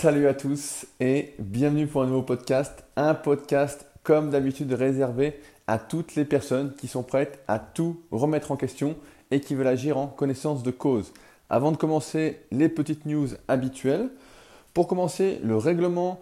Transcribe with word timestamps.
Salut 0.00 0.28
à 0.28 0.32
tous 0.32 0.86
et 0.98 1.34
bienvenue 1.38 1.86
pour 1.86 2.00
un 2.00 2.06
nouveau 2.06 2.22
podcast. 2.22 2.84
Un 2.96 3.12
podcast 3.12 3.84
comme 4.02 4.30
d'habitude 4.30 4.72
réservé 4.72 5.38
à 5.66 5.78
toutes 5.78 6.14
les 6.14 6.24
personnes 6.24 6.72
qui 6.72 6.88
sont 6.88 7.02
prêtes 7.02 7.38
à 7.48 7.58
tout 7.58 8.00
remettre 8.10 8.50
en 8.50 8.56
question 8.56 8.96
et 9.30 9.40
qui 9.40 9.54
veulent 9.54 9.66
agir 9.66 9.98
en 9.98 10.06
connaissance 10.06 10.62
de 10.62 10.70
cause. 10.70 11.12
Avant 11.50 11.70
de 11.70 11.76
commencer 11.76 12.40
les 12.50 12.70
petites 12.70 13.04
news 13.04 13.28
habituelles, 13.46 14.08
pour 14.72 14.88
commencer 14.88 15.38
le 15.44 15.58
règlement 15.58 16.18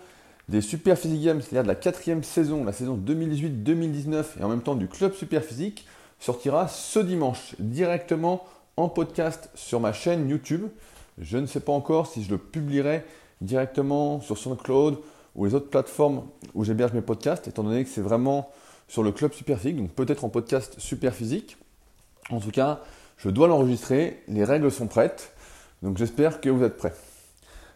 des 0.48 0.60
Super 0.60 0.98
Physique 0.98 1.22
Games, 1.22 1.40
c'est-à-dire 1.40 1.62
de 1.62 1.68
la 1.68 1.76
quatrième 1.76 2.24
saison, 2.24 2.64
la 2.64 2.72
saison 2.72 2.96
2018-2019 2.96 4.40
et 4.40 4.42
en 4.42 4.48
même 4.48 4.62
temps 4.62 4.74
du 4.74 4.88
Club 4.88 5.12
Super 5.12 5.44
Physique, 5.44 5.86
sortira 6.18 6.66
ce 6.66 6.98
dimanche 6.98 7.54
directement 7.60 8.44
en 8.76 8.88
podcast 8.88 9.50
sur 9.54 9.78
ma 9.78 9.92
chaîne 9.92 10.28
YouTube. 10.28 10.66
Je 11.20 11.38
ne 11.38 11.46
sais 11.46 11.60
pas 11.60 11.72
encore 11.72 12.08
si 12.08 12.24
je 12.24 12.30
le 12.30 12.38
publierai 12.38 13.04
directement 13.40 14.20
sur 14.20 14.36
SoundCloud 14.38 14.98
ou 15.34 15.44
les 15.44 15.54
autres 15.54 15.70
plateformes 15.70 16.24
où 16.54 16.64
j'héberge 16.64 16.92
mes 16.92 17.00
podcasts, 17.00 17.46
étant 17.48 17.62
donné 17.62 17.84
que 17.84 17.90
c'est 17.90 18.00
vraiment 18.00 18.50
sur 18.88 19.02
le 19.02 19.12
club 19.12 19.32
super 19.32 19.58
physique, 19.58 19.76
donc 19.76 19.90
peut-être 19.90 20.24
en 20.24 20.28
podcast 20.28 20.76
super 20.78 21.14
physique. 21.14 21.56
En 22.30 22.40
tout 22.40 22.50
cas, 22.50 22.80
je 23.18 23.30
dois 23.30 23.48
l'enregistrer, 23.48 24.22
les 24.28 24.44
règles 24.44 24.70
sont 24.70 24.86
prêtes, 24.86 25.32
donc 25.82 25.96
j'espère 25.98 26.40
que 26.40 26.48
vous 26.48 26.64
êtes 26.64 26.76
prêts. 26.76 26.94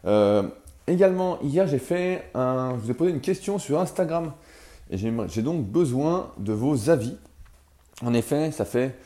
Euh, 0.04 0.42
également, 0.86 1.38
hier, 1.42 1.66
j'ai 1.66 1.78
fait 1.78 2.24
je 2.34 2.76
vous 2.76 2.90
ai 2.90 2.94
posé 2.94 3.10
une 3.10 3.20
question 3.20 3.58
sur 3.58 3.80
Instagram 3.80 4.32
et 4.90 4.96
j'ai 4.98 5.42
donc 5.42 5.64
besoin 5.64 6.30
de 6.38 6.52
vos 6.52 6.90
avis. 6.90 7.16
En 8.02 8.14
effet, 8.14 8.50
ça 8.50 8.64
fait 8.64 8.96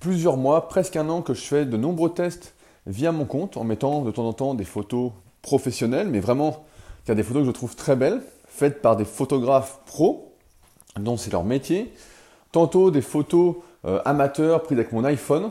plusieurs 0.00 0.36
mois, 0.36 0.68
presque 0.68 0.96
un 0.96 1.08
an 1.08 1.22
que 1.22 1.34
je 1.34 1.42
fais 1.42 1.64
de 1.64 1.76
nombreux 1.76 2.12
tests 2.12 2.54
via 2.86 3.12
mon 3.12 3.24
compte 3.24 3.56
en 3.56 3.64
mettant 3.64 4.02
de 4.02 4.10
temps 4.10 4.26
en 4.26 4.32
temps 4.32 4.54
des 4.54 4.64
photos 4.64 5.12
professionnelles, 5.42 6.08
mais 6.08 6.20
vraiment, 6.20 6.64
il 7.04 7.08
y 7.08 7.12
a 7.12 7.14
des 7.14 7.22
photos 7.22 7.42
que 7.42 7.46
je 7.48 7.52
trouve 7.52 7.76
très 7.76 7.96
belles, 7.96 8.22
faites 8.46 8.80
par 8.80 8.96
des 8.96 9.04
photographes 9.04 9.80
pros, 9.86 10.32
dont 10.96 11.16
c'est 11.16 11.32
leur 11.32 11.44
métier. 11.44 11.92
Tantôt 12.52 12.90
des 12.90 13.02
photos 13.02 13.56
euh, 13.84 14.00
amateurs 14.04 14.62
prises 14.62 14.78
avec 14.78 14.92
mon 14.92 15.04
iPhone, 15.04 15.50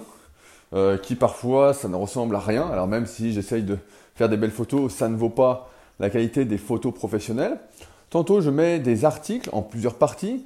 euh, 0.73 0.98
qui 0.98 1.16
parfois 1.16 1.73
ça 1.73 1.88
ne 1.88 1.95
ressemble 1.95 2.36
à 2.36 2.39
rien. 2.39 2.67
Alors 2.67 2.88
même 2.88 3.06
si 3.06 3.33
j'essaye 3.33 3.64
de 3.64 3.78
faire 4.16 4.30
des 4.30 4.38
belles 4.38 4.52
photos, 4.52 4.94
ça 4.94 5.09
ne 5.09 5.17
vaut 5.17 5.30
pas 5.30 5.70
la 6.00 6.09
qualité 6.09 6.45
des 6.45 6.58
photos 6.58 6.94
professionnelles. 6.94 7.59
Tantôt 8.09 8.39
je 8.39 8.50
mets 8.50 8.80
des 8.80 9.03
articles 9.03 9.50
en 9.52 9.61
plusieurs 9.61 9.95
parties. 9.95 10.45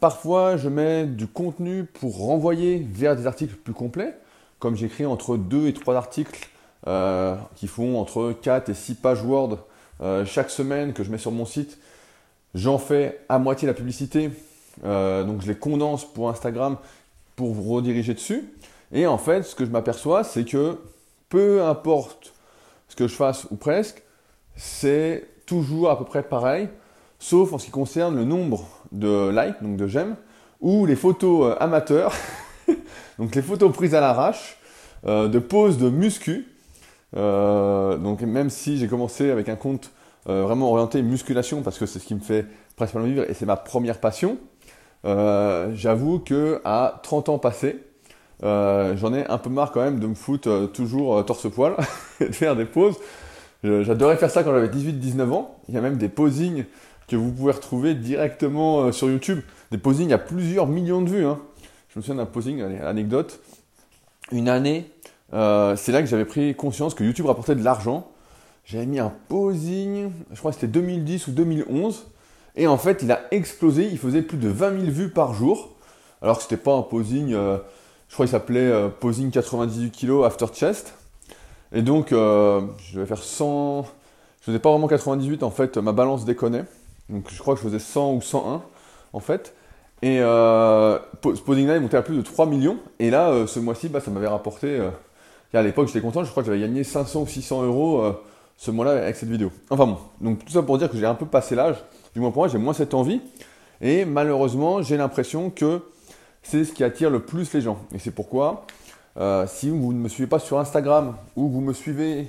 Parfois 0.00 0.56
je 0.56 0.68
mets 0.68 1.06
du 1.06 1.26
contenu 1.26 1.84
pour 1.84 2.18
renvoyer 2.18 2.86
vers 2.90 3.16
des 3.16 3.26
articles 3.26 3.56
plus 3.56 3.74
complets 3.74 4.16
comme 4.58 4.76
j'écris 4.76 5.06
entre 5.06 5.36
2 5.36 5.68
et 5.68 5.72
3 5.72 5.94
articles 5.94 6.48
euh, 6.86 7.34
qui 7.56 7.66
font 7.66 7.98
entre 7.98 8.32
4 8.40 8.68
et 8.68 8.74
6 8.74 8.94
pages 8.94 9.24
Word 9.24 9.58
euh, 10.00 10.24
chaque 10.24 10.48
semaine 10.48 10.92
que 10.92 11.02
je 11.02 11.10
mets 11.10 11.18
sur 11.18 11.32
mon 11.32 11.44
site, 11.44 11.76
j'en 12.54 12.78
fais 12.78 13.20
à 13.28 13.40
moitié 13.40 13.66
la 13.66 13.74
publicité. 13.74 14.30
Euh, 14.84 15.24
donc 15.24 15.42
je 15.42 15.48
les 15.48 15.56
condense 15.56 16.04
pour 16.04 16.30
Instagram 16.30 16.76
pour 17.34 17.52
vous 17.52 17.74
rediriger 17.74 18.14
dessus. 18.14 18.44
Et 18.92 19.08
en 19.08 19.18
fait, 19.18 19.42
ce 19.42 19.56
que 19.56 19.64
je 19.64 19.70
m'aperçois, 19.70 20.22
c'est 20.22 20.44
que 20.44 20.78
peu 21.28 21.64
importe 21.64 22.32
ce 22.86 22.94
que 22.94 23.08
je 23.08 23.14
fasse 23.14 23.48
ou 23.50 23.56
presque, 23.56 24.00
c'est 24.54 25.26
toujours 25.46 25.90
à 25.90 25.98
peu 25.98 26.04
près 26.04 26.22
pareil, 26.22 26.68
sauf 27.18 27.52
en 27.52 27.58
ce 27.58 27.64
qui 27.64 27.72
concerne 27.72 28.14
le 28.14 28.24
nombre 28.24 28.68
de 28.92 29.30
likes, 29.30 29.60
donc 29.62 29.76
de 29.76 29.88
j'aime, 29.88 30.14
ou 30.60 30.86
les 30.86 30.96
photos 30.96 31.56
amateurs. 31.58 32.14
Donc 33.18 33.34
les 33.34 33.42
photos 33.42 33.72
prises 33.72 33.94
à 33.94 34.00
l'arrache, 34.00 34.58
de 35.04 35.38
poses 35.38 35.78
de 35.78 35.88
muscu. 35.90 36.46
Euh, 37.16 37.96
donc 37.96 38.20
même 38.22 38.50
si 38.50 38.76
j'ai 38.76 38.86
commencé 38.86 39.30
avec 39.30 39.48
un 39.48 39.56
compte 39.56 39.92
euh, 40.28 40.42
vraiment 40.42 40.70
orienté 40.70 41.00
musculation 41.02 41.62
parce 41.62 41.78
que 41.78 41.86
c'est 41.86 41.98
ce 41.98 42.04
qui 42.04 42.14
me 42.14 42.20
fait 42.20 42.46
principalement 42.76 43.08
vivre 43.08 43.24
et 43.28 43.34
c'est 43.34 43.46
ma 43.46 43.56
première 43.56 43.98
passion, 43.98 44.38
j'avoue 45.04 46.18
que 46.18 46.60
à 46.64 47.00
30 47.02 47.30
ans 47.30 47.38
passés, 47.38 47.84
j'en 48.42 49.14
ai 49.14 49.26
un 49.26 49.38
peu 49.38 49.50
marre 49.50 49.72
quand 49.72 49.80
même 49.80 50.00
de 50.00 50.06
me 50.06 50.14
foutre 50.14 50.70
toujours 50.72 51.24
torse-poil 51.24 51.76
et 52.20 52.26
de 52.26 52.34
faire 52.34 52.56
des 52.56 52.66
poses. 52.66 52.96
J'adorais 53.64 54.16
faire 54.16 54.30
ça 54.30 54.44
quand 54.44 54.52
j'avais 54.52 54.68
18-19 54.68 55.32
ans. 55.32 55.56
Il 55.68 55.74
y 55.74 55.78
a 55.78 55.80
même 55.80 55.96
des 55.96 56.08
posings 56.08 56.64
que 57.08 57.16
vous 57.16 57.32
pouvez 57.32 57.52
retrouver 57.52 57.94
directement 57.94 58.92
sur 58.92 59.08
YouTube. 59.08 59.40
Des 59.70 59.78
posings 59.78 60.12
à 60.12 60.18
plusieurs 60.18 60.66
millions 60.66 61.02
de 61.02 61.08
vues. 61.08 61.24
Hein. 61.24 61.40
Je 61.88 61.98
me 61.98 62.02
souviens 62.02 62.22
d'un 62.22 62.30
posing, 62.30 62.62
anecdote. 62.62 63.40
Une 64.30 64.48
année, 64.48 64.90
euh, 65.32 65.76
c'est 65.76 65.92
là 65.92 66.00
que 66.00 66.08
j'avais 66.08 66.24
pris 66.24 66.54
conscience 66.54 66.94
que 66.94 67.04
YouTube 67.04 67.26
rapportait 67.26 67.54
de 67.54 67.62
l'argent. 67.62 68.08
J'avais 68.64 68.86
mis 68.86 68.98
un 68.98 69.12
posing, 69.28 70.10
je 70.30 70.38
crois 70.38 70.50
que 70.50 70.56
c'était 70.56 70.72
2010 70.72 71.28
ou 71.28 71.32
2011. 71.32 72.06
Et 72.56 72.66
en 72.66 72.76
fait, 72.76 73.02
il 73.02 73.12
a 73.12 73.20
explosé. 73.30 73.88
Il 73.90 73.98
faisait 73.98 74.22
plus 74.22 74.38
de 74.38 74.48
20 74.48 74.80
000 74.80 74.90
vues 74.90 75.10
par 75.10 75.34
jour. 75.34 75.70
Alors 76.22 76.38
que 76.38 76.42
c'était 76.42 76.56
pas 76.56 76.74
un 76.74 76.82
posing, 76.82 77.32
euh, 77.32 77.58
je 78.08 78.14
crois 78.14 78.26
qu'il 78.26 78.32
s'appelait 78.32 78.60
euh, 78.60 78.88
posing 78.88 79.30
98 79.30 79.92
kg 79.92 80.24
after 80.24 80.46
chest. 80.52 80.94
Et 81.72 81.82
donc, 81.82 82.08
je 82.10 82.98
vais 82.98 83.06
faire 83.06 83.22
100. 83.22 83.86
Je 84.40 84.46
faisais 84.46 84.58
pas 84.58 84.70
vraiment 84.70 84.88
98 84.88 85.42
en 85.42 85.50
fait, 85.50 85.76
ma 85.76 85.92
balance 85.92 86.24
déconnait. 86.24 86.64
Donc 87.10 87.26
je 87.30 87.38
crois 87.38 87.54
que 87.54 87.60
je 87.60 87.66
faisais 87.66 87.78
100 87.78 88.14
ou 88.14 88.22
101 88.22 88.62
en 89.12 89.20
fait. 89.20 89.54
Et 90.00 90.16
ce 90.18 91.42
posing-là 91.44 91.76
est 91.76 91.80
monté 91.80 91.98
à 91.98 92.02
plus 92.02 92.16
de 92.16 92.22
3 92.22 92.46
millions. 92.46 92.78
Et 92.98 93.10
là, 93.10 93.46
ce 93.46 93.60
mois-ci, 93.60 93.90
bah, 93.90 94.00
ça 94.00 94.10
m'avait 94.10 94.28
rapporté. 94.28 94.80
Euh, 95.54 95.58
à 95.58 95.62
l'époque, 95.62 95.88
j'étais 95.88 96.00
content. 96.00 96.24
Je 96.24 96.30
crois 96.30 96.42
que 96.42 96.48
j'avais 96.48 96.60
gagné 96.60 96.84
500 96.84 97.22
ou 97.22 97.26
600 97.26 97.62
euros 97.64 98.02
euh, 98.02 98.12
ce 98.56 98.70
mois-là 98.70 99.02
avec 99.02 99.16
cette 99.16 99.28
vidéo. 99.28 99.50
Enfin 99.70 99.86
bon, 99.86 99.98
donc 100.20 100.44
tout 100.44 100.52
ça 100.52 100.62
pour 100.62 100.78
dire 100.78 100.90
que 100.90 100.96
j'ai 100.96 101.06
un 101.06 101.14
peu 101.14 101.26
passé 101.26 101.54
l'âge. 101.54 101.76
Du 102.14 102.20
moins 102.20 102.30
pour 102.30 102.42
moi, 102.42 102.48
j'ai 102.48 102.58
moins 102.58 102.72
cette 102.72 102.94
envie. 102.94 103.20
Et 103.80 104.04
malheureusement, 104.04 104.82
j'ai 104.82 104.96
l'impression 104.96 105.50
que 105.50 105.82
c'est 106.42 106.64
ce 106.64 106.72
qui 106.72 106.82
attire 106.84 107.10
le 107.10 107.20
plus 107.20 107.52
les 107.52 107.60
gens. 107.60 107.78
Et 107.94 107.98
c'est 107.98 108.10
pourquoi, 108.10 108.66
si 109.46 109.70
vous 109.70 109.92
ne 109.92 109.98
me 109.98 110.08
suivez 110.08 110.26
pas 110.26 110.40
sur 110.40 110.58
Instagram 110.58 111.14
ou 111.36 111.48
vous 111.48 111.60
me 111.60 111.72
suivez 111.72 112.28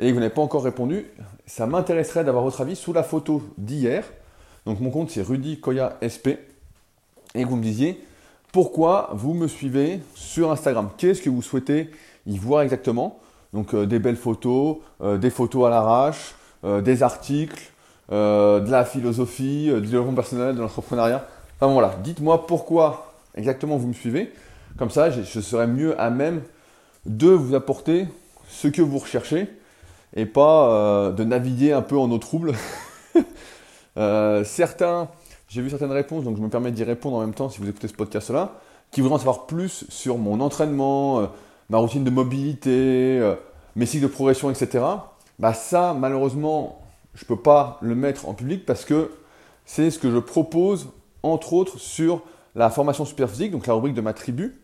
et 0.00 0.08
que 0.08 0.12
vous 0.12 0.20
n'avez 0.20 0.34
pas 0.34 0.42
encore 0.42 0.64
répondu, 0.64 1.06
ça 1.46 1.66
m'intéresserait 1.66 2.24
d'avoir 2.24 2.44
votre 2.44 2.60
avis 2.60 2.76
sous 2.76 2.92
la 2.92 3.02
photo 3.02 3.42
d'hier. 3.56 4.04
Donc 4.66 4.80
mon 4.80 4.90
compte 4.90 5.10
c'est 5.10 5.22
Rudy 5.22 5.60
Koya 5.60 5.98
SP 6.02 6.36
et 7.34 7.44
que 7.44 7.48
vous 7.48 7.56
me 7.56 7.62
disiez 7.62 8.02
pourquoi 8.52 9.10
vous 9.14 9.34
me 9.34 9.48
suivez 9.48 10.00
sur 10.14 10.52
Instagram? 10.52 10.90
Qu'est-ce 10.96 11.20
que 11.20 11.30
vous 11.30 11.42
souhaitez 11.42 11.90
y 12.26 12.38
voir 12.38 12.62
exactement 12.62 13.20
Donc 13.52 13.74
euh, 13.74 13.86
des 13.86 13.98
belles 13.98 14.16
photos, 14.16 14.78
euh, 15.02 15.18
des 15.18 15.30
photos 15.30 15.66
à 15.66 15.70
l'arrache, 15.70 16.34
euh, 16.64 16.80
des 16.80 17.02
articles, 17.02 17.70
de 18.10 18.70
la 18.70 18.84
philosophie, 18.84 19.70
du 19.80 19.88
développement 19.88 20.14
personnel, 20.14 20.54
de 20.54 20.60
l'entrepreneuriat. 20.60 21.26
Enfin 21.56 21.72
voilà, 21.72 21.96
dites-moi 22.04 22.46
pourquoi 22.46 23.14
exactement 23.34 23.78
vous 23.78 23.88
me 23.88 23.94
suivez. 23.94 24.30
Comme 24.76 24.90
ça, 24.90 25.10
je, 25.10 25.40
serai 25.40 25.66
mieux 25.66 25.98
à 25.98 26.10
même 26.10 26.42
de 27.06 27.28
vous 27.28 27.54
apporter 27.54 28.06
ce 28.46 28.68
que 28.68 28.82
vous 28.82 28.98
recherchez 28.98 29.48
et 30.14 30.26
pas 30.26 31.12
de 31.16 31.24
naviguer 31.24 31.72
un 31.72 31.80
peu 31.80 31.96
en 31.96 32.10
eau 32.10 32.18
trouble. 32.18 32.52
certains 34.44 35.08
j'ai 35.48 35.62
vu 35.62 35.70
certaines 35.70 35.92
réponses, 35.92 36.24
donc 36.24 36.36
je 36.36 36.42
me 36.42 36.50
permets 36.50 36.72
d'y 36.72 36.84
répondre 36.84 37.16
en 37.16 37.20
même 37.20 37.34
temps 37.34 37.48
si 37.48 37.58
vous 37.58 37.68
écoutez 37.68 37.88
ce 37.88 37.94
podcast-là, 37.94 38.52
qui 38.90 39.00
voudraient 39.00 39.14
en 39.14 39.18
savoir 39.18 39.46
plus 39.46 39.86
sur 39.88 40.18
mon 40.18 40.40
entraînement, 40.40 41.30
ma 41.70 41.78
routine 41.78 42.04
de 42.04 42.10
mobilité, 42.10 43.18
euh, 43.20 43.34
mes 43.76 43.86
cycles 43.86 44.04
de 44.04 44.08
progression, 44.08 44.50
etc. 44.50 44.84
Bah 45.38 45.54
ça, 45.54 45.94
malheureusement, 45.98 46.82
je 47.14 47.24
ne 47.24 47.28
peux 47.28 47.40
pas 47.40 47.78
le 47.80 47.94
mettre 47.94 48.28
en 48.28 48.34
public 48.34 48.66
parce 48.66 48.84
que 48.84 49.10
c'est 49.64 49.90
ce 49.90 49.98
que 49.98 50.10
je 50.10 50.18
propose, 50.18 50.88
entre 51.22 51.52
autres, 51.54 51.78
sur 51.78 52.22
la 52.54 52.70
formation 52.70 53.04
super 53.04 53.28
physique, 53.28 53.52
donc 53.52 53.66
la 53.66 53.74
rubrique 53.74 53.94
de 53.94 54.00
ma 54.00 54.12
tribu. 54.12 54.60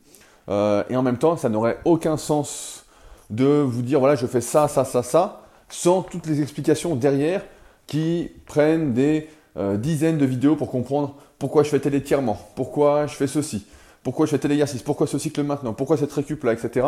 Euh, 0.48 0.84
et 0.88 0.96
en 0.96 1.02
même 1.02 1.18
temps, 1.18 1.36
ça 1.36 1.48
n'aurait 1.48 1.78
aucun 1.84 2.16
sens 2.16 2.84
de 3.30 3.46
vous 3.46 3.82
dire, 3.82 4.00
voilà, 4.00 4.16
je 4.16 4.26
fais 4.26 4.40
ça, 4.40 4.68
ça, 4.68 4.84
ça, 4.84 5.02
ça, 5.02 5.42
sans 5.68 6.02
toutes 6.02 6.26
les 6.26 6.42
explications 6.42 6.96
derrière 6.96 7.44
qui 7.86 8.30
prennent 8.46 8.92
des 8.92 9.28
euh, 9.56 9.76
dizaines 9.76 10.18
de 10.18 10.26
vidéos 10.26 10.56
pour 10.56 10.70
comprendre 10.70 11.16
pourquoi 11.38 11.62
je 11.62 11.70
fais 11.70 11.80
tel 11.80 11.94
étirement, 11.94 12.38
pourquoi 12.54 13.06
je 13.06 13.14
fais 13.14 13.26
ceci, 13.26 13.66
pourquoi 14.02 14.26
je 14.26 14.30
fais 14.30 14.38
tel 14.38 14.52
exercice, 14.52 14.82
pourquoi 14.82 15.06
ce 15.06 15.18
cycle 15.18 15.42
maintenant, 15.42 15.72
pourquoi 15.72 15.96
cette 15.96 16.12
récup 16.12 16.42
là, 16.44 16.52
etc. 16.52 16.86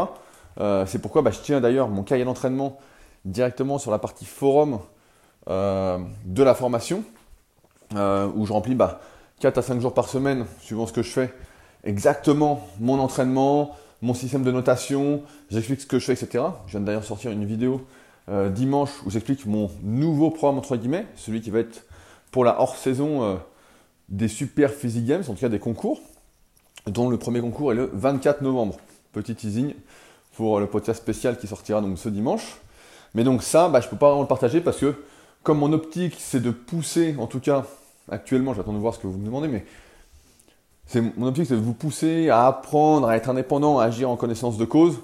Euh, 0.60 0.86
c'est 0.86 0.98
pourquoi 0.98 1.22
bah, 1.22 1.30
je 1.30 1.40
tiens 1.40 1.60
d'ailleurs 1.60 1.88
mon 1.88 2.02
cahier 2.02 2.24
d'entraînement 2.24 2.78
directement 3.24 3.78
sur 3.78 3.90
la 3.90 3.98
partie 3.98 4.24
forum 4.24 4.80
euh, 5.48 5.98
de 6.24 6.42
la 6.42 6.54
formation, 6.54 7.04
où 7.92 8.46
je 8.46 8.52
remplis 8.52 8.74
bah, 8.74 9.00
4 9.40 9.58
à 9.58 9.62
5 9.62 9.80
jours 9.80 9.94
par 9.94 10.08
semaine, 10.08 10.46
suivant 10.60 10.86
ce 10.86 10.92
que 10.92 11.02
je 11.02 11.10
fais, 11.10 11.32
exactement 11.84 12.66
mon 12.80 12.98
entraînement, 12.98 13.76
mon 14.00 14.14
système 14.14 14.42
de 14.42 14.50
notation, 14.50 15.22
j'explique 15.50 15.82
ce 15.82 15.86
que 15.86 15.98
je 15.98 16.06
fais, 16.06 16.14
etc. 16.14 16.44
Je 16.66 16.72
viens 16.72 16.80
d'ailleurs 16.80 17.04
sortir 17.04 17.30
une 17.30 17.44
vidéo 17.44 17.82
dimanche 18.50 18.90
où 19.04 19.10
j'explique 19.10 19.44
mon 19.46 19.70
nouveau 19.82 20.30
programme 20.30 20.58
entre 20.58 20.76
guillemets, 20.76 21.06
celui 21.16 21.40
qui 21.40 21.50
va 21.50 21.58
être 21.58 21.84
pour 22.32 22.44
la 22.44 22.60
hors-saison 22.60 23.22
euh, 23.22 23.36
des 24.08 24.26
Super 24.26 24.72
Physique 24.72 25.04
Games, 25.04 25.22
en 25.28 25.34
tout 25.34 25.40
cas 25.40 25.48
des 25.48 25.60
concours, 25.60 26.00
dont 26.87 27.08
le 27.08 27.17
premier 27.17 27.40
concours 27.40 27.73
est 27.73 27.76
le 27.76 27.90
24 27.93 28.43
novembre. 28.43 28.76
Petit 29.12 29.34
teasing 29.34 29.75
pour 30.37 30.61
le 30.61 30.67
podcast 30.67 31.00
spécial 31.00 31.38
qui 31.38 31.46
sortira 31.46 31.81
donc 31.81 31.99
ce 31.99 32.08
dimanche. 32.08 32.56
Mais 33.14 33.25
donc 33.25 33.43
ça, 33.43 33.69
bah, 33.69 33.81
je 33.81 33.87
ne 33.87 33.90
peux 33.90 33.96
pas 33.96 34.08
vraiment 34.08 34.23
le 34.23 34.29
partager 34.29 34.61
parce 34.61 34.79
que 34.79 34.94
comme 35.43 35.58
mon 35.58 35.73
optique, 35.73 36.17
c'est 36.19 36.40
de 36.40 36.50
pousser, 36.50 37.17
en 37.19 37.26
tout 37.26 37.40
cas, 37.40 37.64
actuellement, 38.08 38.55
j'attends 38.55 38.73
de 38.73 38.79
voir 38.79 38.94
ce 38.94 39.00
que 39.00 39.06
vous 39.06 39.19
me 39.19 39.26
demandez, 39.26 39.49
mais 39.49 39.64
mon 41.17 41.29
optique, 41.29 41.46
c'est 41.46 41.56
de 41.56 41.61
vous 41.61 41.75
pousser 41.75 42.29
à 42.29 42.46
apprendre, 42.46 43.08
à 43.08 43.17
être 43.17 43.29
indépendant, 43.29 43.79
à 43.79 43.84
agir 43.84 44.11
en 44.11 44.17
connaissance 44.17 44.58
de 44.58 44.64
cause. 44.64 45.00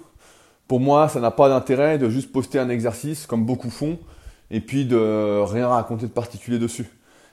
Pour 0.66 0.80
moi, 0.80 1.08
ça 1.08 1.18
n'a 1.18 1.30
pas 1.30 1.48
d'intérêt 1.48 1.98
de 1.98 2.08
juste 2.08 2.30
poster 2.30 2.58
un 2.58 2.68
exercice, 2.68 3.26
comme 3.26 3.44
beaucoup 3.44 3.70
font, 3.70 3.98
et 4.50 4.60
puis 4.60 4.84
de 4.84 5.40
rien 5.42 5.68
raconter 5.68 6.06
de 6.06 6.12
particulier 6.12 6.58
dessus. 6.58 6.86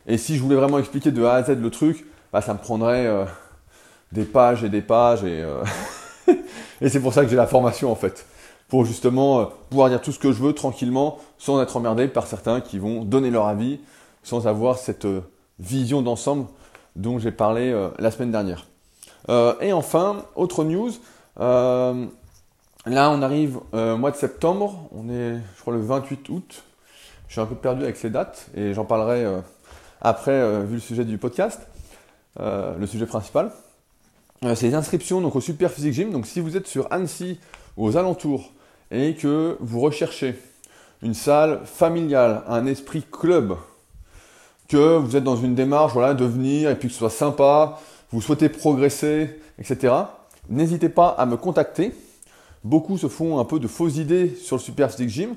Et 0.07 0.17
si 0.17 0.37
je 0.37 0.41
voulais 0.41 0.55
vraiment 0.55 0.79
expliquer 0.79 1.11
de 1.11 1.23
A 1.23 1.33
à 1.33 1.43
Z 1.43 1.59
le 1.61 1.69
truc, 1.69 2.05
bah, 2.31 2.41
ça 2.41 2.53
me 2.53 2.59
prendrait 2.59 3.05
euh, 3.05 3.25
des 4.11 4.25
pages 4.25 4.63
et 4.63 4.69
des 4.69 4.81
pages, 4.81 5.23
et, 5.23 5.41
euh, 5.41 5.63
et 6.81 6.89
c'est 6.89 6.99
pour 6.99 7.13
ça 7.13 7.23
que 7.23 7.29
j'ai 7.29 7.35
la 7.35 7.47
formation 7.47 7.91
en 7.91 7.95
fait 7.95 8.25
pour 8.67 8.83
justement 8.83 9.39
euh, 9.39 9.45
pouvoir 9.69 9.89
dire 9.89 10.01
tout 10.01 10.11
ce 10.11 10.19
que 10.19 10.31
je 10.31 10.41
veux 10.41 10.53
tranquillement, 10.53 11.19
sans 11.37 11.61
être 11.61 11.77
emmerdé 11.77 12.07
par 12.07 12.25
certains 12.25 12.61
qui 12.61 12.79
vont 12.79 13.03
donner 13.03 13.29
leur 13.29 13.47
avis, 13.47 13.79
sans 14.23 14.47
avoir 14.47 14.77
cette 14.77 15.05
euh, 15.05 15.21
vision 15.59 16.01
d'ensemble 16.01 16.47
dont 16.95 17.19
j'ai 17.19 17.31
parlé 17.31 17.75
la 17.99 18.09
semaine 18.09 18.31
dernière. 18.31 18.67
et 19.59 19.73
enfin, 19.73 20.23
autre 20.35 20.63
news, 20.63 20.91
là 21.37 21.91
on 22.85 23.21
arrive 23.21 23.59
au 23.73 23.97
mois 23.97 24.11
de 24.11 24.15
septembre, 24.15 24.87
on 24.93 25.09
est 25.09 25.35
je 25.57 25.61
crois 25.61 25.73
le 25.73 25.81
28 25.81 26.29
août, 26.29 26.63
je 27.27 27.33
suis 27.33 27.41
un 27.41 27.45
peu 27.45 27.55
perdu 27.55 27.83
avec 27.83 27.97
ces 27.97 28.09
dates 28.09 28.47
et 28.55 28.73
j'en 28.73 28.85
parlerai 28.85 29.25
après 29.99 30.63
vu 30.63 30.75
le 30.75 30.79
sujet 30.79 31.03
du 31.03 31.17
podcast, 31.17 31.67
le 32.39 32.85
sujet 32.85 33.05
principal. 33.05 33.51
C'est 34.41 34.67
les 34.67 34.75
inscriptions 34.75 35.21
donc 35.21 35.35
au 35.35 35.41
Super 35.41 35.71
Physique 35.71 35.93
Gym, 35.93 36.11
donc 36.11 36.27
si 36.27 36.39
vous 36.39 36.57
êtes 36.57 36.67
sur 36.67 36.91
Annecy 36.91 37.39
ou 37.77 37.85
aux 37.85 37.97
alentours 37.97 38.51
et 38.91 39.15
que 39.15 39.57
vous 39.59 39.79
recherchez 39.79 40.35
une 41.01 41.13
salle 41.13 41.61
familiale, 41.65 42.43
un 42.47 42.65
esprit 42.65 43.03
club, 43.09 43.57
que 44.67 44.97
vous 44.97 45.15
êtes 45.15 45.23
dans 45.23 45.35
une 45.35 45.55
démarche 45.55 45.93
voilà, 45.93 46.13
de 46.13 46.25
venir 46.25 46.69
et 46.69 46.75
puis 46.75 46.87
que 46.87 46.93
ce 46.93 46.99
soit 46.99 47.09
sympa, 47.09 47.79
vous 48.11 48.21
souhaitez 48.21 48.49
progresser, 48.49 49.39
etc., 49.59 49.93
n'hésitez 50.49 50.89
pas 50.89 51.09
à 51.09 51.25
me 51.25 51.37
contacter. 51.37 51.93
Beaucoup 52.63 52.97
se 52.97 53.07
font 53.07 53.39
un 53.39 53.45
peu 53.45 53.59
de 53.59 53.67
fausses 53.67 53.97
idées 53.97 54.35
sur 54.35 54.55
le 54.55 54.61
Super 54.61 54.89
Physique 54.89 55.09
Gym. 55.09 55.35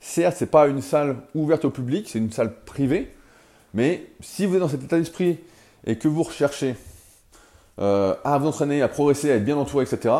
Certes, 0.00 0.36
ce 0.38 0.44
n'est 0.44 0.50
pas 0.50 0.68
une 0.68 0.80
salle 0.80 1.16
ouverte 1.34 1.64
au 1.64 1.70
public, 1.70 2.08
c'est 2.08 2.18
une 2.18 2.30
salle 2.30 2.54
privée. 2.64 3.12
Mais 3.74 4.06
si 4.20 4.46
vous 4.46 4.54
êtes 4.54 4.60
dans 4.60 4.68
cet 4.68 4.84
état 4.84 4.98
d'esprit 4.98 5.38
et 5.86 5.96
que 5.98 6.06
vous 6.06 6.22
recherchez 6.22 6.76
euh, 7.80 8.14
à 8.24 8.38
vous 8.38 8.48
entraîner, 8.48 8.82
à 8.82 8.88
progresser, 8.88 9.30
à 9.30 9.36
être 9.36 9.44
bien 9.44 9.56
entouré, 9.56 9.84
etc., 9.84 10.14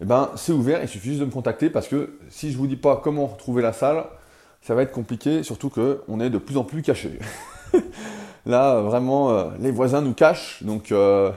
eh 0.00 0.04
ben, 0.04 0.30
c'est 0.36 0.52
ouvert, 0.52 0.82
il 0.82 0.88
suffit 0.88 1.10
juste 1.10 1.20
de 1.20 1.26
me 1.26 1.30
contacter 1.30 1.70
parce 1.70 1.86
que 1.86 2.18
si 2.28 2.50
je 2.50 2.54
ne 2.54 2.58
vous 2.58 2.66
dis 2.66 2.76
pas 2.76 3.00
comment 3.02 3.28
trouver 3.28 3.62
la 3.62 3.72
salle, 3.72 4.04
ça 4.62 4.74
va 4.74 4.82
être 4.82 4.92
compliqué, 4.92 5.42
surtout 5.42 5.70
qu'on 5.70 6.20
est 6.20 6.30
de 6.30 6.38
plus 6.38 6.56
en 6.56 6.64
plus 6.64 6.82
caché. 6.82 7.18
Là, 8.46 8.80
vraiment, 8.80 9.30
euh, 9.30 9.50
les 9.60 9.70
voisins 9.70 10.00
nous 10.00 10.14
cachent, 10.14 10.62
donc 10.62 10.92
euh, 10.92 11.30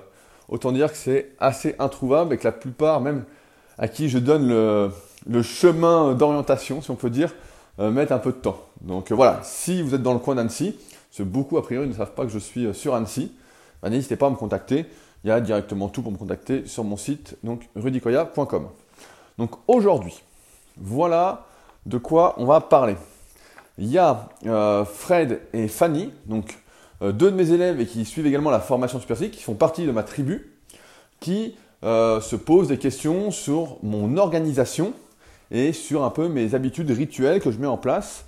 autant 0.50 0.72
dire 0.72 0.92
que 0.92 0.98
c'est 0.98 1.34
assez 1.40 1.76
introuvable 1.80 2.34
et 2.34 2.38
que 2.38 2.46
la 2.46 2.52
plupart, 2.52 3.02
même 3.02 3.26
à 3.78 3.88
qui 3.88 4.10
je 4.10 4.18
donne 4.18 4.48
le, 4.48 5.42
chemin 5.44 6.14
d'orientation, 6.14 6.82
si 6.82 6.90
on 6.90 6.96
peut 6.96 7.10
dire, 7.10 7.34
mettent 7.78 8.12
un 8.12 8.18
peu 8.18 8.32
de 8.32 8.38
temps. 8.38 8.60
Donc 8.82 9.12
voilà, 9.12 9.42
si 9.44 9.84
vous 9.84 9.94
êtes 9.94 10.02
dans 10.02 10.14
le 10.14 10.20
coin 10.20 10.34
d'Annecy, 10.34 10.76
parce 11.10 11.18
que 11.20 11.24
beaucoup 11.24 11.58
a 11.58 11.64
priori 11.64 11.88
ne 11.88 11.94
savent 11.94 12.14
pas 12.14 12.24
que 12.24 12.32
je 12.32 12.40
suis 12.40 12.74
sur 12.74 12.96
Annecy, 12.96 13.32
ben, 13.84 13.92
n'hésitez 13.92 14.16
pas 14.16 14.28
à 14.28 14.30
me 14.32 14.36
contacter 14.36 14.88
il 15.28 15.30
y 15.30 15.34
a 15.34 15.42
directement 15.42 15.90
tout 15.90 16.02
pour 16.02 16.14
me 16.14 16.18
contacter 16.18 16.66
sur 16.68 16.86
mon 16.86 16.96
site, 16.96 17.36
donc 17.44 17.68
rudicoya.com. 17.76 18.70
Donc 19.38 19.52
aujourd'hui, 19.68 20.24
voilà 20.78 21.48
de 21.86 21.98
quoi 21.98 22.36
on 22.38 22.46
va 22.46 22.62
parler. 22.62 22.96
Il 23.78 23.88
y 23.88 23.98
a 23.98 24.30
euh, 24.46 24.86
Fred 24.86 25.42
et 25.52 25.68
Fanny, 25.68 26.14
donc 26.28 26.58
euh, 27.02 27.12
deux 27.12 27.30
de 27.30 27.36
mes 27.36 27.52
élèves 27.52 27.82
et 27.82 27.86
qui 27.86 28.06
suivent 28.06 28.26
également 28.26 28.50
la 28.50 28.62
formation 28.62 29.02
Super 29.02 29.18
qui 29.18 29.44
font 29.44 29.56
partie 29.56 29.86
de 29.86 29.92
ma 29.92 30.04
tribu, 30.04 30.54
qui 31.20 31.58
euh, 31.84 32.22
se 32.22 32.38
posent 32.38 32.70
des 32.70 32.78
questions 32.78 33.30
sur 33.30 33.80
mon 33.84 34.16
organisation 34.16 34.94
et 35.52 35.74
sur 35.74 36.06
un 36.06 36.10
peu 36.10 36.30
mes 36.30 36.56
habitudes 36.56 36.90
rituelles 36.90 37.42
que 37.42 37.52
je 37.52 37.58
mets 37.58 37.68
en 37.68 37.78
place 37.78 38.24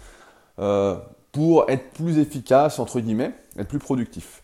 pour 1.32 1.70
être 1.70 1.92
plus 1.92 2.20
efficace, 2.20 2.78
entre 2.78 3.00
guillemets, 3.00 3.32
être 3.58 3.70
plus 3.70 3.80
productif. 3.80 4.44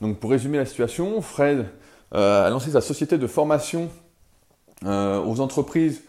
Donc 0.00 0.18
pour 0.18 0.32
résumer 0.32 0.58
la 0.58 0.66
situation, 0.66 1.22
Fred 1.22 1.66
a 2.12 2.50
lancé 2.50 2.70
sa 2.70 2.80
société 2.80 3.18
de 3.18 3.26
formation 3.26 3.88
euh, 4.84 5.22
aux 5.22 5.40
entreprises 5.40 6.02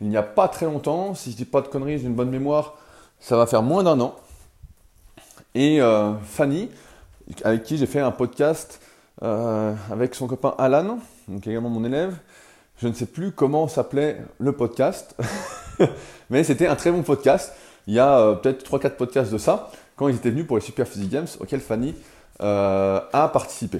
il 0.00 0.08
n'y 0.08 0.16
a 0.16 0.22
pas 0.22 0.48
très 0.48 0.66
longtemps. 0.66 1.14
Si 1.14 1.30
je 1.30 1.36
dis 1.36 1.44
pas 1.44 1.60
de 1.60 1.68
conneries, 1.68 1.98
j'ai 1.98 2.06
une 2.06 2.14
bonne 2.14 2.30
mémoire, 2.30 2.74
ça 3.20 3.36
va 3.36 3.46
faire 3.46 3.62
moins 3.62 3.84
d'un 3.84 4.00
an. 4.00 4.16
Et 5.54 5.80
euh, 5.80 6.14
Fanny, 6.24 6.68
avec 7.44 7.62
qui 7.62 7.78
j'ai 7.78 7.86
fait 7.86 8.00
un 8.00 8.10
podcast 8.10 8.80
avec 9.20 10.16
son 10.16 10.26
copain 10.26 10.56
Alan, 10.58 10.98
donc 11.28 11.46
également 11.46 11.68
mon 11.68 11.84
élève. 11.84 12.16
Je 12.78 12.88
ne 12.88 12.92
sais 12.92 13.06
plus 13.06 13.30
comment 13.30 13.68
s'appelait 13.68 14.20
le 14.40 14.50
podcast, 14.50 15.14
mais 16.30 16.42
c'était 16.42 16.66
un 16.66 16.74
très 16.74 16.90
bon 16.90 17.02
podcast. 17.02 17.52
Il 17.86 17.94
y 17.94 18.00
a 18.00 18.34
peut-être 18.34 18.68
3-4 18.68 18.96
podcasts 18.96 19.32
de 19.32 19.38
ça, 19.38 19.70
quand 19.94 20.08
ils 20.08 20.16
étaient 20.16 20.30
venus 20.30 20.48
pour 20.48 20.56
les 20.56 20.62
Super 20.62 20.88
Physique 20.88 21.10
Games, 21.10 21.28
auxquels 21.38 21.60
Fanny 21.60 21.94
a 22.40 23.30
participé. 23.32 23.78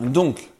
Donc, 0.00 0.50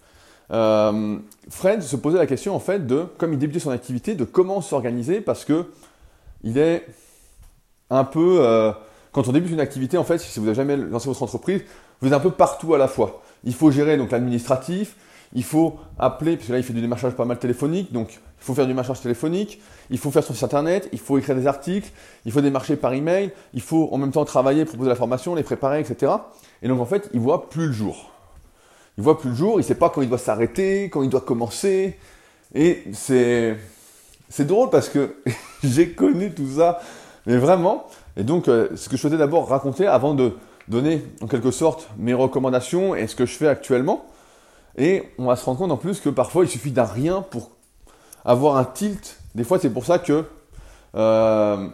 euh, 0.53 1.19
Fred 1.49 1.83
se 1.83 1.97
posait 1.97 2.19
la 2.19 2.27
question 2.27 2.55
en 2.55 2.61
fait 2.61 2.87
de, 2.87 3.05
comme 3.19 3.33
il 3.33 3.39
débutait 3.39 3.61
son 3.61 3.71
activité, 3.71 4.15
de 4.15 4.25
comment 4.25 4.61
s'organiser 4.61 5.21
parce 5.21 5.45
que 5.45 5.67
il 6.43 6.59
est 6.59 6.87
un 7.91 8.05
peu, 8.05 8.39
euh, 8.41 8.73
quand 9.13 9.29
on 9.29 9.33
débute 9.33 9.53
une 9.53 9.61
activité 9.61 9.99
en 9.99 10.05
fait, 10.05 10.19
si 10.19 10.39
vous 10.39 10.47
n'avez 10.47 10.57
jamais 10.57 10.77
lancé 10.77 11.09
votre 11.09 11.23
entreprise, 11.23 11.63
vous 12.01 12.09
êtes 12.09 12.15
un 12.15 12.21
peu 12.21 12.31
partout 12.31 12.75
à 12.75 12.79
la 12.79 12.89
fois. 12.89 13.23
Il 13.45 13.55
faut 13.55 13.71
gérer 13.71 13.97
donc 13.97 14.11
l'administratif, 14.11 14.97
il 15.35 15.45
faut 15.45 15.79
appeler, 15.99 16.37
parce 16.37 16.49
que 16.49 16.53
là 16.53 16.59
il 16.59 16.65
fait 16.65 16.73
du 16.73 16.81
démarchage 16.81 17.13
pas 17.13 17.25
mal 17.25 17.39
téléphonique, 17.39 17.93
donc 17.93 18.15
il 18.15 18.45
faut 18.45 18.55
faire 18.55 18.65
du 18.65 18.73
démarchage 18.73 19.01
téléphonique, 19.01 19.61
il 19.91 19.99
faut 19.99 20.11
faire 20.11 20.25
son 20.25 20.35
site 20.35 20.45
internet, 20.45 20.89
il 20.93 20.99
faut 20.99 21.19
écrire 21.19 21.37
des 21.37 21.47
articles, 21.47 21.91
il 22.25 22.33
faut 22.33 22.41
démarcher 22.41 22.77
par 22.77 22.93
email, 22.93 23.33
il 23.55 23.61
faut 23.61 23.89
en 23.93 23.99
même 23.99 24.13
temps 24.13 24.25
travailler, 24.25 24.65
proposer 24.65 24.89
la 24.89 24.97
formation, 24.97 25.35
les 25.35 25.43
préparer, 25.43 25.81
etc. 25.81 26.13
Et 26.63 26.69
donc 26.69 26.81
en 26.81 26.87
fait, 26.87 27.11
il 27.13 27.21
voit 27.21 27.49
plus 27.49 27.67
le 27.67 27.73
jour. 27.73 28.11
Il 29.01 29.03
voit 29.03 29.19
plus 29.19 29.31
le 29.31 29.35
jour, 29.35 29.59
il 29.59 29.65
sait 29.65 29.77
pas 29.77 29.89
quand 29.89 30.03
il 30.03 30.11
doit 30.11 30.19
s'arrêter, 30.19 30.91
quand 30.91 31.03
il 31.03 31.09
doit 31.09 31.23
commencer. 31.23 31.97
Et 32.55 32.85
c'est, 32.93 33.57
c'est 34.29 34.47
drôle 34.47 34.69
parce 34.69 34.91
que 34.91 35.15
j'ai 35.65 35.93
connu 35.93 36.35
tout 36.35 36.59
ça, 36.59 36.81
mais 37.25 37.39
vraiment. 37.39 37.87
Et 38.19 38.25
donc, 38.25 38.47
euh, 38.47 38.69
ce 38.77 38.91
que 38.91 38.97
je 38.97 39.01
souhaitais 39.01 39.17
d'abord 39.17 39.49
raconter 39.49 39.87
avant 39.87 40.13
de 40.13 40.35
donner 40.69 41.03
en 41.23 41.29
quelque 41.29 41.51
sorte 41.51 41.89
mes 41.97 42.13
recommandations 42.13 42.95
et 42.95 43.07
ce 43.07 43.17
que 43.17 43.25
je 43.25 43.33
fais 43.33 43.49
actuellement. 43.49 44.05
Et 44.77 45.05
on 45.17 45.25
va 45.25 45.37
se 45.37 45.47
rendre 45.47 45.57
compte 45.57 45.73
en 45.73 45.79
plus 45.79 45.99
que 46.01 46.11
parfois 46.11 46.45
il 46.45 46.51
suffit 46.51 46.71
d'un 46.71 46.85
rien 46.85 47.23
pour 47.23 47.53
avoir 48.27 48.59
un 48.59 48.67
tilt. 48.67 49.17
Des 49.35 49.45
fois, 49.45 49.59
c'est 49.59 49.71
pour 49.71 49.87
ça 49.87 49.99
que 49.99 50.27
euh, 50.95 51.69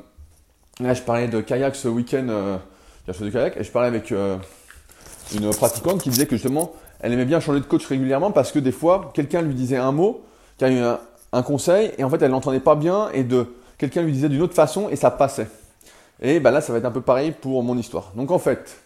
là, 0.78 0.94
je 0.94 1.02
parlais 1.02 1.26
de 1.26 1.40
kayak 1.40 1.74
ce 1.74 1.88
week-end. 1.88 2.28
Euh, 2.28 2.56
du 3.20 3.32
kayak 3.32 3.56
et 3.56 3.64
je 3.64 3.70
parlais 3.72 3.88
avec 3.88 4.12
une 4.12 5.50
pratiquante 5.56 6.02
qui 6.02 6.10
disait 6.10 6.26
que 6.26 6.36
justement 6.36 6.72
elle 7.00 7.12
aimait 7.12 7.24
bien 7.24 7.40
changer 7.40 7.60
de 7.60 7.64
coach 7.64 7.86
régulièrement 7.86 8.30
parce 8.30 8.52
que 8.52 8.58
des 8.58 8.72
fois, 8.72 9.10
quelqu'un 9.14 9.42
lui 9.42 9.54
disait 9.54 9.76
un 9.76 9.92
mot, 9.92 10.22
qui 10.58 10.64
a 10.64 10.70
eu 10.70 10.80
un, 11.32 11.42
conseil, 11.42 11.92
et 11.98 12.04
en 12.04 12.08
fait, 12.08 12.22
elle 12.22 12.30
l'entendait 12.30 12.60
pas 12.60 12.74
bien, 12.74 13.10
et 13.12 13.22
de 13.22 13.46
quelqu'un 13.76 14.02
lui 14.02 14.12
disait 14.12 14.28
d'une 14.28 14.40
autre 14.40 14.54
façon, 14.54 14.88
et 14.88 14.96
ça 14.96 15.10
passait. 15.10 15.48
Et 16.22 16.40
ben 16.40 16.50
là, 16.50 16.62
ça 16.62 16.72
va 16.72 16.78
être 16.78 16.86
un 16.86 16.90
peu 16.90 17.02
pareil 17.02 17.32
pour 17.32 17.62
mon 17.62 17.76
histoire. 17.76 18.12
Donc 18.16 18.30
en 18.30 18.38
fait, 18.38 18.78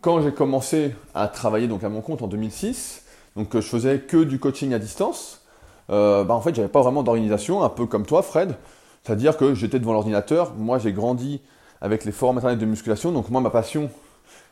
quand 0.00 0.22
j'ai 0.22 0.32
commencé 0.32 0.94
à 1.12 1.26
travailler 1.26 1.66
donc 1.66 1.82
à 1.82 1.88
mon 1.88 2.02
compte 2.02 2.22
en 2.22 2.28
2006, 2.28 3.02
donc 3.34 3.54
je 3.54 3.60
faisais 3.60 3.98
que 3.98 4.22
du 4.22 4.38
coaching 4.38 4.72
à 4.72 4.78
distance, 4.78 5.42
euh, 5.90 6.22
bah 6.22 6.34
en 6.34 6.40
fait, 6.40 6.54
j'avais 6.54 6.68
pas 6.68 6.82
vraiment 6.82 7.02
d'organisation, 7.02 7.64
un 7.64 7.68
peu 7.68 7.86
comme 7.86 8.06
toi, 8.06 8.22
Fred. 8.22 8.54
C'est-à-dire 9.02 9.36
que 9.36 9.54
j'étais 9.54 9.78
devant 9.80 9.92
l'ordinateur. 9.92 10.52
Moi, 10.56 10.78
j'ai 10.78 10.92
grandi 10.92 11.40
avec 11.80 12.04
les 12.04 12.12
forums 12.12 12.38
internet 12.38 12.58
de 12.58 12.66
musculation. 12.66 13.12
Donc 13.12 13.30
moi, 13.30 13.40
ma 13.40 13.50
passion, 13.50 13.90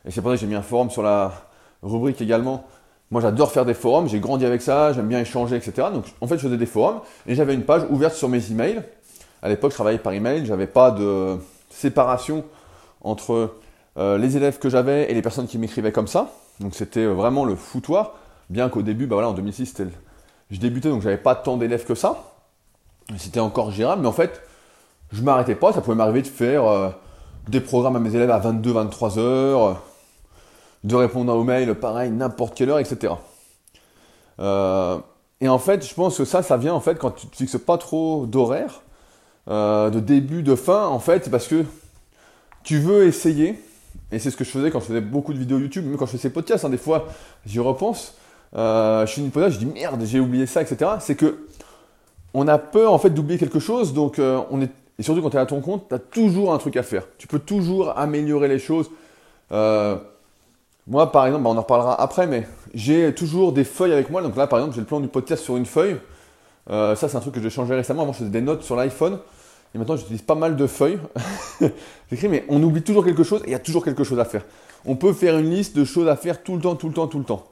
et 0.04 0.10
c'est 0.10 0.20
pour 0.20 0.30
ça 0.30 0.36
que 0.36 0.40
j'ai 0.40 0.46
mis 0.46 0.54
un 0.54 0.62
forum 0.62 0.90
sur 0.90 1.02
la, 1.02 1.32
rubrique 1.84 2.20
également. 2.20 2.64
Moi, 3.10 3.20
j'adore 3.20 3.52
faire 3.52 3.64
des 3.64 3.74
forums, 3.74 4.08
j'ai 4.08 4.18
grandi 4.18 4.44
avec 4.44 4.62
ça, 4.62 4.92
j'aime 4.92 5.06
bien 5.06 5.20
échanger, 5.20 5.56
etc. 5.56 5.88
Donc, 5.92 6.06
en 6.20 6.26
fait, 6.26 6.36
je 6.36 6.42
faisais 6.42 6.56
des 6.56 6.66
forums 6.66 7.00
et 7.26 7.34
j'avais 7.34 7.54
une 7.54 7.62
page 7.62 7.82
ouverte 7.90 8.14
sur 8.14 8.28
mes 8.28 8.50
emails. 8.50 8.82
À 9.42 9.48
l'époque, 9.48 9.70
je 9.70 9.76
travaillais 9.76 9.98
par 9.98 10.12
email, 10.14 10.46
j'avais 10.46 10.66
pas 10.66 10.90
de 10.90 11.36
séparation 11.70 12.44
entre 13.02 13.56
euh, 13.98 14.18
les 14.18 14.36
élèves 14.36 14.58
que 14.58 14.70
j'avais 14.70 15.10
et 15.10 15.14
les 15.14 15.22
personnes 15.22 15.46
qui 15.46 15.58
m'écrivaient 15.58 15.92
comme 15.92 16.08
ça. 16.08 16.32
Donc, 16.60 16.74
c'était 16.74 17.06
vraiment 17.06 17.44
le 17.44 17.54
foutoir. 17.54 18.14
Bien 18.50 18.68
qu'au 18.68 18.82
début, 18.82 19.06
bah 19.06 19.16
voilà, 19.16 19.28
en 19.28 19.34
2006, 19.34 19.74
je 20.50 20.58
débutais, 20.58 20.88
donc 20.88 21.02
j'avais 21.02 21.18
pas 21.18 21.34
tant 21.34 21.56
d'élèves 21.56 21.84
que 21.84 21.94
ça. 21.94 22.32
C'était 23.18 23.40
encore 23.40 23.70
gérable, 23.70 24.02
mais 24.02 24.08
en 24.08 24.12
fait, 24.12 24.42
je 25.12 25.22
m'arrêtais 25.22 25.54
pas. 25.54 25.72
Ça 25.72 25.82
pouvait 25.82 25.96
m'arriver 25.96 26.22
de 26.22 26.26
faire 26.26 26.66
euh, 26.66 26.88
des 27.48 27.60
programmes 27.60 27.96
à 27.96 28.00
mes 28.00 28.14
élèves 28.14 28.30
à 28.30 28.40
22-23 28.40 29.18
heures 29.18 29.82
de 30.84 30.94
répondre 30.94 31.34
aux 31.34 31.44
mails, 31.44 31.74
pareil, 31.74 32.10
n'importe 32.10 32.54
quelle 32.54 32.70
heure, 32.70 32.78
etc. 32.78 33.14
Euh, 34.38 34.98
et 35.40 35.48
en 35.48 35.58
fait, 35.58 35.86
je 35.86 35.94
pense 35.94 36.18
que 36.18 36.24
ça, 36.24 36.42
ça 36.42 36.56
vient 36.56 36.74
en 36.74 36.80
fait 36.80 36.98
quand 36.98 37.10
tu 37.10 37.26
ne 37.26 37.32
fixes 37.32 37.58
pas 37.58 37.78
trop 37.78 38.26
d'horaire, 38.26 38.82
euh, 39.48 39.90
de 39.90 39.98
début, 39.98 40.42
de 40.42 40.54
fin, 40.54 40.86
en 40.86 40.98
fait, 40.98 41.30
parce 41.30 41.48
que 41.48 41.64
tu 42.62 42.78
veux 42.78 43.06
essayer 43.06 43.58
et 44.12 44.18
c'est 44.18 44.30
ce 44.30 44.36
que 44.36 44.44
je 44.44 44.50
faisais 44.50 44.70
quand 44.70 44.80
je 44.80 44.86
faisais 44.86 45.00
beaucoup 45.00 45.32
de 45.32 45.38
vidéos 45.38 45.58
YouTube, 45.58 45.86
même 45.86 45.96
quand 45.96 46.06
je 46.06 46.12
fais 46.12 46.18
ces 46.18 46.30
podcasts, 46.30 46.64
hein, 46.64 46.70
des 46.70 46.76
fois 46.76 47.08
j'y 47.46 47.58
repense, 47.58 48.14
euh, 48.54 49.06
je 49.06 49.12
finis 49.12 49.26
une 49.26 49.32
podcast, 49.32 49.54
je 49.54 49.64
dis 49.64 49.72
merde, 49.72 50.02
j'ai 50.04 50.20
oublié 50.20 50.46
ça, 50.46 50.62
etc. 50.62 50.92
C'est 51.00 51.14
que 51.14 51.46
on 52.34 52.46
a 52.46 52.58
peur 52.58 52.92
en 52.92 52.98
fait 52.98 53.10
d'oublier 53.10 53.38
quelque 53.38 53.58
chose, 53.58 53.94
donc 53.94 54.18
on 54.18 54.60
est 54.60 54.70
et 54.98 55.02
surtout 55.02 55.22
quand 55.22 55.30
tu 55.30 55.36
es 55.36 55.40
à 55.40 55.46
ton 55.46 55.60
compte, 55.60 55.88
tu 55.88 55.94
as 55.94 55.98
toujours 55.98 56.54
un 56.54 56.58
truc 56.58 56.76
à 56.76 56.84
faire. 56.84 57.04
Tu 57.18 57.26
peux 57.26 57.40
toujours 57.40 57.98
améliorer 57.98 58.46
les 58.46 58.60
choses. 58.60 58.90
Moi, 60.86 61.10
par 61.12 61.26
exemple, 61.26 61.44
bah, 61.44 61.50
on 61.50 61.56
en 61.56 61.62
reparlera 61.62 62.00
après, 62.00 62.26
mais 62.26 62.46
j'ai 62.74 63.14
toujours 63.14 63.52
des 63.52 63.64
feuilles 63.64 63.92
avec 63.92 64.10
moi. 64.10 64.22
Donc 64.22 64.36
là, 64.36 64.46
par 64.46 64.58
exemple, 64.58 64.74
j'ai 64.74 64.80
le 64.80 64.86
plan 64.86 65.00
du 65.00 65.08
podcast 65.08 65.42
sur 65.42 65.56
une 65.56 65.66
feuille. 65.66 65.96
ça, 66.68 66.96
c'est 66.96 67.16
un 67.16 67.20
truc 67.20 67.34
que 67.34 67.40
j'ai 67.40 67.50
changé 67.50 67.74
récemment. 67.74 68.02
Avant, 68.02 68.12
je 68.12 68.18
faisais 68.18 68.30
des 68.30 68.40
notes 68.40 68.62
sur 68.62 68.76
l'iPhone. 68.76 69.18
Et 69.74 69.78
maintenant, 69.78 69.96
j'utilise 69.96 70.22
pas 70.22 70.36
mal 70.36 70.56
de 70.56 70.66
feuilles. 70.66 70.98
J'écris, 72.10 72.28
mais 72.28 72.44
on 72.48 72.62
oublie 72.62 72.82
toujours 72.82 73.04
quelque 73.04 73.24
chose 73.24 73.42
et 73.42 73.48
il 73.48 73.52
y 73.52 73.56
a 73.56 73.58
toujours 73.58 73.84
quelque 73.84 74.04
chose 74.04 74.20
à 74.20 74.24
faire. 74.24 74.44
On 74.86 74.94
peut 74.94 75.12
faire 75.12 75.36
une 75.36 75.50
liste 75.50 75.76
de 75.76 75.84
choses 75.84 76.08
à 76.08 76.16
faire 76.16 76.42
tout 76.42 76.54
le 76.54 76.60
temps, 76.60 76.76
tout 76.76 76.88
le 76.88 76.94
temps, 76.94 77.08
tout 77.08 77.18
le 77.18 77.24
temps. 77.24 77.44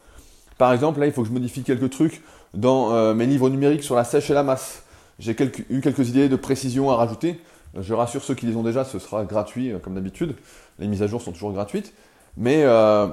Par 0.57 0.73
exemple, 0.73 1.01
là, 1.01 1.07
il 1.07 1.12
faut 1.12 1.23
que 1.23 1.29
je 1.29 1.33
modifie 1.33 1.62
quelques 1.62 1.91
trucs 1.91 2.23
dans 2.55 2.93
euh, 2.93 3.15
mes 3.15 3.27
livres 3.27 3.49
numériques 3.49 3.83
sur 3.83 3.97
la 3.97 4.05
sèche 4.05 4.31
et 4.31 4.35
la 4.35 4.45
masse. 4.45 4.85
J'ai 5.19 5.37
eu 5.71 5.81
quelques 5.81 6.09
idées 6.09 6.29
de 6.29 6.37
précision 6.37 6.91
à 6.91 6.97
rajouter. 6.97 7.41
Je 7.79 7.95
rassure 7.95 8.23
ceux 8.23 8.35
qui 8.35 8.47
les 8.47 8.55
ont 8.55 8.62
déjà, 8.62 8.85
ce 8.85 8.99
sera 8.99 9.25
gratuit 9.25 9.73
euh, 9.73 9.79
comme 9.79 9.95
d'habitude. 9.95 10.37
Les 10.79 10.87
mises 10.87 11.03
à 11.03 11.09
jour 11.09 11.21
sont 11.21 11.33
toujours 11.33 11.53
gratuites. 11.53 11.93
Mais 12.37 12.62
euh, 12.65 13.07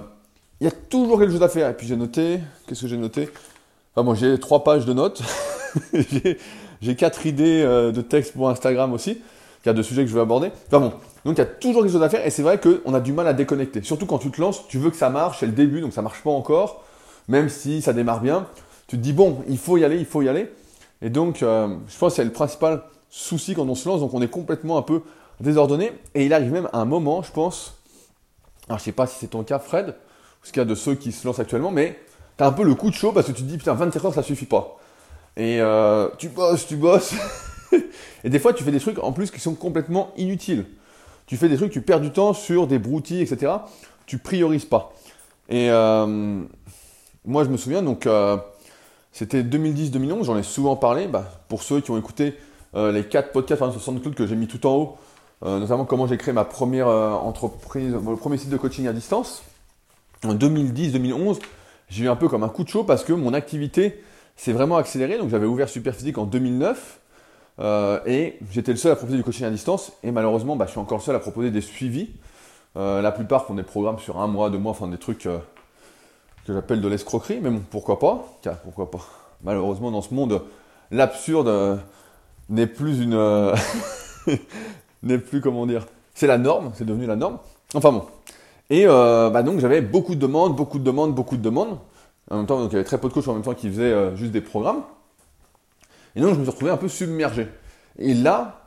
il 0.59 0.65
y 0.65 0.67
a 0.67 0.71
toujours 0.71 1.19
quelque 1.19 1.31
chose 1.31 1.43
à 1.43 1.49
faire. 1.49 1.69
Et 1.69 1.73
puis 1.73 1.87
j'ai 1.87 1.95
noté, 1.95 2.39
qu'est-ce 2.67 2.81
que 2.81 2.87
j'ai 2.87 2.97
noté? 2.97 3.29
Enfin 3.93 4.03
bon, 4.03 4.15
j'ai 4.15 4.39
trois 4.39 4.63
pages 4.63 4.85
de 4.85 4.93
notes. 4.93 5.21
J'ai 6.81 6.95
quatre 6.95 7.25
idées 7.25 7.61
euh, 7.61 7.91
de 7.91 8.01
texte 8.01 8.33
pour 8.33 8.49
Instagram 8.49 8.93
aussi. 8.93 9.21
Il 9.63 9.67
y 9.67 9.69
a 9.69 9.73
deux 9.73 9.83
sujets 9.83 10.03
que 10.03 10.09
je 10.09 10.15
veux 10.15 10.21
aborder. 10.21 10.51
Enfin 10.67 10.79
bon, 10.79 10.93
donc 11.25 11.35
il 11.35 11.39
y 11.39 11.41
a 11.41 11.45
toujours 11.45 11.81
quelque 11.81 11.91
chose 11.91 12.03
à 12.03 12.09
faire 12.09 12.25
et 12.25 12.29
c'est 12.29 12.41
vrai 12.41 12.59
qu'on 12.59 12.93
a 12.93 13.01
du 13.01 13.11
mal 13.11 13.27
à 13.27 13.33
déconnecter. 13.33 13.81
Surtout 13.83 14.05
quand 14.05 14.19
tu 14.19 14.31
te 14.31 14.39
lances, 14.39 14.65
tu 14.69 14.77
veux 14.77 14.89
que 14.89 14.95
ça 14.95 15.09
marche, 15.09 15.39
c'est 15.39 15.45
le 15.45 15.51
début, 15.51 15.81
donc 15.81 15.91
ça 15.91 16.01
marche 16.01 16.23
pas 16.23 16.29
encore. 16.29 16.83
Même 17.27 17.49
si 17.49 17.81
ça 17.81 17.91
démarre 17.91 18.21
bien, 18.21 18.47
tu 18.87 18.97
te 18.97 19.01
dis 19.01 19.11
bon, 19.11 19.43
il 19.49 19.57
faut 19.57 19.77
y 19.77 19.83
aller, 19.83 19.97
il 19.97 20.05
faut 20.05 20.21
y 20.21 20.29
aller. 20.29 20.49
Et 21.01 21.09
donc, 21.09 21.43
euh, 21.43 21.67
je 21.87 21.97
pense 21.97 22.13
que 22.13 22.15
c'est 22.17 22.23
le 22.23 22.31
principal 22.31 22.81
souci 23.09 23.53
quand 23.53 23.67
on 23.67 23.75
se 23.75 23.87
lance, 23.87 23.99
donc 23.99 24.13
on 24.13 24.21
est 24.21 24.29
complètement 24.29 24.77
un 24.77 24.81
peu 24.81 25.01
désordonné. 25.41 25.91
Et 26.15 26.25
il 26.25 26.33
arrive 26.33 26.51
même 26.51 26.69
à 26.71 26.79
un 26.79 26.85
moment, 26.85 27.21
je 27.21 27.31
pense, 27.31 27.78
alors 28.69 28.79
je 28.79 28.83
sais 28.83 28.91
pas 28.91 29.07
si 29.07 29.17
c'est 29.19 29.27
ton 29.27 29.43
cas, 29.43 29.59
Fred, 29.59 29.89
ou 29.89 30.45
ce 30.45 30.51
qu'il 30.51 30.59
y 30.59 30.63
a 30.63 30.65
de 30.65 30.75
ceux 30.75 30.95
qui 30.95 31.11
se 31.11 31.27
lancent 31.27 31.39
actuellement, 31.39 31.71
mais 31.71 31.99
tu 32.37 32.43
as 32.43 32.47
un 32.47 32.51
peu 32.51 32.63
le 32.63 32.75
coup 32.75 32.89
de 32.89 32.95
chaud 32.95 33.11
parce 33.11 33.25
que 33.25 33.31
tu 33.31 33.41
te 33.41 33.47
dis 33.47 33.57
putain, 33.57 33.73
24 33.73 34.05
heures 34.05 34.13
ça 34.13 34.23
suffit 34.23 34.45
pas. 34.45 34.77
Et 35.35 35.59
euh, 35.59 36.07
tu 36.17 36.29
bosses, 36.29 36.67
tu 36.67 36.75
bosses. 36.75 37.13
et 38.23 38.29
des 38.29 38.39
fois, 38.39 38.53
tu 38.53 38.63
fais 38.63 38.71
des 38.71 38.79
trucs 38.79 38.99
en 38.99 39.11
plus 39.11 39.31
qui 39.31 39.39
sont 39.39 39.55
complètement 39.55 40.11
inutiles. 40.17 40.65
Tu 41.25 41.37
fais 41.37 41.49
des 41.49 41.57
trucs, 41.57 41.71
tu 41.71 41.81
perds 41.81 42.01
du 42.01 42.11
temps 42.11 42.33
sur 42.33 42.67
des 42.67 42.79
broutilles, 42.79 43.21
etc. 43.21 43.53
Tu 44.05 44.17
priorises 44.17 44.65
pas. 44.65 44.93
Et 45.47 45.69
euh, 45.69 46.43
moi, 47.25 47.43
je 47.43 47.49
me 47.49 47.57
souviens, 47.57 47.81
donc, 47.81 48.05
euh, 48.05 48.37
c'était 49.11 49.43
2010-2011, 49.43 50.23
j'en 50.25 50.37
ai 50.37 50.43
souvent 50.43 50.75
parlé. 50.75 51.07
Bah, 51.07 51.25
pour 51.47 51.63
ceux 51.63 51.81
qui 51.81 51.91
ont 51.91 51.97
écouté 51.97 52.35
les 52.75 53.03
quatre 53.03 53.31
podcasts 53.31 53.71
sur 53.71 53.81
SoundCloud 53.81 54.13
que 54.13 54.27
j'ai 54.27 54.35
mis 54.35 54.47
tout 54.47 54.67
en 54.67 54.75
haut, 54.75 54.97
notamment 55.41 55.85
comment 55.85 56.05
j'ai 56.05 56.17
créé 56.17 56.33
ma 56.33 56.45
première 56.45 56.87
entreprise, 56.87 57.93
le 57.93 58.15
premier 58.15 58.37
site 58.37 58.49
de 58.49 58.57
coaching 58.57 58.87
à 58.87 58.93
distance. 58.93 59.43
En 60.25 60.35
2010-2011, 60.35 61.39
j'ai 61.87 62.05
eu 62.05 62.09
un 62.09 62.15
peu 62.15 62.27
comme 62.27 62.43
un 62.43 62.49
coup 62.49 62.63
de 62.63 62.69
chaud 62.69 62.83
parce 62.83 63.03
que 63.03 63.13
mon 63.13 63.33
activité 63.33 64.03
c'est 64.39 64.53
vraiment 64.53 64.77
accéléré. 64.77 65.17
Donc 65.17 65.29
j'avais 65.29 65.45
ouvert 65.45 65.67
Superphysique 65.67 66.17
en 66.17 66.25
2009 66.25 66.99
euh, 67.59 67.99
et 68.05 68.39
j'étais 68.51 68.71
le 68.71 68.77
seul 68.77 68.93
à 68.93 68.95
proposer 68.95 69.17
du 69.17 69.23
coaching 69.23 69.45
à 69.45 69.49
distance. 69.49 69.91
Et 70.01 70.11
malheureusement, 70.11 70.55
bah, 70.55 70.65
je 70.65 70.71
suis 70.71 70.79
encore 70.79 70.99
le 70.99 71.03
seul 71.03 71.15
à 71.15 71.19
proposer 71.19 71.51
des 71.51 71.59
suivis. 71.59 72.09
Euh, 72.77 73.01
la 73.01 73.11
plupart 73.11 73.45
font 73.45 73.53
des 73.53 73.63
programmes 73.63 73.99
sur 73.99 74.21
un 74.21 74.27
mois, 74.27 74.49
deux 74.49 74.57
mois, 74.57 74.71
enfin 74.71 74.87
des 74.87 74.97
trucs 74.97 75.25
euh, 75.25 75.39
que 76.47 76.53
j'appelle 76.53 76.79
de 76.79 76.87
l'escroquerie. 76.87 77.39
Mais 77.41 77.49
bon, 77.49 77.61
pourquoi 77.69 77.99
pas? 77.99 78.25
Pourquoi 78.63 78.89
pas? 78.89 79.05
Malheureusement, 79.43 79.91
dans 79.91 80.01
ce 80.01 80.13
monde, 80.13 80.41
l'absurde 80.89 81.81
n'est 82.47 82.67
plus 82.67 83.01
une. 83.01 83.15
n'est 85.03 85.17
plus, 85.17 85.41
comment 85.41 85.65
dire 85.65 85.85
C'est 86.13 86.27
la 86.27 86.37
norme, 86.37 86.71
c'est 86.75 86.85
devenu 86.85 87.05
la 87.05 87.15
norme. 87.15 87.37
Enfin 87.73 87.91
bon. 87.91 88.05
Et 88.71 88.85
bah, 88.85 89.41
donc 89.41 89.59
j'avais 89.59 89.81
beaucoup 89.81 90.13
de 90.13 90.19
demandes, 90.19 90.55
beaucoup 90.55 90.77
de 90.77 90.83
demandes, 90.83 91.15
beaucoup 91.15 91.37
de 91.37 91.41
demandes. 91.41 91.79
En 92.29 92.37
même 92.37 92.45
temps, 92.45 92.59
donc 92.59 92.71
il 92.71 92.73
y 92.73 92.75
avait 92.75 92.85
très 92.85 92.99
peu 92.99 93.07
de 93.07 93.13
coachs 93.13 93.27
en 93.27 93.33
même 93.33 93.41
temps 93.41 93.55
qui 93.55 93.69
faisaient 93.69 93.83
euh, 93.83 94.15
juste 94.15 94.31
des 94.31 94.41
programmes. 94.41 94.83
Et 96.15 96.21
donc 96.21 96.33
je 96.33 96.39
me 96.39 96.43
suis 96.43 96.51
retrouvé 96.51 96.71
un 96.71 96.77
peu 96.77 96.87
submergé. 96.87 97.47
Et 97.97 98.13
là, 98.13 98.61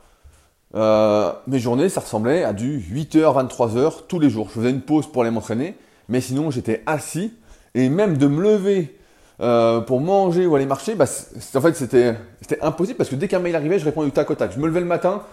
euh, 0.75 1.31
mes 1.47 1.59
journées, 1.59 1.87
ça 1.89 2.01
ressemblait 2.01 2.43
à 2.43 2.51
du 2.51 2.79
8h, 2.79 3.47
23h 3.47 4.05
tous 4.07 4.19
les 4.19 4.29
jours. 4.29 4.47
Je 4.49 4.59
faisais 4.59 4.69
une 4.69 4.81
pause 4.81 5.07
pour 5.07 5.21
aller 5.21 5.31
m'entraîner, 5.31 5.75
mais 6.09 6.19
sinon 6.19 6.51
j'étais 6.51 6.83
assis. 6.85 7.33
Et 7.73 7.89
même 7.89 8.17
de 8.17 8.27
me 8.27 8.41
lever 8.41 8.97
euh, 9.39 9.79
pour 9.79 10.01
manger 10.01 10.45
ou 10.45 10.55
aller 10.55 10.65
marcher, 10.65 10.95
bah, 10.95 11.05
en 11.05 11.61
fait 11.61 11.75
c'était 11.75 12.17
impossible 12.61 12.97
parce 12.97 13.09
que 13.09 13.15
dès 13.15 13.27
qu'un 13.27 13.39
mail 13.39 13.55
arrivait, 13.55 13.79
je 13.79 13.85
répondais 13.85 14.07
du 14.07 14.13
tac 14.13 14.29
au 14.29 14.35
tac. 14.35 14.51
Je 14.53 14.59
me 14.59 14.67
levais 14.67 14.81
le 14.81 14.85
matin, 14.85 15.23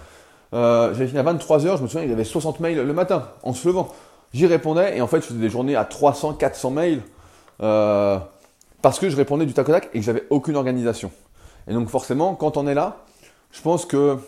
j'avais 0.52 1.07
fini 1.07 1.19
à 1.19 1.23
23h, 1.23 1.78
je 1.78 1.83
me 1.83 1.88
souviens, 1.88 2.02
il 2.02 2.11
y 2.11 2.12
avait 2.12 2.25
60 2.25 2.61
mails 2.61 2.85
le 2.85 2.92
matin 2.92 3.28
en 3.42 3.52
se 3.52 3.66
levant. 3.69 3.88
J'y 4.33 4.47
répondais 4.47 4.97
et 4.97 5.00
en 5.00 5.07
fait 5.07 5.21
je 5.21 5.26
faisais 5.26 5.40
des 5.40 5.50
journées 5.50 5.76
à 5.76 5.85
300, 5.85 6.35
400 6.35 6.71
mails. 6.71 7.02
Euh, 7.62 8.19
parce 8.80 8.99
que 8.99 9.11
je 9.11 9.16
répondais 9.16 9.45
du 9.45 9.52
tac 9.52 9.69
au 9.69 9.73
tac 9.73 9.90
et 9.92 9.99
que 9.99 10.04
j'avais 10.04 10.25
aucune 10.30 10.57
organisation. 10.57 11.11
Et 11.69 11.75
donc 11.75 11.88
forcément, 11.88 12.35
quand 12.35 12.57
on 12.57 12.66
est 12.66 12.75
là, 12.75 13.04
je 13.52 13.61
pense 13.61 13.85
que 13.85 14.19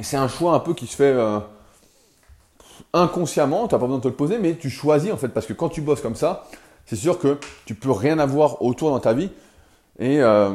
c'est 0.00 0.16
un 0.16 0.28
choix 0.28 0.52
un 0.52 0.60
peu 0.60 0.74
qui 0.74 0.86
se 0.86 0.96
fait 0.96 1.12
euh, 1.12 1.40
inconsciemment, 2.92 3.66
tu 3.66 3.74
n'as 3.74 3.78
pas 3.78 3.86
besoin 3.86 3.98
de 3.98 4.02
te 4.02 4.08
le 4.08 4.14
poser, 4.14 4.38
mais 4.38 4.54
tu 4.56 4.70
choisis 4.70 5.12
en 5.12 5.16
fait, 5.16 5.28
parce 5.28 5.46
que 5.46 5.52
quand 5.52 5.68
tu 5.68 5.80
bosses 5.80 6.00
comme 6.00 6.14
ça, 6.14 6.46
c'est 6.86 6.96
sûr 6.96 7.18
que 7.18 7.38
tu 7.64 7.74
peux 7.74 7.90
rien 7.90 8.18
avoir 8.18 8.62
autour 8.62 8.90
dans 8.90 9.00
ta 9.00 9.14
vie. 9.14 9.30
Et 9.98 10.20
euh, 10.20 10.50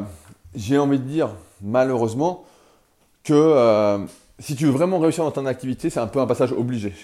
j'ai 0.54 0.78
envie 0.78 0.98
de 0.98 1.04
dire, 1.04 1.30
malheureusement, 1.60 2.44
que 3.24 4.06
si 4.40 4.56
tu 4.56 4.66
veux 4.66 4.72
vraiment 4.72 4.98
réussir 4.98 5.24
dans 5.24 5.30
ton 5.30 5.46
activité, 5.46 5.90
c'est 5.90 6.00
un 6.00 6.06
peu 6.06 6.20
un 6.20 6.26
passage 6.26 6.52
obligé. 6.52 6.94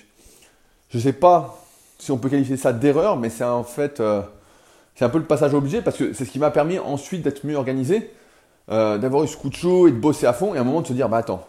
Je 0.91 0.99
ne 0.99 1.03
sais 1.03 1.13
pas 1.13 1.63
si 1.99 2.11
on 2.11 2.19
peut 2.19 2.29
qualifier 2.29 2.57
ça 2.57 2.73
d'erreur, 2.73 3.17
mais 3.17 3.31
c'est 3.31 3.45
en 3.45 3.65
fait 3.65 4.03
c'est 4.97 5.05
un 5.05 5.11
peu 5.11 5.19
le 5.19 5.25
passage 5.25 5.55
obligé 5.55 5.83
parce 5.83 5.97
que 5.97 6.13
c'est 6.15 6.25
ce 6.25 6.31
qui 6.31 6.39
m'a 6.39 6.51
permis 6.51 6.79
ensuite 6.79 7.23
d'être 7.23 7.45
mieux 7.47 7.57
organisé, 7.57 8.11
euh, 8.71 8.99
d'avoir 8.99 9.23
eu 9.25 9.29
ce 9.29 9.37
coup 9.37 9.51
de 9.51 9.55
chaud 9.55 9.87
et 9.87 9.93
de 9.93 9.99
bosser 9.99 10.27
à 10.27 10.33
fond 10.33 10.55
et 10.55 10.59
à 10.59 10.63
un 10.63 10.65
moment 10.65 10.81
de 10.81 10.87
se 10.87 10.95
dire 10.95 11.09
bah 11.09 11.19
attends, 11.19 11.47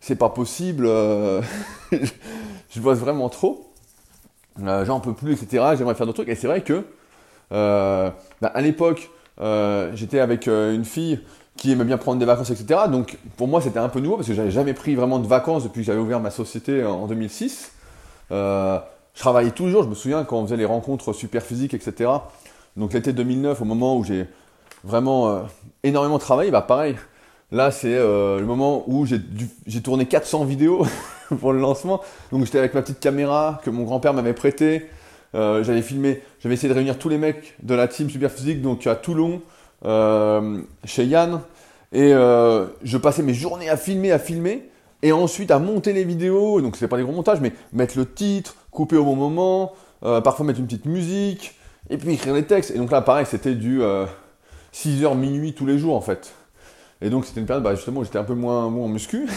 c'est 0.00 0.16
pas 0.16 0.28
possible, 0.28 0.84
euh, 0.86 1.40
je 1.92 2.80
bosse 2.80 2.98
vraiment 2.98 3.28
trop, 3.28 3.72
euh, 4.64 4.84
j'en 4.84 4.98
peux 4.98 5.14
plus, 5.14 5.32
etc. 5.32 5.74
J'aimerais 5.78 5.94
faire 5.94 6.06
d'autres 6.06 6.24
trucs 6.24 6.28
et 6.28 6.34
c'est 6.34 6.48
vrai 6.48 6.62
que 6.62 6.84
bah, 7.50 8.50
à 8.52 8.60
l'époque 8.60 9.10
j'étais 9.94 10.18
avec 10.18 10.48
une 10.48 10.84
fille 10.84 11.20
qui 11.56 11.72
aimait 11.72 11.84
bien 11.84 11.98
prendre 11.98 12.18
des 12.18 12.24
vacances, 12.24 12.50
etc. 12.50 12.80
Donc 12.90 13.18
pour 13.36 13.48
moi 13.48 13.60
c'était 13.60 13.78
un 13.78 13.88
peu 13.88 14.00
nouveau 14.00 14.16
parce 14.16 14.28
que 14.28 14.34
j'avais 14.34 14.50
jamais 14.50 14.74
pris 14.74 14.94
vraiment 14.94 15.18
de 15.18 15.26
vacances 15.26 15.64
depuis 15.64 15.82
que 15.82 15.86
j'avais 15.86 16.00
ouvert 16.00 16.20
ma 16.20 16.30
société 16.30 16.84
en 16.84 17.06
2006. 17.06 17.72
je 18.30 18.80
travaillais 19.14 19.50
toujours, 19.50 19.82
je 19.82 19.88
me 19.88 19.94
souviens 19.94 20.24
quand 20.24 20.38
on 20.38 20.44
faisait 20.44 20.56
les 20.56 20.64
rencontres 20.64 21.12
super 21.12 21.42
physiques, 21.42 21.74
etc. 21.74 22.10
Donc 22.76 22.94
l'été 22.94 23.12
2009, 23.12 23.60
au 23.60 23.64
moment 23.64 23.96
où 23.96 24.04
j'ai 24.04 24.26
vraiment 24.84 25.28
euh, 25.28 25.42
énormément 25.82 26.18
travaillé, 26.18 26.50
bah 26.50 26.62
pareil, 26.62 26.96
là 27.50 27.70
c'est 27.70 27.94
euh, 27.94 28.40
le 28.40 28.46
moment 28.46 28.84
où 28.86 29.06
j'ai 29.06 29.82
tourné 29.82 30.06
400 30.06 30.44
vidéos 30.44 30.86
pour 31.40 31.52
le 31.52 31.60
lancement. 31.60 32.00
Donc 32.30 32.44
j'étais 32.44 32.58
avec 32.58 32.74
ma 32.74 32.82
petite 32.82 33.00
caméra 33.00 33.60
que 33.64 33.70
mon 33.70 33.84
grand-père 33.84 34.14
m'avait 34.14 34.32
prêtée. 34.32 34.88
Euh, 35.34 35.64
j'avais 35.64 35.82
filmé, 35.82 36.22
j'avais 36.40 36.54
essayé 36.54 36.68
de 36.68 36.74
réunir 36.74 36.98
tous 36.98 37.08
les 37.08 37.18
mecs 37.18 37.54
de 37.62 37.74
la 37.74 37.88
team 37.88 38.10
Superphysique, 38.10 38.60
donc 38.60 38.86
à 38.86 38.94
Toulon, 38.94 39.40
chez 39.84 41.04
Yann. 41.04 41.40
Et 41.92 42.10
je 42.10 42.96
passais 42.96 43.22
mes 43.22 43.34
journées 43.34 43.68
à 43.68 43.76
filmer, 43.76 44.12
à 44.12 44.18
filmer, 44.18 44.68
et 45.02 45.12
ensuite 45.12 45.50
à 45.50 45.58
monter 45.58 45.92
les 45.92 46.04
vidéos. 46.04 46.60
Donc 46.60 46.76
c'était 46.76 46.88
pas 46.88 46.96
des 46.96 47.02
gros 47.02 47.12
montages, 47.12 47.40
mais 47.40 47.52
mettre 47.72 47.98
le 47.98 48.10
titre, 48.10 48.54
couper 48.70 48.96
au 48.96 49.04
bon 49.04 49.16
moment, 49.16 49.72
parfois 50.00 50.46
mettre 50.46 50.60
une 50.60 50.66
petite 50.66 50.86
musique, 50.86 51.54
et 51.90 51.98
puis 51.98 52.14
écrire 52.14 52.34
des 52.34 52.44
textes. 52.44 52.70
Et 52.70 52.78
donc 52.78 52.90
là, 52.90 53.02
pareil, 53.02 53.26
c'était 53.26 53.54
du 53.54 53.80
6h 53.80 55.04
euh, 55.04 55.14
minuit 55.14 55.54
tous 55.54 55.66
les 55.66 55.78
jours 55.78 55.96
en 55.96 56.00
fait. 56.00 56.34
Et 57.00 57.10
donc 57.10 57.26
c'était 57.26 57.40
une 57.40 57.46
période 57.46 57.64
bah, 57.64 57.74
justement 57.74 58.00
où 58.00 58.04
j'étais 58.04 58.18
un 58.18 58.24
peu 58.24 58.34
moins, 58.34 58.70
moins 58.70 58.86
en 58.86 58.88
muscu. 58.88 59.28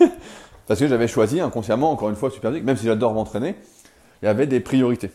parce 0.66 0.80
que 0.80 0.88
j'avais 0.88 1.08
choisi 1.08 1.40
inconsciemment, 1.40 1.90
encore 1.90 2.10
une 2.10 2.16
fois, 2.16 2.30
super 2.30 2.50
même 2.50 2.76
si 2.76 2.86
j'adore 2.86 3.14
m'entraîner, 3.14 3.56
il 4.22 4.26
y 4.26 4.28
avait 4.28 4.46
des 4.46 4.60
priorités. 4.60 5.10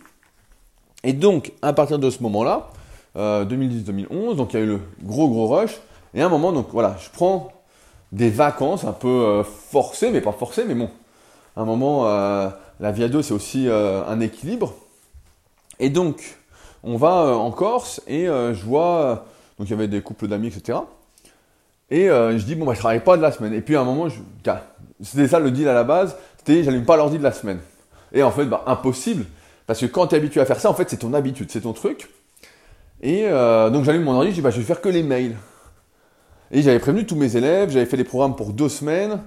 Et 1.03 1.13
donc, 1.13 1.51
à 1.61 1.73
partir 1.73 1.99
de 1.99 2.09
ce 2.09 2.23
moment-là, 2.23 2.69
2010-2011, 3.15 4.07
euh, 4.11 4.33
donc 4.33 4.53
il 4.53 4.59
y 4.59 4.61
a 4.61 4.65
eu 4.65 4.67
le 4.67 4.79
gros 5.03 5.29
gros 5.29 5.47
rush. 5.47 5.79
Et 6.13 6.21
à 6.21 6.25
un 6.25 6.29
moment, 6.29 6.51
donc 6.51 6.67
voilà, 6.71 6.95
je 7.03 7.09
prends 7.09 7.51
des 8.11 8.29
vacances 8.29 8.83
un 8.83 8.93
peu 8.93 9.07
euh, 9.07 9.43
forcées, 9.43 10.11
mais 10.11 10.21
pas 10.21 10.31
forcées, 10.31 10.63
mais 10.67 10.75
bon. 10.75 10.89
À 11.57 11.61
un 11.61 11.65
moment, 11.65 12.03
la 12.03 12.91
vie 12.91 13.05
à 13.05 13.07
deux, 13.07 13.21
c'est 13.21 13.33
aussi 13.33 13.69
un 13.69 14.19
équilibre. 14.19 14.73
Et 15.79 15.89
donc, 15.89 16.35
on 16.85 16.97
va 16.97 17.23
euh, 17.23 17.33
en 17.33 17.51
Corse 17.51 18.01
et 18.07 18.29
euh, 18.29 18.53
je 18.53 18.63
vois, 18.63 19.01
euh, 19.01 19.15
donc 19.57 19.67
il 19.67 19.71
y 19.71 19.73
avait 19.73 19.87
des 19.87 20.01
couples 20.01 20.27
d'amis, 20.27 20.47
etc. 20.47 20.79
Et 21.91 22.07
je 22.07 22.43
dis, 22.43 22.55
bon, 22.55 22.65
bah, 22.65 22.73
je 22.73 22.79
travaille 22.79 23.03
pas 23.03 23.15
de 23.15 23.21
la 23.21 23.31
semaine. 23.31 23.53
Et 23.53 23.61
puis 23.61 23.75
à 23.75 23.81
un 23.81 23.83
moment, 23.83 24.07
c'était 25.01 25.27
ça 25.27 25.39
le 25.39 25.51
deal 25.51 25.67
à 25.67 25.73
la 25.73 25.83
base, 25.83 26.17
c'était 26.37 26.63
j'allume 26.63 26.85
pas 26.85 26.97
l'ordi 26.97 27.17
de 27.19 27.23
la 27.23 27.31
semaine. 27.31 27.59
Et 28.11 28.23
en 28.23 28.31
fait, 28.31 28.45
bah, 28.45 28.63
impossible. 28.65 29.25
Parce 29.67 29.79
que 29.79 29.85
quand 29.85 30.07
tu 30.07 30.15
es 30.15 30.17
habitué 30.17 30.41
à 30.41 30.45
faire 30.45 30.59
ça, 30.59 30.69
en 30.69 30.73
fait, 30.73 30.89
c'est 30.89 30.97
ton 30.97 31.13
habitude, 31.13 31.51
c'est 31.51 31.61
ton 31.61 31.73
truc. 31.73 32.09
Et 33.05 33.27
euh, 33.27 33.69
donc 33.69 33.83
j'allume 33.83 34.01
mon 34.01 34.13
ordi, 34.13 34.31
je 34.31 34.33
dis 34.33 34.41
bah, 34.41 34.49
je 34.49 34.57
vais 34.57 34.63
faire 34.63 34.81
que 34.81 34.89
les 34.89 35.03
mails. 35.03 35.37
Et 36.49 36.63
j'avais 36.63 36.79
prévenu 36.79 37.05
tous 37.05 37.15
mes 37.15 37.37
élèves, 37.37 37.69
j'avais 37.69 37.85
fait 37.85 37.97
des 37.97 38.03
programmes 38.03 38.35
pour 38.35 38.51
deux 38.51 38.67
semaines. 38.67 39.21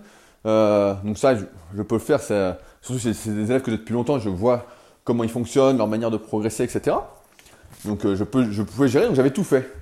Euh, 0.47 0.95
donc 1.05 1.17
ça, 1.17 1.37
je, 1.37 1.83
peux 1.83 1.95
le 1.95 2.01
faire. 2.01 2.21
Surtout 2.21 2.99
c'est 2.99 3.31
des 3.31 3.45
élèves 3.45 3.63
que 3.63 3.71
depuis 3.71 3.95
longtemps, 3.95 4.19
je 4.19 4.31
vois 4.31 4.67
comment 5.05 5.23
ils 5.23 5.31
fonctionnent, 5.31 5.79
leur 5.79 5.87
manière 5.87 6.11
de 6.11 6.17
progresser, 6.17 6.65
etc. 6.65 6.97
Donc 7.85 8.05
euh, 8.05 8.17
je, 8.17 8.25
peux, 8.25 8.51
je 8.51 8.63
pouvais 8.65 8.89
gérer, 8.89 9.07
donc 9.07 9.15
j'avais 9.15 9.31
tout 9.31 9.45
fait. 9.45 9.73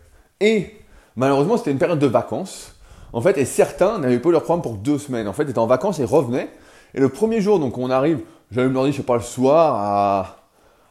Et 0.41 0.77
malheureusement, 1.17 1.57
c'était 1.57 1.71
une 1.71 1.79
période 1.79 1.99
de 1.99 2.07
vacances. 2.07 2.75
En 3.15 3.23
fait, 3.23 3.39
et 3.39 3.47
certains 3.47 3.99
n'avaient 3.99 4.19
pas 4.19 4.29
eu 4.29 4.33
leur 4.33 4.43
programme 4.43 4.61
pour 4.61 4.75
deux 4.75 4.99
semaines. 4.99 5.27
En 5.27 5.33
fait, 5.33 5.45
ils 5.45 5.51
étaient 5.51 5.59
en 5.59 5.67
vacances 5.67 6.01
et 6.01 6.05
revenaient. 6.05 6.51
Et 6.93 7.01
le 7.01 7.09
premier 7.09 7.41
jour, 7.41 7.59
donc 7.59 7.79
on 7.79 7.89
arrive, 7.89 8.21
j'allume 8.51 8.75
l'ordi, 8.75 8.93
je 8.93 8.99
sais 8.99 9.03
pas, 9.03 9.17
le 9.17 9.23
soir 9.23 9.75
à, 9.75 10.37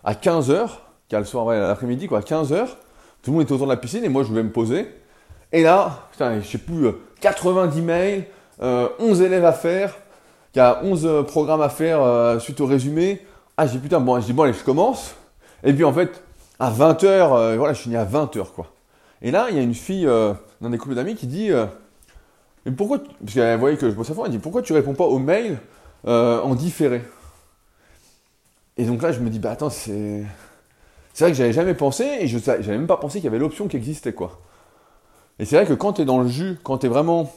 à 0.04 0.14
15h, 0.14 0.70
car 1.08 1.20
le 1.20 1.28
soir, 1.28 1.46
ouais, 1.46 1.60
l'après-midi, 1.60 2.08
quoi, 2.08 2.18
à 2.18 2.22
15h. 2.22 2.68
Tout 3.26 3.32
le 3.32 3.38
monde 3.38 3.44
était 3.46 3.54
autour 3.54 3.66
de 3.66 3.72
la 3.72 3.78
piscine 3.78 4.04
et 4.04 4.10
moi, 4.10 4.22
je 4.22 4.28
voulais 4.28 4.44
me 4.44 4.52
poser. 4.52 4.88
Et 5.52 5.64
là, 5.64 6.08
putain, 6.12 6.40
je 6.42 6.48
sais 6.48 6.60
plus, 6.60 6.86
90 7.22 7.80
euh, 7.80 7.82
mails, 7.82 8.26
11 9.00 9.20
euh, 9.20 9.26
élèves 9.26 9.46
à 9.46 9.52
faire, 9.52 9.98
il 10.54 10.60
y 10.60 10.62
a 10.62 10.84
11 10.84 11.26
programmes 11.26 11.62
à 11.62 11.70
faire 11.70 12.04
euh, 12.04 12.38
suite 12.38 12.62
au 12.62 12.68
résumé. 12.68 13.26
Ah, 13.58 13.66
j'ai 13.66 13.80
putain, 13.80 14.00
bon, 14.00 14.20
je 14.22 14.28
dis 14.28 14.34
bon, 14.34 14.44
allez, 14.44 14.54
je 14.54 14.64
commence. 14.64 15.16
Et 15.64 15.74
puis 15.74 15.84
en 15.84 15.92
fait, 15.92 16.22
à 16.60 16.70
20h, 16.70 17.56
voilà, 17.58 17.74
je 17.74 17.82
finis 17.82 17.96
à 17.96 18.06
20h, 18.06 18.52
quoi. 18.52 18.68
Et 19.24 19.32
là, 19.32 19.48
il 19.50 19.56
y 19.56 19.60
a 19.60 19.64
une 19.64 19.74
fille 19.74 20.08
dans 20.62 20.70
des 20.70 20.78
couples 20.78 20.94
d'amis 20.94 21.16
qui 21.16 21.26
dit 21.26 21.50
mais 22.64 22.74
pourquoi, 22.74 23.00
parce 23.00 23.34
qu'elle 23.34 23.58
voyait 23.58 23.78
que 23.78 23.90
je 23.90 23.96
bosse 23.96 24.12
à 24.12 24.14
fond, 24.14 24.26
elle 24.26 24.32
dit 24.32 24.38
pourquoi 24.38 24.62
tu 24.62 24.74
réponds 24.74 24.94
pas 24.94 25.06
aux 25.06 25.18
mails 25.18 25.58
en 26.06 26.54
différé? 26.54 27.02
Et 28.78 28.86
donc 28.86 29.02
là, 29.02 29.12
je 29.12 29.20
me 29.20 29.32
dis 29.32 29.40
bah 29.40 29.50
attends, 29.50 29.72
c'est. 29.72 30.22
C'est 31.16 31.24
vrai 31.24 31.32
que 31.32 31.38
j'avais 31.38 31.54
jamais 31.54 31.76
pensé 31.76 32.04
et 32.04 32.28
je 32.28 32.38
n'avais 32.38 32.68
même 32.68 32.88
pas 32.88 32.98
pensé 32.98 33.20
qu'il 33.20 33.24
y 33.24 33.28
avait 33.30 33.40
l'option 33.40 33.70
qui 33.70 33.78
existait, 33.78 34.12
quoi. 34.12 34.42
Et 35.40 35.46
c'est 35.46 35.56
vrai 35.56 35.66
que 35.66 35.72
quand 35.72 35.94
tu 35.94 36.02
es 36.02 36.06
dans 36.06 36.20
le 36.20 36.28
jus, 36.28 36.58
quand 36.62 36.80
tu 36.80 36.88
es 36.88 36.90
vraiment 36.90 37.32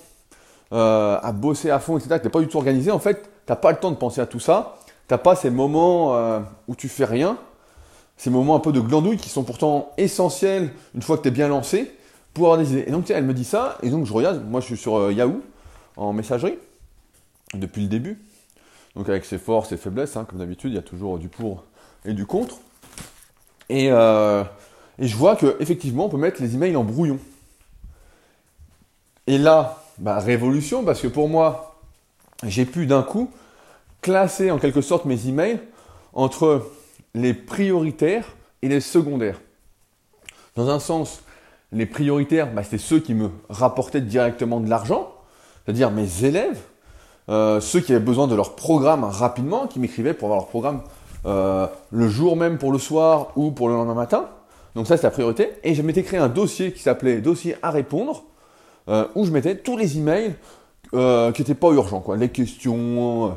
euh, 0.72 1.16
à 1.22 1.30
bosser 1.30 1.70
à 1.70 1.78
fond, 1.78 1.96
etc., 1.96 2.16
que 2.16 2.22
tu 2.22 2.24
n'es 2.24 2.30
pas 2.30 2.40
du 2.40 2.48
tout 2.48 2.56
organisé, 2.56 2.90
en 2.90 2.98
fait, 2.98 3.22
tu 3.22 3.28
n'as 3.52 3.54
pas 3.54 3.70
le 3.70 3.78
temps 3.78 3.92
de 3.92 3.96
penser 3.96 4.20
à 4.20 4.26
tout 4.26 4.40
ça. 4.40 4.78
Tu 5.06 5.14
n'as 5.14 5.18
pas 5.18 5.36
ces 5.36 5.50
moments 5.50 6.16
euh, 6.16 6.40
où 6.66 6.74
tu 6.74 6.88
fais 6.88 7.04
rien, 7.04 7.38
ces 8.16 8.30
moments 8.30 8.56
un 8.56 8.58
peu 8.58 8.72
de 8.72 8.80
glandouille 8.80 9.16
qui 9.16 9.28
sont 9.28 9.44
pourtant 9.44 9.92
essentiels 9.96 10.72
une 10.96 11.02
fois 11.02 11.16
que 11.16 11.22
tu 11.22 11.28
es 11.28 11.30
bien 11.30 11.46
lancé 11.46 11.92
pour 12.34 12.46
avoir 12.46 12.58
des 12.58 12.72
idées. 12.72 12.84
Et 12.88 12.90
donc, 12.90 13.06
sais, 13.06 13.14
elle 13.14 13.26
me 13.26 13.34
dit 13.34 13.44
ça, 13.44 13.78
et 13.84 13.90
donc 13.90 14.06
je 14.06 14.12
regarde, 14.12 14.44
moi 14.44 14.60
je 14.60 14.66
suis 14.66 14.76
sur 14.76 14.96
euh, 14.96 15.12
Yahoo 15.12 15.40
en 15.96 16.12
messagerie 16.12 16.58
depuis 17.54 17.82
le 17.82 17.88
début. 17.88 18.20
Donc 18.96 19.08
avec 19.08 19.24
ses 19.24 19.38
forces 19.38 19.70
et 19.70 19.76
faiblesses, 19.76 20.16
hein, 20.16 20.26
comme 20.28 20.40
d'habitude, 20.40 20.72
il 20.72 20.74
y 20.74 20.80
a 20.80 20.82
toujours 20.82 21.20
du 21.20 21.28
pour 21.28 21.62
et 22.04 22.12
du 22.12 22.26
contre. 22.26 22.56
Et, 23.68 23.86
et 23.86 25.06
je 25.06 25.16
vois 25.16 25.36
qu'effectivement, 25.36 26.06
on 26.06 26.08
peut 26.08 26.16
mettre 26.16 26.40
les 26.40 26.54
emails 26.54 26.76
en 26.76 26.84
brouillon. 26.84 27.18
Et 29.26 29.36
là, 29.36 29.82
bah, 29.98 30.18
révolution, 30.18 30.84
parce 30.84 31.00
que 31.00 31.08
pour 31.08 31.28
moi, 31.28 31.76
j'ai 32.44 32.64
pu 32.64 32.86
d'un 32.86 33.02
coup 33.02 33.30
classer 34.00 34.50
en 34.50 34.58
quelque 34.58 34.80
sorte 34.80 35.04
mes 35.04 35.28
emails 35.28 35.60
entre 36.12 36.70
les 37.14 37.34
prioritaires 37.34 38.36
et 38.62 38.68
les 38.68 38.80
secondaires. 38.80 39.40
Dans 40.56 40.70
un 40.70 40.78
sens, 40.78 41.22
les 41.72 41.86
prioritaires, 41.86 42.52
bah, 42.52 42.62
c'était 42.62 42.78
ceux 42.78 43.00
qui 43.00 43.14
me 43.14 43.30
rapportaient 43.48 44.00
directement 44.00 44.60
de 44.60 44.70
l'argent, 44.70 45.12
c'est-à-dire 45.64 45.90
mes 45.90 46.24
élèves, 46.24 46.60
euh, 47.28 47.60
ceux 47.60 47.80
qui 47.80 47.92
avaient 47.92 48.04
besoin 48.04 48.26
de 48.26 48.34
leur 48.34 48.56
programme 48.56 49.04
rapidement, 49.04 49.66
qui 49.66 49.78
m'écrivaient 49.78 50.14
pour 50.14 50.28
avoir 50.28 50.40
leur 50.40 50.48
programme 50.48 50.80
euh, 50.80 50.86
le 51.24 52.08
jour 52.08 52.36
même 52.36 52.58
pour 52.58 52.72
le 52.72 52.78
soir 52.78 53.32
ou 53.36 53.50
pour 53.50 53.68
le 53.68 53.74
lendemain 53.74 53.94
matin. 53.94 54.28
Donc 54.74 54.86
ça, 54.86 54.96
c'est 54.96 55.02
la 55.02 55.10
priorité. 55.10 55.50
Et 55.64 55.74
je 55.74 55.82
m'étais 55.82 56.04
créé 56.04 56.20
un 56.20 56.28
dossier 56.28 56.72
qui 56.72 56.82
s'appelait 56.82 57.20
dossier 57.20 57.56
à 57.62 57.70
répondre, 57.72 58.22
euh, 58.88 59.06
où 59.16 59.24
je 59.24 59.32
mettais 59.32 59.56
tous 59.56 59.76
les 59.76 59.98
emails 59.98 60.34
euh, 60.94 61.32
qui 61.32 61.42
n'étaient 61.42 61.54
pas 61.54 61.70
urgents, 61.70 62.00
quoi. 62.00 62.16
Les 62.16 62.28
questions, 62.28 63.26
euh, 63.26 63.30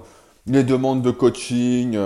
les 0.46 0.64
demandes 0.64 1.02
de 1.02 1.12
coaching, 1.12 1.98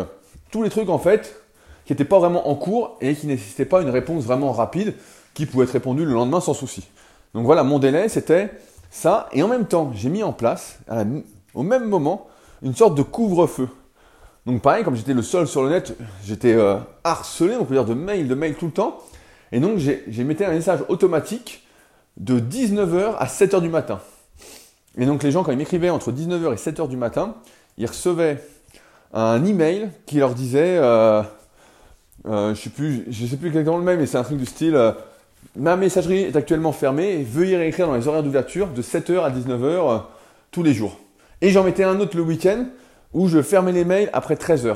tous 0.52 0.63
les 0.63 0.69
trucs 0.69 0.89
en 0.89 0.99
fait 0.99 1.41
qui 1.86 1.91
n'étaient 1.93 2.06
pas 2.06 2.17
vraiment 2.17 2.49
en 2.49 2.56
cours 2.56 2.97
et 3.02 3.13
qui 3.13 3.28
nécessitaient 3.28 3.65
pas 3.65 3.82
une 3.82 3.89
réponse 3.89 4.23
vraiment 4.23 4.54
rapide 4.54 4.95
qui 5.36 5.45
pouvait 5.45 5.65
être 5.65 5.71
répondue 5.71 6.06
le 6.06 6.13
lendemain 6.13 6.39
sans 6.39 6.54
souci. 6.54 6.88
Donc 7.34 7.45
voilà, 7.45 7.63
mon 7.63 7.78
délai 7.78 8.10
c'était 8.10 8.52
ça. 8.89 9.28
Et 9.34 9.43
en 9.43 9.47
même 9.49 9.67
temps, 9.67 9.91
j'ai 9.93 10.10
mis 10.10 10.23
en 10.23 10.32
place, 10.34 10.80
au 11.54 11.63
même 11.63 11.86
moment, 11.86 12.28
une 12.63 12.73
sorte 12.73 12.95
de 12.95 13.04
couvre-feu. 13.04 13.67
Donc 14.45 14.62
pareil, 14.62 14.84
comme 14.84 14.95
j'étais 14.95 15.13
le 15.13 15.21
seul 15.21 15.47
sur 15.47 15.63
le 15.63 15.69
net, 15.69 15.97
j'étais 16.23 16.55
harcelé, 17.03 17.55
on 17.60 17.65
peut 17.65 17.73
dire, 17.73 17.86
de 17.86 17.95
mails, 17.95 18.27
de 18.27 18.36
mails 18.36 18.55
tout 18.55 18.67
le 18.67 18.71
temps. 18.71 18.99
Et 19.51 19.60
donc 19.60 19.77
j'ai 19.77 20.23
mis 20.23 20.36
un 20.43 20.51
message 20.51 20.81
automatique 20.88 21.65
de 22.17 22.39
19h 22.39 23.15
à 23.17 23.25
7h 23.25 23.62
du 23.62 23.69
matin. 23.69 23.99
Et 24.97 25.05
donc 25.05 25.23
les 25.23 25.31
gens, 25.31 25.43
quand 25.43 25.51
ils 25.51 25.58
m'écrivaient 25.58 25.89
entre 25.89 26.12
19h 26.12 26.53
et 26.53 26.55
7h 26.55 26.88
du 26.88 26.97
matin, 26.97 27.36
ils 27.77 27.88
recevaient 27.88 28.41
un 29.13 29.43
email 29.45 29.89
qui 30.05 30.17
leur 30.17 30.34
disait, 30.34 30.77
euh, 30.77 31.21
euh, 32.27 32.53
je 32.53 32.62
sais 32.62 32.69
plus, 32.69 33.05
je 33.10 33.25
sais 33.25 33.38
plus 33.38 33.47
exactement 33.47 33.77
le 33.77 33.84
même, 33.84 33.99
mais 33.99 34.05
c'est 34.05 34.17
un 34.17 34.23
truc 34.23 34.38
du 34.38 34.45
style, 34.45 34.75
euh, 34.75 34.91
ma 35.55 35.75
messagerie 35.75 36.23
est 36.23 36.36
actuellement 36.36 36.71
fermée, 36.71 37.23
veuillez 37.23 37.58
réécrire 37.58 37.88
dans 37.88 37.95
les 37.95 38.08
horaires 38.08 38.23
d'ouverture 38.23 38.67
de 38.67 38.81
7h 38.81 39.23
à 39.23 39.29
19h 39.29 40.03
tous 40.51 40.63
les 40.63 40.73
jours. 40.73 40.99
Et 41.41 41.49
j'en 41.49 41.63
mettais 41.63 41.84
un 41.84 41.99
autre 41.99 42.15
le 42.15 42.23
week-end 42.23 42.65
où 43.15 43.28
je 43.28 43.41
fermais 43.41 43.71
les 43.71 43.86
mails 43.86 44.10
après 44.13 44.36
13h. 44.36 44.75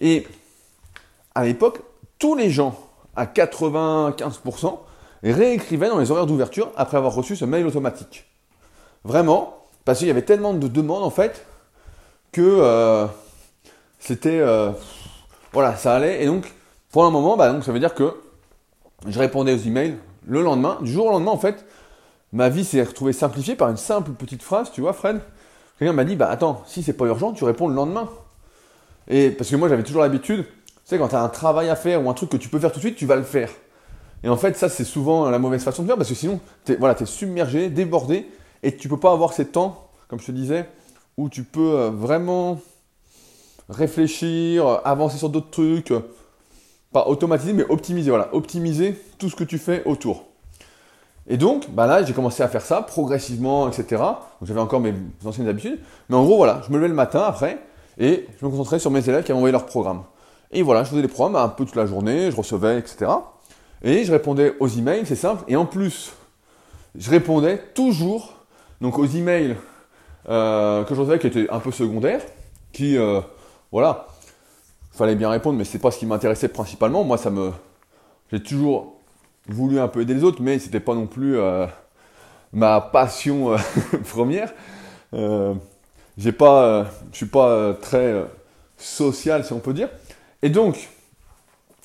Et 0.00 0.26
à 1.34 1.44
l'époque, 1.44 1.80
tous 2.18 2.34
les 2.34 2.50
gens, 2.50 2.76
à 3.16 3.26
95%, 3.26 4.78
réécrivait 5.22 5.88
dans 5.88 5.98
les 5.98 6.10
horaires 6.10 6.26
d'ouverture 6.26 6.70
après 6.76 6.96
avoir 6.96 7.14
reçu 7.14 7.36
ce 7.36 7.44
mail 7.44 7.64
automatique. 7.66 8.26
Vraiment, 9.04 9.56
parce 9.84 10.00
qu'il 10.00 10.08
y 10.08 10.10
avait 10.10 10.22
tellement 10.22 10.52
de 10.52 10.66
demandes 10.66 11.04
en 11.04 11.10
fait 11.10 11.46
que 12.32 12.42
euh, 12.42 13.06
c'était 14.00 14.40
euh, 14.40 14.72
voilà, 15.52 15.76
ça 15.76 15.94
allait. 15.94 16.24
Et 16.24 16.26
donc, 16.26 16.52
pour 16.90 17.04
un 17.04 17.10
moment, 17.10 17.36
bah, 17.36 17.52
donc, 17.52 17.62
ça 17.62 17.70
veut 17.70 17.78
dire 17.78 17.94
que 17.94 18.16
je 19.06 19.18
répondais 19.18 19.54
aux 19.54 19.58
emails 19.58 19.96
le 20.26 20.42
lendemain. 20.42 20.78
Du 20.82 20.90
jour 20.90 21.06
au 21.06 21.10
lendemain, 21.10 21.30
en 21.30 21.38
fait, 21.38 21.64
ma 22.32 22.48
vie 22.48 22.64
s'est 22.64 22.82
retrouvée 22.82 23.12
simplifiée 23.12 23.54
par 23.54 23.70
une 23.70 23.76
simple 23.76 24.10
petite 24.10 24.42
phrase, 24.42 24.72
tu 24.72 24.80
vois, 24.80 24.92
Fred? 24.92 25.20
Quelqu'un 25.78 25.92
m'a 25.92 26.04
dit, 26.04 26.16
bah 26.16 26.28
attends, 26.30 26.62
si 26.66 26.82
c'est 26.82 26.92
pas 26.92 27.06
urgent, 27.06 27.32
tu 27.32 27.44
réponds 27.44 27.68
le 27.68 27.74
lendemain. 27.74 28.08
Et 29.08 29.30
parce 29.30 29.50
que 29.50 29.56
moi, 29.56 29.68
j'avais 29.68 29.82
toujours 29.82 30.02
l'habitude, 30.02 30.44
tu 30.44 30.72
sais, 30.84 30.98
quand 30.98 31.08
tu 31.08 31.14
as 31.14 31.22
un 31.22 31.28
travail 31.28 31.68
à 31.68 31.76
faire 31.76 32.04
ou 32.04 32.10
un 32.10 32.14
truc 32.14 32.30
que 32.30 32.36
tu 32.36 32.48
peux 32.48 32.58
faire 32.58 32.72
tout 32.72 32.78
de 32.78 32.84
suite, 32.84 32.96
tu 32.96 33.06
vas 33.06 33.16
le 33.16 33.22
faire. 33.22 33.50
Et 34.22 34.28
en 34.28 34.36
fait, 34.36 34.56
ça, 34.56 34.68
c'est 34.68 34.84
souvent 34.84 35.28
la 35.28 35.38
mauvaise 35.38 35.62
façon 35.62 35.82
de 35.82 35.88
faire 35.88 35.96
parce 35.96 36.08
que 36.08 36.14
sinon, 36.14 36.40
tu 36.64 36.72
es, 36.72 36.76
voilà, 36.76 36.96
submergé, 37.04 37.68
débordé 37.68 38.26
et 38.62 38.74
tu 38.76 38.88
peux 38.88 38.98
pas 38.98 39.12
avoir 39.12 39.32
ces 39.32 39.46
temps, 39.46 39.88
comme 40.08 40.20
je 40.20 40.26
te 40.26 40.32
disais, 40.32 40.66
où 41.16 41.28
tu 41.28 41.42
peux 41.42 41.78
euh, 41.78 41.90
vraiment 41.90 42.60
réfléchir, 43.68 44.80
avancer 44.84 45.18
sur 45.18 45.28
d'autres 45.28 45.50
trucs, 45.50 45.92
pas 46.92 47.06
automatiser, 47.08 47.52
mais 47.52 47.64
optimiser. 47.68 48.10
Voilà, 48.10 48.34
optimiser 48.34 48.98
tout 49.18 49.28
ce 49.28 49.36
que 49.36 49.44
tu 49.44 49.58
fais 49.58 49.82
autour. 49.84 50.24
Et 51.26 51.36
donc, 51.36 51.70
bah 51.70 51.86
là, 51.86 52.02
j'ai 52.02 52.12
commencé 52.12 52.42
à 52.42 52.48
faire 52.48 52.62
ça 52.62 52.82
progressivement, 52.82 53.68
etc. 53.68 54.02
Donc, 54.02 54.26
j'avais 54.42 54.60
encore 54.60 54.80
mes 54.80 54.94
anciennes 55.24 55.48
habitudes. 55.48 55.78
Mais 56.08 56.16
en 56.16 56.24
gros, 56.24 56.36
voilà, 56.36 56.60
je 56.66 56.70
me 56.70 56.76
levais 56.76 56.88
le 56.88 56.94
matin 56.94 57.22
après 57.26 57.58
et 57.98 58.26
je 58.38 58.44
me 58.44 58.50
concentrais 58.50 58.78
sur 58.78 58.90
mes 58.90 59.08
élèves 59.08 59.24
qui 59.24 59.32
avaient 59.32 59.38
envoyé 59.38 59.52
leur 59.52 59.66
programme. 59.66 60.02
Et 60.50 60.62
voilà, 60.62 60.84
je 60.84 60.90
faisais 60.90 61.02
des 61.02 61.08
programmes 61.08 61.36
un 61.36 61.48
peu 61.48 61.64
toute 61.64 61.76
la 61.76 61.86
journée, 61.86 62.30
je 62.30 62.36
recevais, 62.36 62.78
etc. 62.78 63.10
Et 63.82 64.04
je 64.04 64.12
répondais 64.12 64.54
aux 64.60 64.68
emails, 64.68 65.04
c'est 65.06 65.16
simple. 65.16 65.44
Et 65.48 65.56
en 65.56 65.66
plus, 65.66 66.12
je 66.94 67.10
répondais 67.10 67.58
toujours 67.74 68.34
donc 68.80 68.98
aux 68.98 69.06
emails 69.06 69.56
euh, 70.28 70.84
que 70.84 70.94
je 70.94 71.00
recevais 71.00 71.18
qui 71.18 71.26
étaient 71.26 71.50
un 71.50 71.58
peu 71.58 71.70
secondaires, 71.70 72.22
qui, 72.72 72.96
euh, 72.96 73.20
voilà, 73.72 74.06
fallait 74.92 75.16
bien 75.16 75.30
répondre, 75.30 75.58
mais 75.58 75.64
c'est 75.64 75.78
pas 75.78 75.90
ce 75.90 75.98
qui 75.98 76.06
m'intéressait 76.06 76.48
principalement. 76.48 77.02
Moi, 77.02 77.18
ça 77.18 77.30
me, 77.30 77.50
j'ai 78.30 78.42
toujours 78.42 78.93
voulu 79.48 79.78
un 79.78 79.88
peu 79.88 80.02
aider 80.02 80.14
les 80.14 80.24
autres, 80.24 80.42
mais 80.42 80.58
c'était 80.58 80.80
pas 80.80 80.94
non 80.94 81.06
plus 81.06 81.38
euh, 81.38 81.66
ma 82.52 82.80
passion 82.80 83.52
euh, 83.52 83.58
première. 84.08 84.52
j'ai 86.16 86.32
pas, 86.32 86.86
je 87.12 87.16
suis 87.16 87.26
pas 87.26 87.74
très 87.80 88.24
social, 88.76 89.44
si 89.44 89.52
on 89.52 89.60
peut 89.60 89.74
dire. 89.74 89.88
Et 90.42 90.50
donc, 90.50 90.88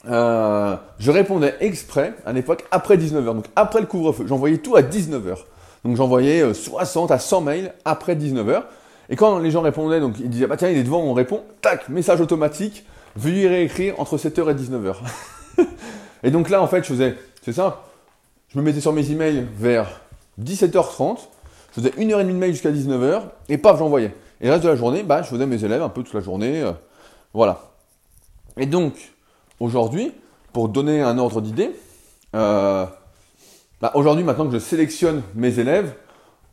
euh, 0.07 0.75
je 0.97 1.11
répondais 1.11 1.55
exprès 1.59 2.13
à 2.25 2.31
l'époque 2.31 2.65
après 2.71 2.97
19h, 2.97 3.25
donc 3.25 3.45
après 3.55 3.81
le 3.81 3.85
couvre-feu. 3.85 4.25
J'envoyais 4.27 4.57
tout 4.57 4.75
à 4.75 4.81
19h. 4.81 5.37
Donc 5.85 5.95
j'envoyais 5.95 6.53
60 6.53 7.11
euh, 7.11 7.13
à 7.13 7.19
100 7.19 7.41
mails 7.41 7.73
après 7.85 8.15
19h. 8.15 8.63
Et 9.09 9.15
quand 9.15 9.39
les 9.39 9.51
gens 9.51 9.61
répondaient, 9.61 9.99
donc 9.99 10.19
ils 10.19 10.29
disaient, 10.29 10.47
bah 10.47 10.57
tiens, 10.57 10.69
il 10.69 10.77
est 10.77 10.83
devant, 10.83 11.01
on 11.01 11.13
répond, 11.13 11.43
tac, 11.61 11.89
message 11.89 12.21
automatique, 12.21 12.85
veuillez 13.15 13.47
réécrire 13.47 13.99
entre 13.99 14.17
7h 14.17 14.51
et 14.51 14.53
19h. 14.53 14.95
et 16.23 16.31
donc 16.31 16.49
là, 16.49 16.61
en 16.61 16.67
fait, 16.67 16.83
je 16.83 16.89
faisais, 16.89 17.15
c'est 17.41 17.53
ça, 17.53 17.83
je 18.49 18.57
me 18.57 18.63
mettais 18.63 18.81
sur 18.81 18.93
mes 18.93 19.11
emails 19.11 19.45
vers 19.57 20.01
17h30, 20.43 21.19
je 21.69 21.81
faisais 21.81 21.93
une 21.97 22.11
heure 22.11 22.19
et 22.19 22.23
demie 22.23 22.33
de 22.33 22.39
mail 22.39 22.51
jusqu'à 22.51 22.71
19h, 22.71 23.23
et 23.49 23.57
paf, 23.57 23.77
j'envoyais. 23.77 24.13
Et 24.41 24.45
le 24.45 24.51
reste 24.51 24.63
de 24.63 24.69
la 24.69 24.75
journée, 24.75 25.03
bah, 25.03 25.21
je 25.21 25.29
faisais 25.29 25.45
mes 25.45 25.63
élèves 25.63 25.81
un 25.81 25.89
peu 25.89 26.03
toute 26.03 26.13
la 26.13 26.21
journée, 26.21 26.61
euh, 26.61 26.71
voilà. 27.33 27.71
Et 28.57 28.65
donc, 28.65 28.93
aujourd'hui, 29.59 30.11
pour 30.53 30.69
donner 30.69 31.01
un 31.01 31.17
ordre 31.17 31.41
d'idée, 31.41 31.71
euh, 32.35 32.85
bah, 33.81 33.91
aujourd'hui, 33.95 34.23
maintenant 34.23 34.47
que 34.47 34.53
je 34.53 34.59
sélectionne 34.59 35.21
mes 35.35 35.59
élèves, 35.59 35.93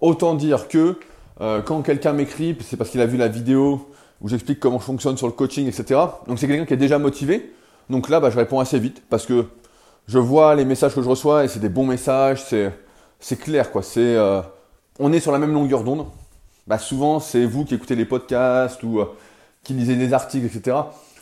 autant 0.00 0.34
dire 0.34 0.68
que 0.68 0.98
euh, 1.40 1.62
quand 1.62 1.82
quelqu'un 1.82 2.12
m'écrit, 2.12 2.56
c'est 2.60 2.76
parce 2.76 2.90
qu'il 2.90 3.00
a 3.00 3.06
vu 3.06 3.16
la 3.16 3.28
vidéo 3.28 3.88
où 4.20 4.28
j'explique 4.28 4.60
comment 4.60 4.78
je 4.78 4.84
fonctionne 4.84 5.16
sur 5.16 5.26
le 5.26 5.32
coaching, 5.32 5.66
etc. 5.66 6.00
Donc 6.26 6.38
c'est 6.38 6.46
quelqu'un 6.46 6.64
qui 6.64 6.74
est 6.74 6.78
déjà 6.78 6.98
motivé. 6.98 7.52
Donc 7.90 8.08
là, 8.08 8.20
bah, 8.20 8.30
je 8.30 8.36
réponds 8.36 8.60
assez 8.60 8.78
vite 8.78 9.02
parce 9.10 9.26
que 9.26 9.46
je 10.06 10.18
vois 10.18 10.54
les 10.54 10.64
messages 10.64 10.94
que 10.94 11.02
je 11.02 11.08
reçois 11.08 11.44
et 11.44 11.48
c'est 11.48 11.58
des 11.58 11.68
bons 11.68 11.86
messages, 11.86 12.44
c'est 13.20 13.36
clair 13.36 13.70
quoi. 13.72 13.82
C'est 13.82 14.16
euh, 14.16 14.40
on 14.98 15.12
est 15.12 15.20
sur 15.20 15.32
la 15.32 15.38
même 15.38 15.52
longueur 15.52 15.82
d'onde. 15.82 16.06
Bah, 16.66 16.78
souvent 16.78 17.20
c'est 17.20 17.44
vous 17.44 17.64
qui 17.64 17.74
écoutez 17.74 17.96
les 17.96 18.04
podcasts 18.04 18.82
ou 18.82 19.00
euh, 19.00 19.06
qui 19.62 19.74
lisez 19.74 19.96
des 19.96 20.12
articles, 20.12 20.46
etc. 20.46 20.76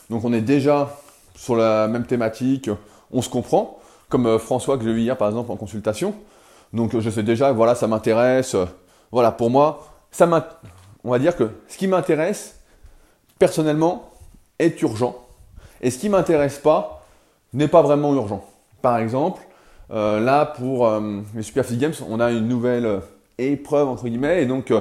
Donc 0.09 0.23
on 0.23 0.33
est 0.33 0.41
déjà 0.41 0.97
sur 1.35 1.55
la 1.55 1.87
même 1.87 2.05
thématique, 2.05 2.69
on 3.11 3.21
se 3.21 3.29
comprend. 3.29 3.79
Comme 4.07 4.27
euh, 4.27 4.37
François 4.37 4.77
que 4.77 4.83
j'ai 4.83 4.93
vu 4.93 5.01
hier 5.01 5.17
par 5.17 5.29
exemple 5.29 5.51
en 5.51 5.55
consultation. 5.55 6.13
Donc 6.73 6.99
je 6.99 7.09
sais 7.09 7.23
déjà, 7.23 7.51
voilà, 7.51 7.73
ça 7.73 7.87
m'intéresse. 7.87 8.55
voilà, 9.11 9.31
pour 9.31 9.49
moi, 9.49 9.87
ça 10.11 10.27
on 11.03 11.11
va 11.11 11.19
dire 11.19 11.35
que 11.35 11.51
ce 11.67 11.77
qui 11.77 11.87
m'intéresse 11.87 12.59
personnellement 13.39 14.11
est 14.59 14.81
urgent 14.81 15.15
et 15.81 15.91
ce 15.91 15.99
qui 15.99 16.09
m'intéresse 16.09 16.57
pas 16.57 17.05
n'est 17.53 17.67
pas 17.67 17.81
vraiment 17.81 18.13
urgent. 18.13 18.43
Par 18.85 18.99
exemple, 18.99 19.41
euh, 19.89 20.19
là 20.19 20.45
pour 20.45 20.87
euh, 20.87 21.21
les 21.33 21.41
Super 21.41 21.65
Games, 21.71 21.95
on 22.07 22.19
a 22.19 22.29
une 22.29 22.47
nouvelle 22.47 22.85
euh, 22.85 22.99
épreuve 23.39 23.87
entre 23.87 24.03
guillemets 24.07 24.43
et 24.43 24.45
donc 24.45 24.71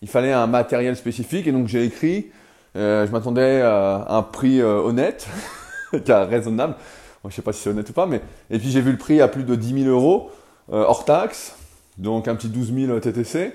il 0.00 0.08
fallait 0.08 0.32
un 0.32 0.46
matériel 0.46 0.94
spécifique 0.94 1.44
et 1.48 1.50
donc 1.50 1.66
j'ai 1.66 1.82
écrit. 1.82 2.30
je 2.76 3.10
m'attendais 3.10 3.60
à 3.62 4.06
un 4.10 4.22
prix 4.22 4.62
honnête, 4.62 5.26
raisonnable. 6.06 6.76
je 7.28 7.34
sais 7.34 7.42
pas 7.42 7.52
si 7.52 7.62
c'est 7.62 7.70
honnête 7.70 7.90
ou 7.90 7.92
pas, 7.92 8.06
mais 8.06 8.20
et 8.48 8.60
puis 8.60 8.70
j'ai 8.70 8.80
vu 8.80 8.92
le 8.92 8.96
prix 8.96 9.20
à 9.20 9.26
plus 9.26 9.42
de 9.42 9.56
10 9.56 9.82
000 9.82 9.92
euros 9.92 10.30
hors 10.70 11.04
taxe, 11.04 11.56
donc 11.96 12.28
un 12.28 12.36
petit 12.36 12.48
12 12.48 12.72
000 12.72 13.00
TTC. 13.00 13.54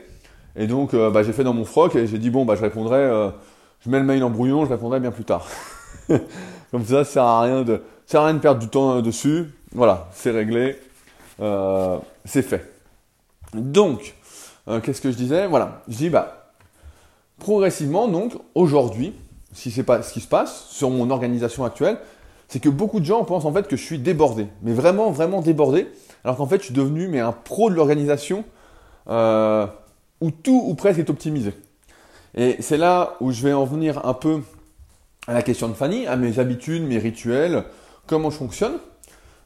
Et 0.58 0.68
donc 0.68 0.94
bah, 0.94 1.24
j'ai 1.24 1.32
fait 1.32 1.46
dans 1.46 1.54
mon 1.54 1.64
froc 1.64 1.96
et 1.96 2.08
j'ai 2.08 2.18
dit 2.18 2.30
bon 2.30 2.44
bah 2.44 2.56
je 2.56 2.62
répondrai, 2.62 3.32
je 3.80 3.90
mets 3.90 4.00
le 4.00 4.06
mail 4.06 4.22
en 4.26 4.30
brouillon, 4.30 4.66
je 4.66 4.70
répondrai 4.70 5.00
bien 5.00 5.12
plus 5.12 5.24
tard. 5.24 5.48
Comme 6.72 6.84
ça, 6.84 7.06
ça 7.06 7.06
sert 7.06 7.24
à 7.24 7.42
rien 7.44 7.62
de, 7.62 7.82
ça 8.06 8.12
sert 8.12 8.22
à 8.22 8.26
rien 8.26 8.34
de 8.34 8.40
perdre 8.40 8.60
du 8.60 8.68
temps 8.68 9.02
dessus. 9.02 9.46
Voilà, 9.76 10.08
c'est 10.14 10.30
réglé, 10.30 10.78
euh, 11.40 11.98
c'est 12.26 12.44
fait. 12.44 12.72
Donc, 13.54 14.14
euh, 14.68 14.80
qu'est-ce 14.80 15.02
que 15.02 15.10
je 15.12 15.18
disais? 15.18 15.48
Voilà, 15.48 15.82
je 15.88 15.98
dis 15.98 16.10
bah 16.10 16.52
progressivement 17.40 18.08
donc 18.08 18.36
aujourd'hui, 18.54 19.14
si 19.52 19.72
c'est 19.72 19.84
pas 19.84 20.04
ce 20.04 20.14
qui 20.14 20.22
se 20.22 20.28
passe 20.28 20.68
sur 20.70 20.92
mon 20.92 21.10
organisation 21.10 21.66
actuelle, 21.66 21.98
c'est 22.48 22.60
que 22.60 22.70
beaucoup 22.70 23.00
de 23.00 23.06
gens 23.06 23.24
pensent 23.24 23.46
en 23.46 23.52
fait 23.52 23.68
que 23.68 23.76
je 23.76 23.84
suis 23.84 23.98
débordé, 23.98 24.48
mais 24.62 24.74
vraiment 24.74 25.10
vraiment 25.10 25.42
débordé, 25.42 25.88
alors 26.24 26.38
qu'en 26.38 26.46
fait 26.46 26.60
je 26.60 26.66
suis 26.66 26.74
devenu 26.74 27.20
un 27.20 27.32
pro 27.32 27.72
de 27.72 27.76
l'organisation 27.76 28.46
euh, 29.10 29.66
où 30.22 30.30
tout 30.30 30.64
ou 30.68 30.76
presque 30.76 31.00
est 31.00 31.10
optimisé. 31.10 31.52
Et 32.36 32.58
c'est 32.60 32.78
là 32.78 33.16
où 33.22 33.32
je 33.32 33.42
vais 33.42 33.54
en 33.54 33.66
venir 33.66 34.06
un 34.06 34.14
peu 34.14 34.42
à 35.28 35.34
la 35.34 35.42
question 35.42 35.68
de 35.68 35.74
Fanny, 35.74 36.06
à 36.06 36.16
mes 36.16 36.38
habitudes, 36.38 36.84
mes 36.84 37.00
rituels, 37.00 37.64
comment 38.06 38.30
je 38.30 38.38
fonctionne. 38.38 38.74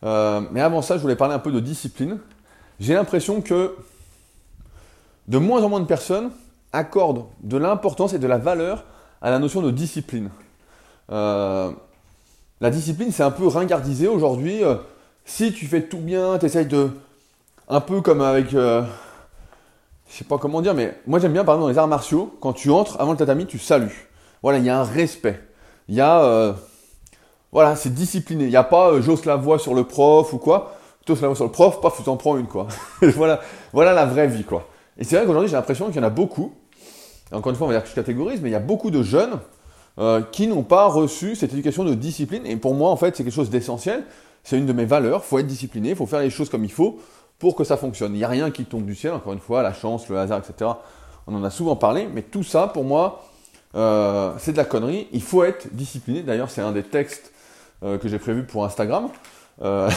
Euh, 0.04 0.42
mais 0.52 0.62
avant 0.62 0.82
ça, 0.82 0.98
je 0.98 1.02
voulais 1.02 1.16
parler 1.16 1.34
un 1.34 1.40
peu 1.40 1.52
de 1.52 1.60
discipline. 1.60 2.20
J'ai 2.80 2.94
l'impression 2.94 3.42
que 3.42 3.76
de 5.28 5.38
moins 5.38 5.64
en 5.64 5.70
moins 5.70 5.80
de 5.80 5.86
personnes 5.86 6.32
accordent 6.74 7.26
de 7.42 7.58
l'importance 7.58 8.14
et 8.14 8.20
de 8.20 8.28
la 8.28 8.38
valeur 8.38 8.86
à 9.22 9.32
la 9.32 9.40
notion 9.40 9.62
de 9.62 9.72
discipline. 9.72 10.30
Euh, 11.12 11.72
la 12.62 12.70
discipline, 12.70 13.12
c'est 13.12 13.24
un 13.24 13.32
peu 13.32 13.48
ringardisé 13.48 14.08
aujourd'hui. 14.08 14.64
Euh, 14.64 14.76
si 15.26 15.54
tu 15.54 15.66
fais 15.66 15.82
tout 15.84 16.00
bien, 16.00 16.38
tu 16.38 16.46
essayes 16.46 16.68
de. 16.68 16.92
Un 17.70 17.82
peu 17.82 18.00
comme 18.00 18.22
avec. 18.22 18.52
je 18.52 18.86
sais 20.08 20.24
pas 20.24 20.38
comment 20.38 20.62
dire, 20.62 20.74
mais 20.74 20.98
moi 21.06 21.20
j'aime 21.20 21.34
bien 21.34 21.44
par 21.44 21.56
exemple 21.56 21.66
dans 21.66 21.72
les 21.74 21.78
arts 21.78 21.90
martiaux, 21.90 22.38
quand 22.40 22.54
tu 22.54 22.72
entres 22.72 22.96
avant 23.02 23.12
le 23.12 23.18
tatami, 23.18 23.46
tu 23.46 23.60
salues. 23.60 24.08
Voilà, 24.42 24.60
il 24.60 24.64
y 24.64 24.70
a 24.70 24.80
un 24.80 24.86
respect. 24.86 25.44
Il 25.90 25.96
y 25.96 26.02
a 26.02 26.56
voilà, 27.52 27.76
c'est 27.76 27.94
discipliné. 27.94 28.46
Il 28.46 28.50
n'y 28.50 28.56
a 28.56 28.64
pas 28.64 28.92
euh, 28.92 29.02
j'ose 29.02 29.26
la 29.26 29.36
voix 29.36 29.60
sur 29.60 29.74
le 29.74 29.84
prof 29.84 30.34
ou 30.34 30.38
quoi. 30.38 30.76
J'ose 31.08 31.22
la 31.22 31.28
voix 31.28 31.36
sur 31.36 31.46
le 31.46 31.52
prof, 31.52 31.80
paf, 31.82 31.96
tu 31.98 32.04
t'en 32.04 32.18
prends 32.18 32.38
une, 32.38 32.48
quoi. 32.48 32.68
voilà, 33.02 33.40
voilà 33.74 33.94
la 33.94 34.06
vraie 34.06 34.28
vie, 34.28 34.44
quoi. 34.44 34.68
Et 34.98 35.04
c'est 35.04 35.16
vrai 35.16 35.26
qu'aujourd'hui, 35.26 35.50
j'ai 35.50 35.56
l'impression 35.56 35.88
qu'il 35.88 35.96
y 35.96 36.00
en 36.00 36.04
a 36.04 36.10
beaucoup. 36.10 36.54
Encore 37.32 37.52
une 37.52 37.56
fois, 37.56 37.68
on 37.68 37.70
va 37.70 37.76
dire 37.76 37.84
que 37.84 37.90
je 37.90 37.96
catégorise, 37.96 38.42
mais 38.42 38.50
il 38.50 38.54
y 38.54 38.56
a 38.56 38.60
beaucoup 38.60 38.92
de 38.92 39.04
jeunes 39.04 39.40
euh, 40.00 40.22
qui 40.32 40.48
n'ont 40.48 40.64
pas 40.64 40.86
reçu 40.86 41.36
cette 41.36 41.54
éducation 41.54 41.84
de 41.84 41.94
discipline. 41.94 42.46
Et 42.46 42.58
pour 42.58 42.74
moi, 42.74 42.90
en 42.90 42.98
fait, 42.98 43.16
c'est 43.16 43.24
quelque 43.24 43.34
chose 43.34 43.50
d'essentiel. 43.50 44.04
C'est 44.44 44.58
une 44.58 44.66
de 44.66 44.74
mes 44.74 44.86
valeurs. 44.86 45.22
Il 45.26 45.28
faut 45.28 45.40
être 45.40 45.48
discipliné, 45.48 45.90
il 45.92 45.96
faut 45.96 46.06
faire 46.06 46.22
les 46.22 46.30
choses 46.30 46.50
comme 46.50 46.64
il 46.64 46.72
faut 46.72 47.00
pour 47.40 47.56
que 47.56 47.64
ça 47.64 47.78
fonctionne. 47.78 48.14
Il 48.14 48.18
n'y 48.18 48.24
a 48.24 48.30
rien 48.30 48.52
qui 48.52 48.66
tombe 48.66 48.86
du 48.86 48.96
ciel, 48.96 49.14
encore 49.14 49.34
une 49.34 49.40
fois, 49.40 49.62
la 49.62 49.74
chance, 49.74 50.10
le 50.10 50.18
hasard, 50.18 50.40
etc. 50.40 50.72
On 51.28 51.36
en 51.36 51.44
a 51.44 51.50
souvent 51.50 51.76
parlé, 51.76 52.08
mais 52.12 52.22
tout 52.22 52.44
ça, 52.44 52.68
pour 52.68 52.84
moi, 52.84 53.26
euh, 53.76 54.34
c'est 54.40 54.54
de 54.54 54.58
la 54.58 54.66
connerie. 54.66 55.08
Il 55.12 55.22
faut 55.22 55.44
être 55.44 55.68
discipliné. 55.74 56.22
D'ailleurs, 56.24 56.50
c'est 56.50 56.62
un 56.62 56.72
des 56.72 56.84
textes 56.84 57.34
que 57.82 58.08
j'ai 58.08 58.20
prévu 58.20 58.44
pour 58.44 58.66
Instagram. 58.66 59.10
Euh, 59.62 59.90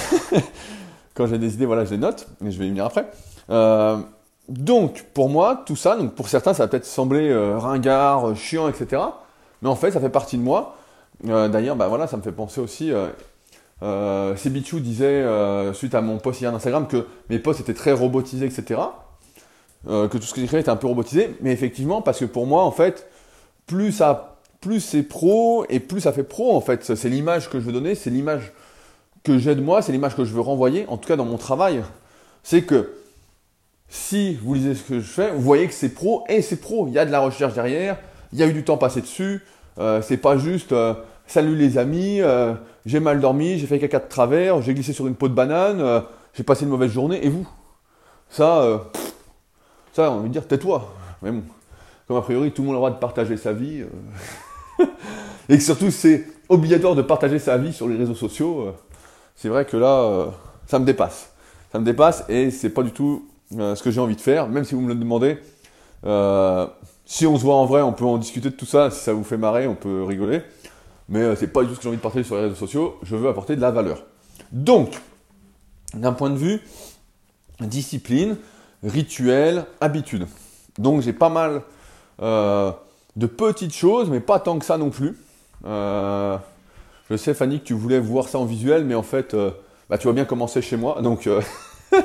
quand 1.14 1.26
j'ai 1.26 1.38
des 1.38 1.54
idées, 1.54 1.66
voilà, 1.66 1.84
je 1.84 1.90
les 1.90 1.98
note, 1.98 2.28
mais 2.40 2.50
je 2.50 2.58
vais 2.58 2.66
y 2.66 2.70
venir 2.70 2.84
après. 2.84 3.06
Euh, 3.50 3.98
donc, 4.48 5.06
pour 5.14 5.28
moi, 5.28 5.62
tout 5.66 5.76
ça, 5.76 5.96
donc 5.96 6.14
pour 6.14 6.28
certains, 6.28 6.54
ça 6.54 6.64
va 6.64 6.68
peut-être 6.68 6.86
sembler 6.86 7.32
ringard, 7.56 8.34
chiant, 8.36 8.68
etc. 8.68 9.02
Mais 9.62 9.68
en 9.68 9.76
fait, 9.76 9.92
ça 9.92 10.00
fait 10.00 10.08
partie 10.08 10.38
de 10.38 10.42
moi. 10.42 10.76
D'ailleurs, 11.22 11.76
bah 11.76 11.86
voilà, 11.88 12.06
ça 12.06 12.16
me 12.16 12.22
fait 12.22 12.32
penser 12.32 12.60
aussi. 12.60 12.90
Euh, 13.82 14.36
Sebichou 14.36 14.80
disait 14.80 15.24
suite 15.72 15.94
à 15.94 16.00
mon 16.00 16.18
post 16.18 16.40
hier 16.40 16.50
d'Instagram 16.50 16.88
que 16.88 17.06
mes 17.28 17.38
posts 17.38 17.60
étaient 17.60 17.74
très 17.74 17.92
robotisés, 17.92 18.46
etc. 18.46 18.80
que 19.86 20.08
tout 20.08 20.22
ce 20.22 20.34
que 20.34 20.40
j'écrivais 20.40 20.62
était 20.62 20.70
un 20.70 20.76
peu 20.76 20.88
robotisé. 20.88 21.36
Mais 21.42 21.52
effectivement, 21.52 22.02
parce 22.02 22.18
que 22.18 22.24
pour 22.24 22.46
moi, 22.46 22.64
en 22.64 22.72
fait, 22.72 23.08
plus 23.66 23.92
ça 23.92 24.29
plus 24.60 24.80
c'est 24.80 25.02
pro 25.02 25.64
et 25.68 25.80
plus 25.80 26.02
ça 26.02 26.12
fait 26.12 26.22
pro 26.22 26.54
en 26.54 26.60
fait. 26.60 26.94
C'est 26.94 27.08
l'image 27.08 27.50
que 27.50 27.60
je 27.60 27.64
veux 27.64 27.72
donner, 27.72 27.94
c'est 27.94 28.10
l'image 28.10 28.52
que 29.24 29.38
j'ai 29.38 29.54
de 29.54 29.60
moi, 29.60 29.82
c'est 29.82 29.92
l'image 29.92 30.16
que 30.16 30.24
je 30.24 30.32
veux 30.32 30.40
renvoyer, 30.40 30.86
en 30.88 30.96
tout 30.96 31.08
cas 31.08 31.16
dans 31.16 31.24
mon 31.24 31.36
travail. 31.36 31.82
C'est 32.42 32.62
que 32.62 32.94
si 33.88 34.34
vous 34.34 34.54
lisez 34.54 34.74
ce 34.74 34.82
que 34.82 35.00
je 35.00 35.06
fais, 35.06 35.32
vous 35.32 35.40
voyez 35.40 35.66
que 35.66 35.74
c'est 35.74 35.90
pro 35.90 36.24
et 36.28 36.42
c'est 36.42 36.60
pro. 36.60 36.86
Il 36.88 36.94
y 36.94 36.98
a 36.98 37.04
de 37.04 37.10
la 37.10 37.20
recherche 37.20 37.54
derrière, 37.54 37.98
il 38.32 38.38
y 38.38 38.42
a 38.42 38.46
eu 38.46 38.52
du 38.52 38.64
temps 38.64 38.76
passé 38.76 39.00
dessus. 39.00 39.42
Euh, 39.78 40.02
c'est 40.02 40.16
pas 40.16 40.36
juste 40.36 40.72
euh, 40.72 40.94
salut 41.26 41.56
les 41.56 41.78
amis, 41.78 42.20
euh, 42.20 42.54
j'ai 42.86 43.00
mal 43.00 43.20
dormi, 43.20 43.58
j'ai 43.58 43.66
fait 43.66 43.78
caca 43.78 43.98
de 43.98 44.08
travers, 44.08 44.62
j'ai 44.62 44.74
glissé 44.74 44.92
sur 44.92 45.06
une 45.06 45.14
peau 45.14 45.28
de 45.28 45.34
banane, 45.34 46.04
j'ai 46.34 46.42
passé 46.42 46.64
une 46.64 46.70
mauvaise 46.70 46.90
journée. 46.90 47.24
Et 47.24 47.28
vous? 47.28 47.48
Ça, 48.28 48.84
ça, 49.92 50.10
on 50.12 50.20
va 50.20 50.28
dire 50.28 50.46
tais-toi. 50.46 50.92
Mais 51.22 51.30
bon, 51.30 51.42
comme 52.06 52.16
a 52.16 52.22
priori 52.22 52.52
tout 52.52 52.62
le 52.62 52.68
monde 52.68 52.76
a 52.76 52.78
le 52.78 52.80
droit 52.80 52.90
de 52.90 53.00
partager 53.00 53.36
sa 53.36 53.52
vie 53.52 53.84
et 55.48 55.56
que 55.56 55.62
surtout 55.62 55.90
c'est 55.90 56.26
obligatoire 56.48 56.94
de 56.94 57.02
partager 57.02 57.38
sa 57.38 57.56
vie 57.56 57.72
sur 57.72 57.88
les 57.88 57.96
réseaux 57.96 58.14
sociaux, 58.14 58.60
euh, 58.60 58.72
c'est 59.36 59.48
vrai 59.48 59.64
que 59.64 59.76
là, 59.76 60.00
euh, 60.00 60.26
ça 60.66 60.78
me 60.78 60.84
dépasse. 60.84 61.32
Ça 61.72 61.78
me 61.78 61.84
dépasse 61.84 62.24
et 62.28 62.50
c'est 62.50 62.70
pas 62.70 62.82
du 62.82 62.90
tout 62.90 63.28
euh, 63.56 63.74
ce 63.74 63.82
que 63.82 63.90
j'ai 63.90 64.00
envie 64.00 64.16
de 64.16 64.20
faire, 64.20 64.48
même 64.48 64.64
si 64.64 64.74
vous 64.74 64.80
me 64.80 64.88
le 64.88 64.94
demandez. 64.94 65.38
si 67.04 67.26
on 67.26 67.36
se 67.36 67.42
voit 67.42 67.56
en 67.56 67.66
vrai, 67.66 67.82
on 67.82 67.92
peut 67.92 68.04
en 68.04 68.18
discuter 68.18 68.50
de 68.50 68.56
tout 68.56 68.66
ça. 68.66 68.90
Si 68.90 69.00
ça 69.00 69.12
vous 69.12 69.24
fait 69.24 69.36
marrer, 69.36 69.66
on 69.66 69.76
peut 69.76 70.02
rigoler. 70.04 70.42
Mais 71.08 71.34
c'est 71.36 71.48
pas 71.48 71.62
du 71.62 71.68
tout 71.68 71.74
ce 71.74 71.78
que 71.78 71.82
j'ai 71.84 71.88
envie 71.88 71.98
de 71.98 72.02
partager 72.02 72.24
sur 72.24 72.36
les 72.36 72.42
réseaux 72.42 72.54
sociaux. 72.54 72.96
Je 73.02 73.16
veux 73.16 73.28
apporter 73.28 73.56
de 73.56 73.60
la 73.60 73.70
valeur. 73.70 74.04
Donc, 74.52 75.00
d'un 75.94 76.12
point 76.12 76.30
de 76.30 76.36
vue 76.36 76.60
discipline, 77.60 78.36
rituel, 78.82 79.64
habitude. 79.80 80.26
Donc 80.78 81.02
j'ai 81.02 81.12
pas 81.12 81.28
mal 81.28 81.62
de 83.16 83.26
petites 83.26 83.74
choses, 83.74 84.08
mais 84.08 84.20
pas 84.20 84.38
tant 84.40 84.58
que 84.58 84.64
ça 84.64 84.78
non 84.78 84.90
plus. 84.90 85.16
Euh, 85.64 86.36
je 87.10 87.16
sais, 87.16 87.34
Fanny, 87.34 87.60
que 87.60 87.64
tu 87.64 87.74
voulais 87.74 87.98
voir 87.98 88.28
ça 88.28 88.38
en 88.38 88.44
visuel, 88.44 88.84
mais 88.84 88.94
en 88.94 89.02
fait, 89.02 89.34
euh, 89.34 89.50
bah, 89.88 89.98
tu 89.98 90.06
vas 90.06 90.12
bien 90.12 90.24
commencer 90.24 90.62
chez 90.62 90.76
moi. 90.76 91.02
Donc, 91.02 91.26
euh, 91.26 91.40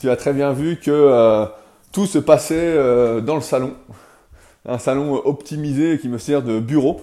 tu 0.00 0.10
as 0.10 0.16
très 0.16 0.32
bien 0.32 0.52
vu 0.52 0.78
que 0.80 1.46
tout 1.92 2.06
se 2.06 2.18
passait 2.18 2.76
dans 3.22 3.34
le 3.34 3.40
salon. 3.40 3.74
Un 4.64 4.78
salon 4.78 5.20
optimisé 5.24 5.98
qui 5.98 6.08
me 6.08 6.18
sert 6.18 6.42
de 6.42 6.60
bureau, 6.60 7.00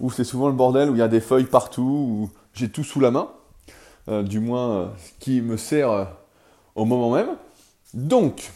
où 0.00 0.10
c'est 0.10 0.24
souvent 0.24 0.48
le 0.48 0.54
bordel, 0.54 0.90
où 0.90 0.94
il 0.94 0.98
y 0.98 1.02
a 1.02 1.08
des 1.08 1.20
feuilles 1.20 1.44
partout, 1.44 1.82
où 1.82 2.30
j'ai 2.52 2.68
tout 2.68 2.84
sous 2.84 3.00
la 3.00 3.10
main. 3.10 3.28
du 4.22 4.40
moins, 4.40 4.92
ce 4.98 5.24
qui 5.24 5.40
me 5.40 5.56
sert 5.56 6.08
au 6.74 6.84
moment 6.84 7.10
même. 7.10 7.30
Donc, 7.94 8.50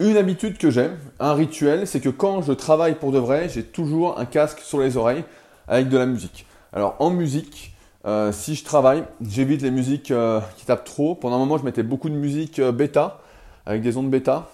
une 0.00 0.16
habitude 0.16 0.58
que 0.58 0.70
j'ai, 0.70 0.90
un 1.20 1.34
rituel, 1.34 1.86
c'est 1.86 2.00
que 2.00 2.08
quand 2.08 2.42
je 2.42 2.52
travaille 2.52 2.96
pour 2.96 3.12
de 3.12 3.18
vrai, 3.18 3.48
j'ai 3.48 3.62
toujours 3.62 4.18
un 4.18 4.24
casque 4.24 4.60
sur 4.60 4.80
les 4.80 4.96
oreilles 4.96 5.24
avec 5.68 5.88
de 5.88 5.96
la 5.96 6.06
musique. 6.06 6.46
Alors 6.72 6.96
en 6.98 7.10
musique, 7.10 7.74
euh, 8.06 8.32
si 8.32 8.54
je 8.54 8.64
travaille, 8.64 9.04
j'évite 9.26 9.62
les 9.62 9.70
musiques 9.70 10.10
euh, 10.10 10.40
qui 10.56 10.66
tapent 10.66 10.84
trop. 10.84 11.14
Pendant 11.14 11.36
un 11.36 11.38
moment, 11.38 11.58
je 11.58 11.64
mettais 11.64 11.82
beaucoup 11.82 12.10
de 12.10 12.14
musique 12.14 12.58
euh, 12.58 12.72
bêta, 12.72 13.20
avec 13.66 13.82
des 13.82 13.96
ondes 13.96 14.10
bêta. 14.10 14.48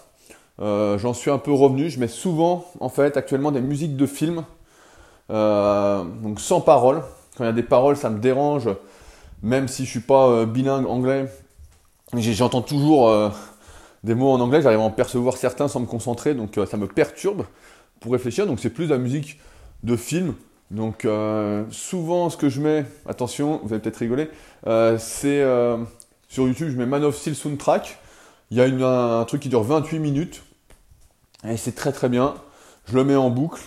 J'en 0.59 1.15
suis 1.15 1.31
un 1.31 1.39
peu 1.39 1.53
revenu. 1.53 1.89
Je 1.89 1.99
mets 1.99 2.07
souvent, 2.07 2.67
en 2.81 2.91
fait, 2.91 3.17
actuellement 3.17 3.51
des 3.51 3.63
musiques 3.63 3.97
de 3.97 4.05
films, 4.05 4.45
donc 5.31 6.39
sans 6.39 6.61
parole. 6.61 7.03
quand 7.35 7.45
il 7.45 7.47
y 7.47 7.51
a 7.51 7.55
des 7.55 7.63
paroles, 7.63 7.97
ça 7.97 8.11
me 8.11 8.19
dérange, 8.19 8.69
même 9.43 9.69
si 9.69 9.87
je 9.87 9.91
suis 9.91 10.01
pas 10.01 10.45
bilingue 10.45 10.87
anglais. 10.87 11.33
J'entends 12.13 12.61
toujours 12.61 13.33
des 14.05 14.15
mots 14.15 14.31
en 14.31 14.41
anglais, 14.41 14.63
j'arrive 14.63 14.81
à 14.81 14.83
en 14.83 14.91
percevoir 14.91 15.37
certains 15.37 15.69
sans 15.69 15.81
me 15.81 15.87
concentrer, 15.87 16.35
donc 16.35 16.59
ça 16.69 16.77
me 16.77 16.87
perturbe 16.87 17.45
pour 18.01 18.13
réfléchir. 18.13 18.47
Donc 18.47 18.61
c'est 18.61 18.71
plus 18.71 18.89
la 18.89 18.99
musique 18.99 19.39
de 19.83 19.97
film. 19.97 20.35
Donc 20.71 21.07
souvent 21.71 22.31
ce 22.31 22.37
que 22.37 22.49
je 22.49 22.61
mets, 22.61 22.87
attention, 23.07 23.61
vous 23.63 23.73
allez 23.73 23.83
peut-être 23.83 23.99
rigoler, 23.99 24.31
c'est 24.99 25.45
sur 26.31 26.47
YouTube, 26.47 26.71
je 26.71 26.77
mets 26.77 26.87
Man 26.87 27.03
of 27.03 27.17
Steel 27.17 27.35
Soundtrack. 27.35 27.99
Il 28.53 28.57
y 28.57 28.61
a 28.61 28.65
un, 28.65 29.25
truc 29.25 29.43
qui 29.43 29.49
dure 29.49 29.65
28 29.65 29.99
minutes. 29.99 30.43
Et 31.45 31.57
c'est 31.57 31.75
très 31.75 31.91
très 31.91 32.09
bien. 32.09 32.35
Je 32.87 32.95
le 32.95 33.03
mets 33.03 33.17
en 33.17 33.31
boucle 33.31 33.61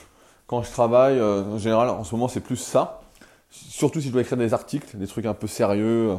quand 0.48 0.63
je 0.63 0.72
travaille. 0.72 1.19
Euh, 1.19 1.43
en 1.43 1.58
général, 1.58 1.89
en 1.89 2.06
ce 2.06 2.15
moment, 2.15 2.30
c'est 2.30 2.39
plus 2.39 2.56
ça. 2.56 3.02
Surtout 3.50 4.00
si 4.00 4.08
je 4.08 4.13
dois 4.13 4.22
écrire 4.22 4.38
des 4.38 4.54
articles, 4.54 4.98
des 4.98 5.08
trucs 5.08 5.26
un 5.26 5.34
peu 5.34 5.48
sérieux, 5.48 6.12
euh, 6.12 6.15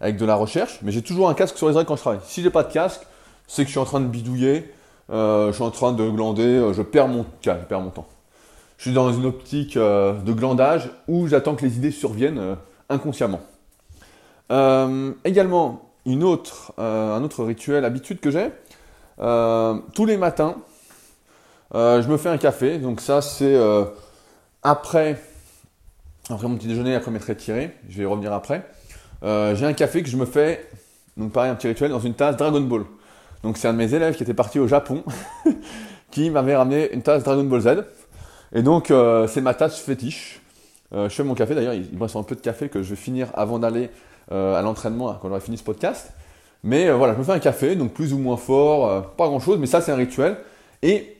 avec 0.00 0.16
de 0.16 0.24
la 0.24 0.36
recherche. 0.36 0.78
Mais 0.82 0.92
j'ai 0.92 1.02
toujours 1.02 1.28
un 1.28 1.34
casque 1.34 1.56
sur 1.56 1.68
les 1.68 1.74
oreilles 1.74 1.86
quand 1.86 1.96
je 1.96 2.02
travaille. 2.02 2.20
Si 2.24 2.40
j'ai 2.40 2.50
pas 2.50 2.62
de 2.62 2.72
casque, 2.72 3.02
c'est 3.50 3.62
que 3.62 3.66
je 3.66 3.72
suis 3.72 3.80
en 3.80 3.84
train 3.84 4.00
de 4.00 4.06
bidouiller, 4.06 4.72
euh, 5.10 5.48
je 5.48 5.52
suis 5.52 5.64
en 5.64 5.70
train 5.70 5.92
de 5.92 6.08
glander, 6.08 6.72
je 6.72 6.82
perds 6.82 7.08
mon, 7.08 7.24
je 7.42 7.50
temps. 7.90 8.06
Je 8.78 8.84
suis 8.84 8.92
dans 8.92 9.12
une 9.12 9.26
optique 9.26 9.76
de 9.76 10.32
glandage 10.32 10.88
où 11.08 11.26
j'attends 11.26 11.54
que 11.54 11.66
les 11.66 11.76
idées 11.76 11.90
surviennent 11.90 12.56
inconsciemment. 12.88 13.40
Euh, 14.50 15.12
également, 15.24 15.90
une 16.06 16.24
autre, 16.24 16.72
euh, 16.78 17.14
un 17.14 17.22
autre 17.22 17.44
rituel, 17.44 17.84
habitude 17.84 18.20
que 18.20 18.30
j'ai, 18.30 18.50
euh, 19.20 19.78
tous 19.94 20.06
les 20.06 20.16
matins, 20.16 20.56
je 21.72 22.06
me 22.08 22.16
fais 22.16 22.28
un 22.28 22.38
café. 22.38 22.78
Donc 22.78 23.00
ça, 23.00 23.22
c'est 23.22 23.58
après, 24.62 25.20
mon 26.28 26.56
petit 26.56 26.66
déjeuner, 26.66 26.94
après 26.94 27.10
m'être 27.10 27.28
retiré. 27.28 27.76
Je 27.88 27.98
vais 27.98 28.02
y 28.02 28.06
revenir 28.06 28.32
après. 28.32 28.66
j'ai 29.22 29.64
un 29.64 29.72
café 29.72 30.02
que 30.02 30.08
je 30.08 30.16
me 30.16 30.26
fais, 30.26 30.68
donc 31.16 31.32
pareil, 31.32 31.50
un 31.50 31.54
petit 31.54 31.68
rituel, 31.68 31.90
dans 31.90 32.00
une 32.00 32.14
tasse 32.14 32.36
Dragon 32.36 32.60
Ball. 32.60 32.84
Donc 33.42 33.56
c'est 33.56 33.68
un 33.68 33.72
de 33.72 33.78
mes 33.78 33.94
élèves 33.94 34.16
qui 34.16 34.22
était 34.22 34.34
parti 34.34 34.58
au 34.58 34.66
Japon, 34.66 35.02
qui 36.10 36.30
m'avait 36.30 36.56
ramené 36.56 36.92
une 36.92 37.02
tasse 37.02 37.22
Dragon 37.22 37.44
Ball 37.44 37.60
Z. 37.60 37.84
Et 38.52 38.62
donc 38.62 38.92
c'est 39.28 39.40
ma 39.40 39.54
tasse 39.54 39.78
fétiche. 39.78 40.40
je 40.92 41.08
fais 41.08 41.24
mon 41.24 41.34
café, 41.34 41.54
d'ailleurs, 41.54 41.74
il, 41.74 41.96
me 41.96 42.02
reste 42.02 42.16
un 42.16 42.22
peu 42.22 42.34
de 42.34 42.40
café 42.40 42.68
que 42.68 42.82
je 42.82 42.90
vais 42.90 42.96
finir 42.96 43.28
avant 43.34 43.58
d'aller 43.58 43.90
euh, 44.32 44.54
à 44.54 44.62
l'entraînement 44.62 45.12
quand 45.20 45.26
j'aurai 45.26 45.40
fini 45.40 45.58
ce 45.58 45.64
podcast. 45.64 46.12
Mais 46.62 46.88
euh, 46.88 46.94
voilà, 46.94 47.14
je 47.14 47.18
me 47.18 47.24
fais 47.24 47.32
un 47.32 47.40
café, 47.40 47.74
donc 47.74 47.92
plus 47.92 48.12
ou 48.12 48.18
moins 48.18 48.36
fort, 48.36 48.88
euh, 48.88 49.00
pas 49.00 49.26
grand 49.26 49.40
chose, 49.40 49.58
mais 49.58 49.66
ça 49.66 49.80
c'est 49.80 49.90
un 49.90 49.96
rituel. 49.96 50.36
Et 50.82 51.16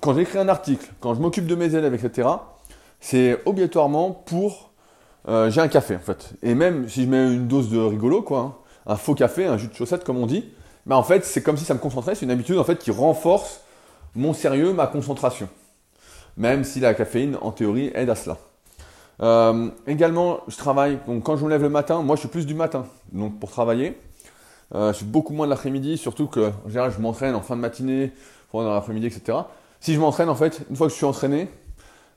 quand 0.00 0.14
j'écris 0.14 0.38
un 0.38 0.48
article, 0.48 0.88
quand 1.00 1.14
je 1.14 1.20
m'occupe 1.20 1.46
de 1.46 1.56
mes 1.56 1.74
élèves, 1.74 1.92
etc., 1.92 2.28
c'est 3.00 3.40
obligatoirement 3.46 4.12
pour 4.12 4.70
j'ai 5.26 5.60
un 5.60 5.68
café 5.68 5.96
en 5.96 6.00
fait. 6.00 6.34
Et 6.42 6.54
même 6.54 6.88
si 6.88 7.04
je 7.04 7.08
mets 7.08 7.34
une 7.34 7.48
dose 7.48 7.68
de 7.68 7.78
rigolo, 7.78 8.22
quoi, 8.22 8.38
hein, 8.38 8.54
un 8.86 8.96
faux 8.96 9.14
café, 9.14 9.46
un 9.46 9.56
jus 9.56 9.68
de 9.68 9.74
chaussette 9.74 10.04
comme 10.04 10.18
on 10.18 10.26
dit, 10.26 10.44
bah 10.86 10.96
en 10.96 11.02
fait 11.02 11.24
c'est 11.24 11.42
comme 11.42 11.56
si 11.56 11.64
ça 11.64 11.74
me 11.74 11.78
concentrait, 11.78 12.14
c'est 12.14 12.24
une 12.24 12.30
habitude 12.30 12.58
en 12.58 12.64
fait 12.64 12.78
qui 12.78 12.90
renforce 12.90 13.60
mon 14.14 14.32
sérieux, 14.32 14.72
ma 14.72 14.86
concentration. 14.86 15.48
Même 16.36 16.64
si 16.64 16.80
la 16.80 16.94
caféine 16.94 17.36
en 17.40 17.52
théorie 17.52 17.90
aide 17.94 18.10
à 18.10 18.14
cela. 18.14 18.38
Euh, 19.20 19.68
également, 19.86 20.40
je 20.48 20.56
travaille, 20.56 20.98
donc 21.06 21.22
quand 21.22 21.36
je 21.36 21.44
me 21.44 21.50
lève 21.50 21.62
le 21.62 21.68
matin, 21.68 22.02
moi 22.02 22.16
je 22.16 22.20
suis 22.20 22.28
plus 22.28 22.46
du 22.46 22.54
matin, 22.54 22.86
donc 23.12 23.38
pour 23.38 23.50
travailler. 23.50 23.98
Euh, 24.74 24.92
je 24.92 24.98
suis 24.98 25.06
beaucoup 25.06 25.34
moins 25.34 25.46
de 25.46 25.50
l'après-midi, 25.50 25.98
surtout 25.98 26.26
que 26.26 26.50
en 26.64 26.68
général 26.68 26.92
je 26.96 27.00
m'entraîne 27.00 27.34
en 27.34 27.42
fin 27.42 27.54
de 27.56 27.60
matinée, 27.60 28.12
pendant 28.50 28.72
l'après-midi, 28.74 29.06
etc. 29.06 29.38
Si 29.80 29.94
je 29.94 30.00
m'entraîne, 30.00 30.28
en 30.28 30.34
fait, 30.34 30.62
une 30.70 30.76
fois 30.76 30.86
que 30.86 30.92
je 30.92 30.96
suis 30.96 31.06
entraîné, 31.06 31.48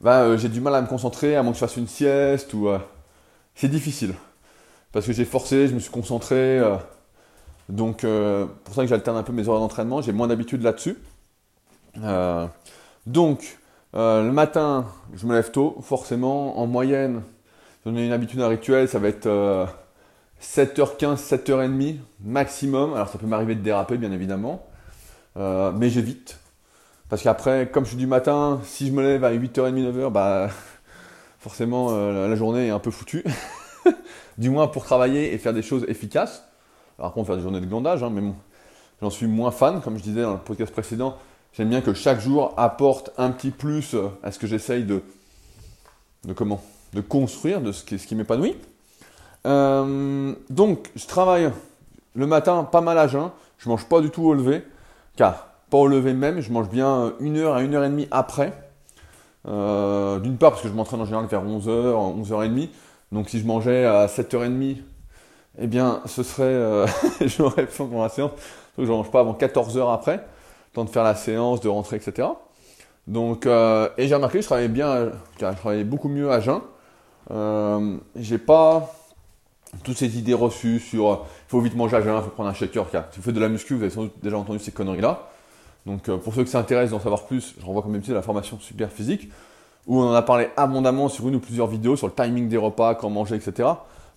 bah, 0.01 0.21
euh, 0.21 0.38
j'ai 0.38 0.49
du 0.49 0.62
mal 0.62 0.75
à 0.75 0.82
me 0.82 0.88
concentrer, 0.88 1.36
à 1.36 1.43
moins 1.43 1.51
que 1.51 1.58
je 1.58 1.65
fasse 1.65 1.78
une 1.78 1.88
sieste, 1.88 2.54
ou 2.54 2.69
c'est 3.56 3.69
difficile. 3.69 4.13
Parce 4.91 5.06
que 5.06 5.13
j'ai 5.13 5.25
forcé, 5.25 5.67
je 5.67 5.73
me 5.73 5.80
suis 5.80 5.91
concentré. 5.91 6.62
Donc, 7.69 8.06
pour 8.63 8.75
ça 8.75 8.82
que 8.82 8.88
j'alterne 8.88 9.17
un 9.17 9.23
peu 9.23 9.34
mes 9.34 9.47
horaires 9.47 9.62
d'entraînement, 9.62 10.01
j'ai 10.01 10.12
moins 10.12 10.28
d'habitude 10.28 10.62
là-dessus. 10.62 10.97
donc, 13.06 13.58
euh, 13.95 14.23
le 14.23 14.32
matin, 14.32 14.88
je 15.13 15.25
me 15.25 15.34
lève 15.34 15.51
tôt, 15.51 15.78
forcément. 15.82 16.60
En 16.60 16.67
moyenne, 16.67 17.21
j'en 17.86 17.95
ai 17.95 18.06
une 18.06 18.12
habitude, 18.12 18.41
un 18.41 18.47
rituel, 18.49 18.89
ça 18.89 18.99
va 18.99 19.08
être 19.08 19.28
7h15, 20.41 21.06
euh, 21.06 21.15
7h30 21.15 21.97
maximum. 22.23 22.93
Alors 22.93 23.08
ça 23.10 23.17
peut 23.17 23.28
m'arriver 23.28 23.56
de 23.56 23.62
déraper, 23.62 23.97
bien 23.97 24.12
évidemment. 24.12 24.67
Euh, 25.38 25.71
mais 25.71 25.89
j'évite. 25.89 26.39
Parce 27.10 27.21
qu'après, 27.23 27.69
comme 27.71 27.86
je 27.86 27.89
suis 27.89 27.97
du 27.97 28.08
matin, 28.08 28.60
si 28.65 28.88
je 28.88 28.91
me 28.91 29.01
lève 29.01 29.23
à 29.23 29.32
8h30, 29.32 29.91
9h, 29.91 30.12
bah, 30.12 30.49
forcément, 31.39 31.95
la 31.95 32.36
journée 32.36 32.67
est 32.67 32.71
un 32.71 32.80
peu 32.80 32.91
foutue. 32.91 33.23
du 34.38 34.49
moins 34.49 34.67
pour 34.67 34.84
travailler 34.84 35.34
et 35.34 35.38
faire 35.38 35.54
des 35.54 35.62
choses 35.62 35.86
efficaces. 35.88 36.43
Alors, 36.99 37.13
contre, 37.13 37.27
faire 37.27 37.38
des 37.38 37.41
journées 37.41 37.62
de 37.62 37.65
glandage, 37.65 38.03
hein, 38.03 38.10
mais 38.12 38.21
j'en 39.01 39.10
suis 39.10 39.27
moins 39.27 39.51
fan, 39.51 39.81
comme 39.81 39.97
je 39.97 40.03
disais 40.03 40.21
dans 40.21 40.34
le 40.34 40.39
podcast 40.39 40.71
précédent. 40.71 41.17
J'aime 41.53 41.69
bien 41.69 41.81
que 41.81 41.93
chaque 41.93 42.19
jour 42.19 42.53
apporte 42.58 43.12
un 43.17 43.31
petit 43.31 43.51
plus 43.51 43.95
à 44.23 44.31
ce 44.31 44.39
que 44.39 44.47
j'essaye 44.47 44.84
de, 44.84 45.01
comment 46.36 46.62
De 46.93 47.01
construire, 47.01 47.62
de 47.62 47.71
ce 47.71 47.84
qui, 47.84 47.97
ce 47.97 48.08
qui 48.08 48.15
m'épanouit. 48.15 48.55
Euh, 49.45 50.34
donc, 50.49 50.89
je 50.95 51.05
travaille 51.05 51.51
le 52.13 52.27
matin 52.27 52.63
pas 52.63 52.81
mal 52.81 52.97
à 52.97 53.08
jeun. 53.08 53.31
Je 53.58 53.69
mange 53.69 53.86
pas 53.86 54.01
du 54.01 54.10
tout 54.10 54.23
au 54.23 54.34
lever, 54.34 54.63
car 55.15 55.47
pas 55.69 55.77
au 55.77 55.88
lever 55.88 56.13
même, 56.13 56.41
je 56.41 56.51
mange 56.51 56.69
bien 56.69 57.13
une 57.19 57.38
heure 57.38 57.55
à 57.55 57.62
une 57.62 57.73
heure 57.73 57.84
et 57.84 57.89
demie 57.89 58.08
après. 58.12 58.53
Euh, 59.47 60.19
d'une 60.19 60.38
part 60.38 60.51
parce 60.51 60.63
que 60.63 60.67
je 60.67 60.73
m'entraîne 60.73 61.01
en 61.01 61.05
général 61.05 61.27
vers 61.27 61.43
11h, 61.43 62.23
11h30. 62.23 62.69
Donc 63.12 63.29
si 63.29 63.39
je 63.39 63.45
mangeais 63.45 63.86
à 63.86 64.08
7h30, 64.08 64.77
eh 65.59 65.67
bien 65.67 66.01
ce 66.05 66.23
serait, 66.23 66.85
j'aurais 67.27 67.65
faim 67.67 67.87
pour 67.91 68.01
la 68.01 68.09
séance. 68.09 68.31
Donc 68.77 68.85
je 68.85 68.91
mange 68.91 69.11
pas 69.11 69.21
avant 69.21 69.33
14h 69.33 69.93
après 69.93 70.25
temps 70.75 70.85
de 70.85 70.89
faire 70.89 71.03
la 71.03 71.15
séance, 71.15 71.61
de 71.61 71.69
rentrer, 71.69 71.95
etc. 71.95 72.27
Donc, 73.07 73.45
euh, 73.45 73.89
et 73.97 74.07
j'ai 74.07 74.15
remarqué 74.15 74.41
je 74.41 74.45
travaillais 74.45 74.67
bien, 74.67 75.11
je 75.39 75.45
travaillais 75.45 75.83
beaucoup 75.83 76.09
mieux 76.09 76.31
à 76.31 76.39
jeun. 76.39 76.61
Euh, 77.31 77.97
j'ai 78.15 78.37
pas 78.37 78.93
toutes 79.83 79.97
ces 79.97 80.17
idées 80.17 80.33
reçues 80.33 80.79
sur 80.79 81.25
il 81.47 81.49
faut 81.49 81.59
vite 81.59 81.75
manger 81.75 81.97
à 81.97 82.01
jeun, 82.01 82.15
il 82.15 82.23
faut 82.23 82.29
prendre 82.29 82.49
un 82.49 82.53
shaker. 82.53 82.89
Car 82.91 83.05
si 83.11 83.19
vous 83.19 83.23
faites 83.23 83.33
de 83.33 83.39
la 83.39 83.49
muscu, 83.49 83.75
vous 83.75 83.81
avez 83.81 83.89
sans 83.89 84.03
doute 84.03 84.13
déjà 84.21 84.37
entendu 84.37 84.59
ces 84.59 84.71
conneries-là. 84.71 85.29
Donc, 85.85 86.09
euh, 86.09 86.17
pour 86.17 86.33
ceux 86.33 86.43
qui 86.43 86.51
s'intéressent 86.51 86.91
d'en 86.91 87.03
savoir 87.03 87.23
plus, 87.23 87.55
je 87.59 87.65
renvoie 87.65 87.81
comme 87.81 87.93
d'habitude 87.93 88.13
à 88.13 88.17
la 88.17 88.21
formation 88.21 88.59
super 88.59 88.91
physique 88.91 89.29
où 89.87 90.01
on 90.01 90.09
en 90.09 90.13
a 90.13 90.23
parlé 90.23 90.49
abondamment 90.57 91.09
sur 91.09 91.27
une 91.27 91.35
ou 91.35 91.39
plusieurs 91.39 91.67
vidéos 91.67 91.95
sur 91.95 92.07
le 92.07 92.13
timing 92.13 92.49
des 92.49 92.57
repas, 92.57 92.95
quand 92.95 93.11
manger, 93.11 93.35
etc. 93.35 93.69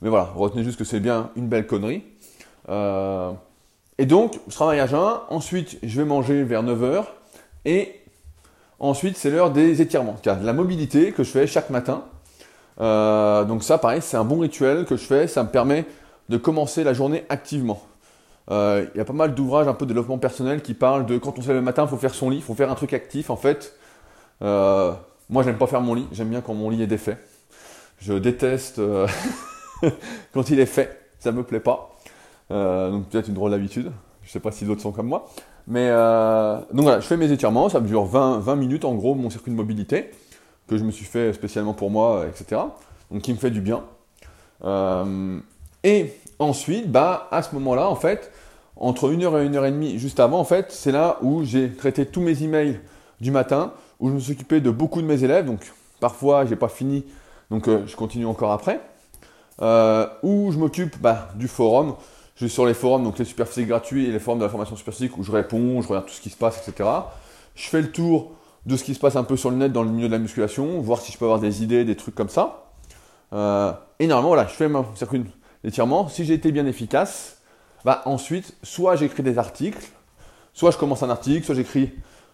Mais 0.03 0.09
voilà, 0.09 0.31
retenez 0.35 0.65
juste 0.65 0.79
que 0.79 0.85
c'est 0.85 1.01
bien 1.01 1.31
une 1.37 1.49
belle 1.49 1.67
connerie. 1.67 2.03
Euh, 2.69 3.33
et 3.99 4.07
donc, 4.07 4.39
je 4.49 4.55
travaille 4.55 4.79
à 4.81 4.87
jeun, 4.87 5.19
ensuite 5.29 5.79
je 5.83 6.01
vais 6.01 6.07
manger 6.07 6.45
vers 6.45 6.63
9h, 6.63 7.05
et 7.65 7.95
ensuite 8.79 9.17
c'est 9.17 9.31
l'heure 9.31 9.51
des 9.51 9.83
étirements, 9.83 10.17
car 10.23 10.41
la 10.41 10.53
mobilité 10.53 11.11
que 11.13 11.25
je 11.25 11.31
fais 11.31 11.47
chaque 11.47 11.71
matin. 11.71 12.05
Euh, 12.81 13.45
donc 13.45 13.65
ça, 13.65 13.79
pareil, 13.79 14.01
c'est 14.01 14.17
un 14.17 14.25
bon 14.25 14.39
rituel 14.39 14.85
que 14.85 14.97
je 14.97 15.03
fais, 15.03 15.27
ça 15.27 15.43
me 15.43 15.49
permet 15.49 15.85
de 16.29 16.37
commencer 16.37 16.85
la 16.85 16.93
journée 16.93 17.25
activement. 17.29 17.83
Euh, 18.51 18.87
il 18.95 18.99
y 18.99 19.01
a 19.01 19.05
pas 19.05 19.13
mal 19.13 19.35
d'ouvrages 19.35 19.67
un 19.67 19.75
peu 19.75 19.85
de 19.85 19.89
développement 19.89 20.19
personnel 20.19 20.63
qui 20.63 20.75
parlent 20.75 21.05
de 21.05 21.19
quand 21.19 21.39
on 21.39 21.43
se 21.43 21.49
lève 21.49 21.57
le 21.57 21.63
matin, 21.63 21.83
il 21.85 21.89
faut 21.89 21.97
faire 21.97 22.15
son 22.15 22.31
lit, 22.31 22.37
il 22.37 22.43
faut 22.43 22.55
faire 22.55 22.71
un 22.71 22.77
truc 22.77 22.93
actif 22.93 23.31
en 23.31 23.37
fait. 23.37 23.75
Euh, 24.43 24.93
moi, 25.29 25.43
j'aime 25.43 25.59
pas 25.59 25.67
faire 25.67 25.81
mon 25.81 25.95
lit, 25.95 26.07
j'aime 26.13 26.29
bien 26.29 26.41
quand 26.41 26.55
mon 26.55 26.71
lit 26.71 26.83
est 26.83 26.87
défait. 26.87 27.19
Je 27.99 28.15
déteste 28.15 28.81
quand 30.33 30.51
il 30.51 30.61
est 30.61 30.67
fait, 30.67 30.99
ça 31.19 31.33
me 31.33 31.43
plaît 31.43 31.61
pas. 31.61 31.97
Euh, 32.51 32.91
donc 32.91 33.09
peut-être 33.09 33.29
une 33.29 33.35
drôle 33.35 33.51
d'habitude. 33.51 33.93
Je 34.23 34.31
sais 34.31 34.41
pas 34.41 34.53
si 34.53 34.65
d'autres 34.65 34.83
sont 34.83 34.93
comme 34.93 35.09
moi. 35.09 35.29
Mais 35.67 35.89
euh, 35.91 36.59
donc 36.73 36.85
voilà, 36.85 37.01
je 37.01 37.07
fais 37.07 37.17
mes 37.17 37.31
étirements, 37.31 37.69
ça 37.69 37.81
me 37.81 37.87
dure 37.87 38.05
20, 38.05 38.39
20 38.39 38.57
minutes 38.57 38.85
en 38.85 38.95
gros, 38.95 39.15
mon 39.15 39.31
circuit 39.31 39.51
de 39.51 39.57
mobilité, 39.57 40.11
que 40.67 40.79
je 40.79 40.85
me 40.85 40.91
suis 40.91 41.05
fait 41.05 41.33
spécialement 41.33 41.75
pour 41.75 41.91
moi, 41.91 42.25
etc. 42.27 42.63
Donc 43.11 43.23
qui 43.23 43.33
me 43.33 43.39
fait 43.39 43.51
du 43.51 43.61
bien. 43.61 43.85
Euh, 44.65 45.39
et 45.85 46.13
ensuite, 46.39 46.91
bah, 46.91 47.29
à 47.31 47.43
ce 47.43 47.55
moment-là, 47.55 47.89
en 47.89 47.97
fait, 47.97 48.33
entre 48.77 49.13
1 49.13 49.23
heure 49.23 49.39
et 49.39 49.47
1 49.47 49.55
heure 49.55 49.67
et 49.67 49.71
demie, 49.71 49.99
juste 49.99 50.21
avant, 50.21 50.39
en 50.39 50.45
fait, 50.45 50.73
c'est 50.73 50.93
là 50.93 51.19
où 51.21 51.45
j'ai 51.45 51.71
traité 51.71 52.07
tous 52.07 52.21
mes 52.21 52.43
emails 52.43 52.81
du 53.21 53.31
matin, 53.31 53.73
où 54.01 54.09
je 54.09 54.15
me 54.15 54.21
suis 54.21 54.33
occupé 54.33 54.61
de 54.61 54.71
beaucoup 54.71 55.03
de 55.03 55.07
mes 55.07 55.23
élèves. 55.23 55.45
Donc 55.45 55.61
parfois, 56.01 56.47
j'ai 56.47 56.57
pas 56.57 56.69
fini, 56.69 57.05
donc 57.51 57.69
je 57.69 57.97
continue 57.97 58.27
encore 58.27 58.53
après. 58.53 58.81
Où 59.61 60.53
je 60.53 60.59
m'occupe 60.59 60.99
bah, 61.01 61.29
du 61.35 61.49
forum, 61.49 61.95
je 62.37 62.45
vais 62.45 62.49
sur 62.49 62.67
les 62.67 62.75
forums, 62.75 63.03
donc 63.03 63.19
les 63.19 63.25
superphysiques 63.25 63.69
gratuits 63.69 64.07
et 64.07 64.13
les 64.13 64.21
forums 64.21 64.39
de 64.39 64.45
la 64.45 64.51
formation 64.51 64.77
superphysique 64.77 65.19
où 65.19 65.25
je 65.25 65.33
réponds, 65.33 65.83
je 65.83 65.89
regarde 65.89 66.07
tout 66.07 66.15
ce 66.15 66.21
qui 66.21 66.31
se 66.31 66.37
passe, 66.37 66.67
etc. 66.67 66.89
Je 67.57 67.69
fais 67.69 67.83
le 67.83 67.91
tour 67.91 68.33
de 68.67 68.77
ce 68.77 68.85
qui 68.85 68.95
se 68.95 69.01
passe 69.01 69.17
un 69.17 69.25
peu 69.25 69.37
sur 69.37 69.51
le 69.51 69.57
net 69.57 69.73
dans 69.73 69.83
le 69.83 69.91
milieu 69.91 70.09
de 70.09 70.13
la 70.13 70.19
musculation, 70.19 70.81
voir 70.81 71.01
si 71.01 71.11
je 71.11 71.19
peux 71.19 71.25
avoir 71.25 71.41
des 71.41 71.63
idées, 71.63 71.85
des 71.85 71.97
trucs 71.97 72.15
comme 72.15 72.29
ça. 72.29 72.71
Euh, 73.33 73.73
et 73.99 74.07
normalement, 74.07 74.29
voilà, 74.29 74.47
je 74.47 74.55
fais 74.55 74.69
mon 74.69 74.85
circuit 74.95 75.25
d'étirement. 75.65 76.09
Si 76.09 76.25
j'ai 76.25 76.35
été 76.35 76.53
bien 76.53 76.67
efficace, 76.67 77.39
bah 77.85 78.03
ensuite, 78.05 78.55
soit 78.63 78.97
j'écris 78.97 79.23
des 79.23 79.39
articles, 79.39 79.85
soit 80.53 80.71
je 80.71 80.77
commence 80.77 81.03
un 81.03 81.11
article, 81.11 81.45
soit 81.45 81.55
j'écris 81.55 81.93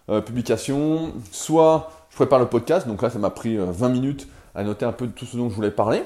euh, 0.08 0.20
publication, 0.20 1.12
soit 1.30 1.90
je 2.10 2.16
prépare 2.16 2.38
le 2.38 2.46
podcast. 2.46 2.86
Donc 2.86 3.00
là, 3.02 3.10
ça 3.10 3.18
m'a 3.18 3.30
pris 3.30 3.56
20 3.56 3.86
euh, 3.86 3.88
minutes 3.88 4.28
à 4.54 4.64
noter 4.64 4.84
un 4.84 4.92
peu 4.92 5.06
de 5.06 5.12
tout 5.12 5.26
ce 5.26 5.36
dont 5.36 5.48
je 5.48 5.54
voulais 5.54 5.70
parler. 5.70 6.02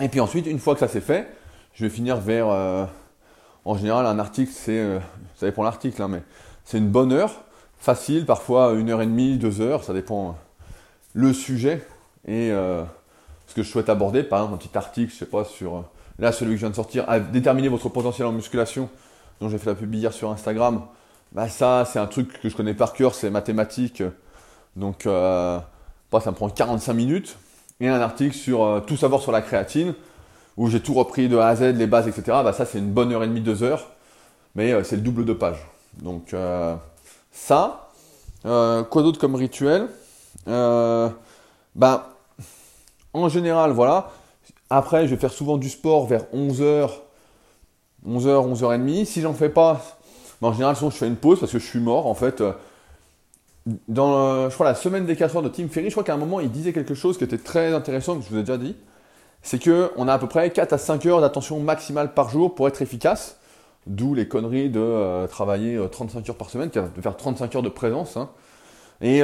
Et 0.00 0.08
puis 0.08 0.20
ensuite, 0.20 0.46
une 0.46 0.58
fois 0.58 0.74
que 0.74 0.80
ça 0.80 0.88
c'est 0.88 1.00
fait, 1.00 1.28
je 1.74 1.84
vais 1.84 1.90
finir 1.90 2.18
vers. 2.18 2.48
Euh, 2.48 2.84
en 3.64 3.76
général, 3.76 4.06
un 4.06 4.18
article, 4.18 4.52
c'est. 4.52 4.78
Euh, 4.78 4.98
ça 5.36 5.46
dépend 5.46 5.62
l'article, 5.62 6.00
hein, 6.02 6.08
mais 6.08 6.22
c'est 6.64 6.78
une 6.78 6.88
bonne 6.88 7.12
heure, 7.12 7.44
facile, 7.78 8.26
parfois 8.26 8.72
une 8.74 8.90
heure 8.90 9.00
et 9.00 9.06
demie, 9.06 9.38
deux 9.38 9.60
heures, 9.60 9.84
ça 9.84 9.92
dépend 9.92 10.28
euh, 10.28 10.32
le 11.14 11.32
sujet 11.32 11.86
et 12.28 12.50
ce 12.50 13.54
que 13.54 13.62
je 13.62 13.70
souhaite 13.70 13.88
aborder. 13.88 14.22
Par 14.22 14.40
exemple, 14.40 14.54
un 14.54 14.58
petit 14.58 14.76
article, 14.76 15.12
je 15.12 15.18
sais 15.18 15.26
pas, 15.26 15.44
sur. 15.44 15.84
là, 16.18 16.32
celui 16.32 16.52
que 16.52 16.56
je 16.56 16.60
viens 16.62 16.70
de 16.70 16.74
sortir, 16.74 17.08
à 17.08 17.20
déterminer 17.20 17.68
votre 17.68 17.88
potentiel 17.88 18.26
en 18.26 18.32
musculation, 18.32 18.90
dont 19.40 19.48
j'ai 19.48 19.58
fait 19.58 19.70
la 19.70 19.76
pub 19.76 19.94
hier 19.94 20.12
sur 20.12 20.30
Instagram. 20.30 20.82
Bah, 21.32 21.48
ça, 21.48 21.84
c'est 21.84 21.98
un 21.98 22.06
truc 22.06 22.40
que 22.40 22.48
je 22.48 22.56
connais 22.56 22.74
par 22.74 22.92
cœur, 22.92 23.14
c'est 23.14 23.30
mathématiques. 23.30 24.02
Donc, 24.74 25.02
ça 25.04 25.62
me 26.12 26.32
prend 26.32 26.50
45 26.50 26.92
minutes 26.94 27.38
et 27.80 27.88
un 27.88 28.00
article 28.00 28.34
sur 28.34 28.64
euh, 28.64 28.80
tout 28.80 28.96
savoir 28.96 29.20
sur 29.20 29.32
la 29.32 29.42
créatine, 29.42 29.94
où 30.56 30.68
j'ai 30.68 30.80
tout 30.80 30.94
repris 30.94 31.28
de 31.28 31.36
A 31.36 31.48
à 31.48 31.56
Z, 31.56 31.62
les 31.76 31.86
bases, 31.86 32.08
etc. 32.08 32.22
Bah, 32.42 32.52
ça, 32.52 32.64
c'est 32.64 32.78
une 32.78 32.90
bonne 32.90 33.12
heure 33.12 33.22
et 33.22 33.28
demie, 33.28 33.40
deux 33.40 33.62
heures, 33.62 33.90
mais 34.54 34.72
euh, 34.72 34.82
c'est 34.84 34.96
le 34.96 35.02
double 35.02 35.24
de 35.24 35.32
page. 35.32 35.58
Donc, 36.02 36.32
euh, 36.34 36.74
ça, 37.32 37.90
quoi 38.42 39.02
d'autre 39.02 39.18
comme 39.18 39.34
rituel? 39.34 39.88
Bah, 40.46 42.14
En 43.12 43.28
général, 43.28 43.72
voilà. 43.72 44.10
Après, 44.70 45.06
je 45.06 45.14
vais 45.14 45.20
faire 45.20 45.32
souvent 45.32 45.56
du 45.58 45.68
sport 45.68 46.06
vers 46.06 46.24
11h, 46.34 46.90
11h, 48.08 48.54
11h30. 48.54 49.04
Si 49.04 49.20
j'en 49.20 49.34
fais 49.34 49.48
pas, 49.48 49.82
bah, 50.40 50.48
en 50.48 50.52
général, 50.52 50.76
je 50.76 50.88
fais 50.90 51.06
une 51.06 51.16
pause 51.16 51.40
parce 51.40 51.52
que 51.52 51.58
je 51.58 51.66
suis 51.66 51.80
mort. 51.80 52.06
En 52.06 52.14
fait, 52.14 52.42
dans, 53.88 54.14
euh, 54.14 54.48
je 54.48 54.54
crois, 54.54 54.66
la 54.66 54.74
semaine 54.74 55.06
des 55.06 55.16
4 55.16 55.36
heures 55.36 55.42
de 55.42 55.48
Tim 55.48 55.68
Ferry, 55.68 55.86
je 55.86 55.94
crois 55.94 56.04
qu'à 56.04 56.14
un 56.14 56.18
moment, 56.18 56.40
il 56.40 56.50
disait 56.50 56.72
quelque 56.72 56.94
chose 56.94 57.18
qui 57.18 57.24
était 57.24 57.38
très 57.38 57.74
intéressant, 57.74 58.16
que 58.16 58.24
je 58.24 58.30
vous 58.30 58.38
ai 58.38 58.40
déjà 58.40 58.58
dit. 58.58 58.76
C'est 59.42 59.62
qu'on 59.62 60.08
a 60.08 60.14
à 60.14 60.18
peu 60.18 60.28
près 60.28 60.50
4 60.50 60.72
à 60.72 60.78
5 60.78 61.04
heures 61.06 61.20
d'attention 61.20 61.58
maximale 61.60 62.14
par 62.14 62.30
jour 62.30 62.54
pour 62.54 62.68
être 62.68 62.80
efficace. 62.82 63.38
D'où 63.86 64.14
les 64.14 64.26
conneries 64.26 64.68
de 64.68 64.80
euh, 64.80 65.26
travailler 65.28 65.80
35 65.90 66.18
euh, 66.18 66.30
heures 66.30 66.36
par 66.36 66.50
semaine, 66.50 66.70
de 66.70 67.00
faire 67.00 67.16
35 67.16 67.54
heures 67.54 67.62
de 67.62 67.68
présence. 67.68 68.16
Hein. 68.16 68.30
Et 69.00 69.20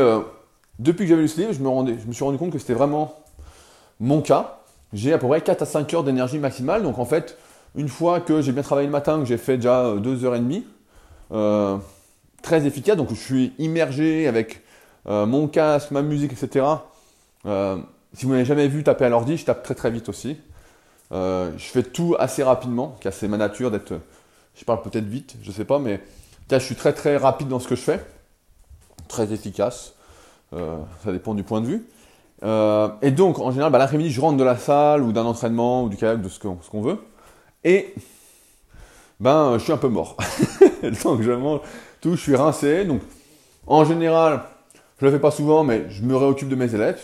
depuis 0.79 1.05
que 1.05 1.09
j'avais 1.09 1.23
lu 1.23 1.29
ce 1.29 1.41
livre, 1.41 1.53
je 1.53 1.61
me, 1.61 2.13
suis 2.13 2.25
rendu 2.25 2.37
compte 2.37 2.53
que 2.53 2.59
c'était 2.59 2.75
vraiment 2.75 3.15
mon 4.01 4.21
cas. 4.21 4.59
J'ai 4.93 5.13
à 5.13 5.19
peu 5.19 5.27
près 5.27 5.41
4 5.41 5.63
à 5.63 5.67
5 5.67 5.95
heures 5.95 6.05
d'énergie 6.05 6.39
maximale. 6.39 6.83
Donc 6.83 6.99
en 6.99 7.07
fait, 7.07 7.39
une 7.75 7.89
fois 7.89 8.21
que 8.21 8.43
j'ai 8.43 8.53
bien 8.53 8.63
travaillé 8.63 8.87
le 8.87 8.93
matin, 8.93 9.19
que 9.19 9.25
j'ai 9.25 9.39
fait 9.39 9.57
déjà 9.57 9.95
2 9.97 10.25
heures 10.25 10.35
et 10.35 10.41
demie, 10.41 10.67
très 12.43 12.67
efficace. 12.67 12.97
Donc 12.97 13.11
je 13.11 13.15
suis 13.15 13.53
immergé 13.59 14.27
avec 14.27 14.63
euh, 15.09 15.27
mon 15.27 15.49
casque, 15.49 15.91
ma 15.91 16.03
musique, 16.03 16.33
etc. 16.33 16.67
Euh, 17.47 17.79
si 18.15 18.27
vous 18.27 18.33
n'avez 18.33 18.45
jamais 18.45 18.69
vu 18.69 18.85
taper 18.85 19.07
à 19.07 19.09
l'ordi, 19.09 19.37
je 19.37 19.45
tape 19.45 19.63
très 19.63 19.75
très 19.75 19.91
vite 19.91 20.09
aussi. 20.09 20.37
Euh, 21.13 21.51
je 21.57 21.65
fais 21.65 21.83
tout 21.83 22.15
assez 22.19 22.43
rapidement, 22.43 22.97
car 23.01 23.13
c'est 23.13 23.29
ma 23.29 23.37
nature 23.37 23.71
d'être. 23.71 23.95
Je 24.55 24.65
parle 24.65 24.83
peut-être 24.83 25.07
vite, 25.07 25.37
je 25.43 25.51
sais 25.51 25.65
pas, 25.65 25.79
mais 25.79 26.01
je 26.51 26.59
suis 26.59 26.75
très 26.75 26.93
très 26.93 27.17
rapide 27.17 27.49
dans 27.49 27.59
ce 27.59 27.67
que 27.67 27.75
je 27.75 27.81
fais, 27.81 28.05
très 29.09 29.33
efficace. 29.33 29.95
ça 30.53 31.13
dépend 31.13 31.33
du 31.33 31.43
point 31.43 31.63
de 31.63 31.67
vue. 31.67 31.87
et 33.01 33.11
donc, 33.11 33.39
en 33.39 33.51
général, 33.51 33.73
bah, 33.73 33.79
l'après-midi, 33.79 34.11
je 34.11 34.21
rentre 34.21 34.37
de 34.37 34.45
la 34.45 34.59
salle 34.59 35.03
ou 35.03 35.13
d'un 35.13 35.25
entraînement 35.25 35.85
ou 35.85 35.89
du 35.89 35.97
kayak, 35.97 36.21
de 36.21 36.29
ce 36.29 36.39
qu'on, 36.39 36.83
veut. 36.83 36.99
Et 37.65 37.95
ben, 39.19 39.55
je 39.55 39.65
suis 39.65 39.73
un 39.73 39.79
peu 39.79 39.89
mort. 39.89 40.19
donc, 41.05 41.23
je 41.23 41.33
mange, 41.33 41.61
tout, 42.03 42.17
je 42.17 42.21
suis 42.21 42.37
rincé. 42.37 42.85
Donc, 42.85 43.01
en 43.67 43.85
général, 43.85 44.43
je 45.01 45.07
le 45.07 45.13
fais 45.13 45.19
pas 45.19 45.31
souvent, 45.31 45.65
mais 45.65 45.87
je 45.89 46.03
me 46.03 46.15
réoccupe 46.15 46.49
de 46.49 46.57
mes 46.57 46.75
élèves. 46.75 47.01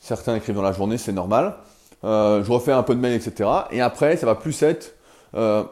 Certains 0.00 0.36
écrivent 0.36 0.54
dans 0.54 0.62
la 0.62 0.72
journée, 0.72 0.96
c'est 0.96 1.12
normal. 1.12 1.56
Euh, 2.04 2.42
je 2.42 2.50
refais 2.50 2.72
un 2.72 2.84
peu 2.84 2.94
de 2.94 3.00
mail, 3.00 3.12
etc. 3.12 3.50
Et 3.72 3.80
après, 3.82 4.16
ça 4.16 4.24
va 4.24 4.36
plus 4.36 4.62
être 4.62 4.94
euh, 5.34 5.64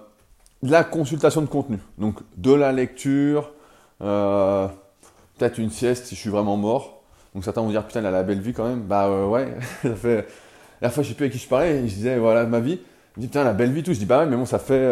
de 0.63 0.71
la 0.71 0.85
consultation 0.85 1.41
de 1.41 1.47
contenu. 1.47 1.79
Donc, 1.97 2.19
de 2.37 2.53
la 2.53 2.73
lecture, 2.73 3.53
euh, 4.03 4.67
peut-être 5.39 5.59
une 5.59 5.71
sieste 5.71 6.07
si 6.07 6.17
je 6.17 6.21
suis 6.21 6.31
vraiment 6.31 6.57
mort. 6.57 7.03
Donc, 7.33 7.45
certains 7.45 7.63
vont 7.63 7.71
dire, 7.71 7.87
putain, 7.87 8.01
elle 8.01 8.07
a 8.07 8.11
la 8.11 8.25
belle 8.25 8.41
vie 8.41 8.53
quand 8.53 8.67
même. 8.67 8.81
Bah 8.81 9.27
ouais, 9.27 9.55
ça 9.83 9.95
fait. 9.95 10.27
La 10.83 10.91
fois, 10.91 11.03
je 11.05 11.11
sais 11.11 11.15
plus 11.15 11.25
avec 11.25 11.33
qui 11.33 11.39
je 11.39 11.49
parlais, 11.49 11.89
je 11.89 11.95
disais, 11.95 12.19
voilà 12.19 12.45
ma 12.45 12.61
vie. 12.61 12.81
Me 13.17 13.23
dit, 13.23 13.29
putain, 13.29 13.45
la 13.45 13.53
belle 13.53 13.73
vie, 13.73 13.85
tout. 13.85 13.95
Je 13.95 13.99
dis, 14.01 14.05
bah 14.05 14.19
ouais, 14.19 14.27
mais 14.27 14.37
bon, 14.37 14.47
ça 14.47 14.59
fait 14.59 14.85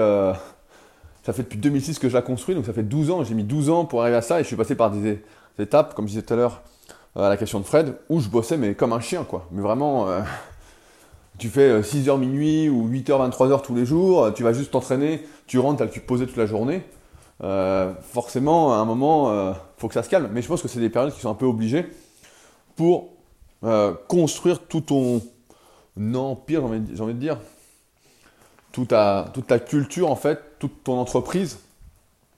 ça 1.25 1.33
fait 1.33 1.43
depuis 1.43 1.59
2006 1.59 1.99
que 1.99 2.09
je 2.09 2.15
la 2.15 2.23
construis, 2.23 2.55
donc 2.55 2.67
ça 2.67 2.75
fait 2.75 2.83
12 2.83 3.11
ans. 3.11 3.25
J'ai 3.25 3.35
mis 3.35 3.45
12 3.45 3.71
ans 3.71 3.87
pour 3.87 4.03
arriver 4.03 4.17
à 4.17 4.23
ça 4.23 4.41
et 4.41 4.43
je 4.43 4.47
suis 4.47 4.57
passé 4.57 4.75
par 4.75 4.91
des, 4.91 5.23
étapes, 5.59 5.95
comme 5.95 6.07
je 6.07 6.11
disais 6.11 6.23
tout 6.23 6.35
à 6.35 6.37
l'heure 6.37 6.63
euh, 7.17 7.23
à 7.23 7.29
la 7.31 7.37
question 7.37 7.61
de 7.61 7.65
Fred, 7.65 7.95
où 8.11 8.21
je 8.21 8.29
bossais 8.29 8.59
mais 8.59 8.75
comme 8.75 8.93
un 8.93 9.01
chien, 9.01 9.25
quoi. 9.25 9.47
Mais 9.51 9.63
vraiment, 9.63 10.09
euh, 10.09 10.21
tu 11.39 11.49
fais 11.49 11.81
6h 11.81 12.11
euh, 12.11 12.17
minuit 12.19 12.69
ou 12.69 12.87
8h, 12.91 13.31
23h 13.31 13.63
tous 13.63 13.75
les 13.75 13.87
jours, 13.87 14.35
tu 14.35 14.43
vas 14.43 14.53
juste 14.53 14.73
t'entraîner, 14.73 15.27
tu 15.47 15.59
rentres, 15.59 15.79
tu 15.79 15.83
as 15.83 15.87
le 15.87 16.07
posé 16.07 16.27
toute 16.27 16.37
la 16.37 16.47
journée. 16.47 16.83
forcément, 17.41 18.75
à 18.75 18.77
un 18.77 18.85
moment, 18.85 19.51
il 19.51 19.55
faut 19.79 19.89
que 19.89 19.95
ça 19.95 20.03
se 20.03 20.11
calme. 20.11 20.29
Mais 20.31 20.43
je 20.43 20.49
pense 20.49 20.61
que 20.61 20.69
c'est 20.69 20.81
des 20.81 20.91
périodes 20.91 21.15
qui 21.15 21.21
sont 21.21 21.31
un 21.31 21.35
peu 21.35 21.47
obligées 21.47 21.87
pour 22.77 23.13
construire 24.09 24.61
tout 24.67 24.83
ton 24.83 25.23
empire, 26.15 26.63
j'ai 26.93 27.01
envie 27.01 27.15
de 27.15 27.19
dire, 27.19 27.39
toute 28.73 28.93
toute 29.33 29.47
ta 29.47 29.59
culture, 29.59 30.11
en 30.11 30.17
fait, 30.17 30.54
ton 30.69 30.99
entreprise, 30.99 31.59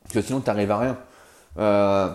parce 0.02 0.14
que 0.14 0.22
sinon, 0.22 0.40
tu 0.40 0.46
n'arrives 0.46 0.70
à 0.70 0.78
rien. 0.78 0.98
Euh, 1.58 2.08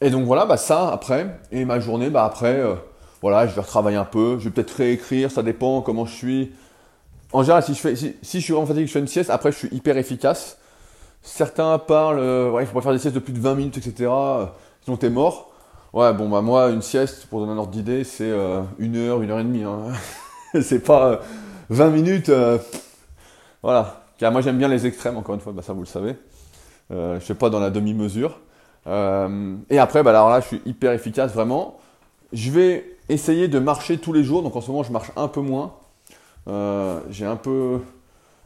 et 0.00 0.10
donc 0.10 0.24
voilà, 0.24 0.46
bah 0.46 0.56
ça 0.56 0.88
après, 0.88 1.38
et 1.52 1.64
ma 1.64 1.80
journée, 1.80 2.10
bah 2.10 2.24
après, 2.24 2.58
euh, 2.58 2.74
voilà, 3.22 3.46
je 3.46 3.54
vais 3.54 3.60
retravailler 3.60 3.96
un 3.96 4.04
peu, 4.04 4.38
je 4.38 4.44
vais 4.44 4.50
peut-être 4.50 4.72
réécrire, 4.72 5.30
ça 5.30 5.42
dépend 5.42 5.80
comment 5.82 6.06
je 6.06 6.14
suis. 6.14 6.52
En 7.32 7.42
général, 7.42 7.62
si 7.62 7.74
je, 7.74 7.80
fais, 7.80 7.96
si, 7.96 8.14
je 8.22 8.38
suis 8.38 8.52
vraiment 8.52 8.66
fatigué, 8.66 8.86
je 8.86 8.92
fais 8.92 8.98
une 8.98 9.08
sieste, 9.08 9.30
après 9.30 9.52
je 9.52 9.56
suis 9.56 9.68
hyper 9.72 9.96
efficace. 9.96 10.58
Certains 11.22 11.78
parlent, 11.78 12.20
euh, 12.20 12.50
ouais, 12.50 12.62
il 12.62 12.66
faut 12.66 12.74
pas 12.74 12.82
faire 12.82 12.92
des 12.92 12.98
siestes 12.98 13.14
de 13.14 13.20
plus 13.20 13.32
de 13.32 13.40
20 13.40 13.54
minutes, 13.54 13.78
etc. 13.78 14.10
sinon 14.84 14.96
t'es 14.96 15.10
mort. 15.10 15.50
Ouais, 15.92 16.12
bon, 16.12 16.28
bah 16.28 16.42
moi, 16.42 16.70
une 16.70 16.82
sieste, 16.82 17.26
pour 17.26 17.40
donner 17.40 17.52
un 17.52 17.58
ordre 17.58 17.70
d'idée, 17.72 18.04
c'est 18.04 18.30
une 18.78 18.96
heure, 18.96 19.22
une 19.22 19.30
heure 19.30 19.40
et 19.40 19.44
demie. 19.44 19.64
Hein. 19.64 19.92
c'est 20.60 20.80
pas 20.80 21.20
20 21.70 21.90
minutes. 21.90 22.30
Voilà. 23.62 24.05
Car 24.18 24.32
moi 24.32 24.40
j'aime 24.40 24.58
bien 24.58 24.68
les 24.68 24.86
extrêmes, 24.86 25.16
encore 25.16 25.34
une 25.34 25.40
fois, 25.40 25.52
bah, 25.52 25.62
ça 25.62 25.72
vous 25.72 25.80
le 25.80 25.86
savez. 25.86 26.16
Euh, 26.90 27.14
je 27.14 27.16
ne 27.16 27.20
fais 27.20 27.34
pas 27.34 27.50
dans 27.50 27.60
la 27.60 27.70
demi-mesure. 27.70 28.38
Euh, 28.86 29.56
et 29.70 29.78
après, 29.78 30.02
bah, 30.02 30.10
alors 30.10 30.30
là, 30.30 30.40
je 30.40 30.46
suis 30.46 30.62
hyper 30.64 30.92
efficace, 30.92 31.32
vraiment. 31.32 31.78
Je 32.32 32.50
vais 32.50 32.96
essayer 33.08 33.48
de 33.48 33.58
marcher 33.58 33.98
tous 33.98 34.12
les 34.12 34.24
jours. 34.24 34.42
Donc 34.42 34.56
en 34.56 34.60
ce 34.60 34.70
moment, 34.70 34.82
je 34.82 34.92
marche 34.92 35.10
un 35.16 35.28
peu 35.28 35.40
moins. 35.40 35.74
Euh, 36.48 37.00
j'ai 37.10 37.26
un 37.26 37.36
peu 37.36 37.80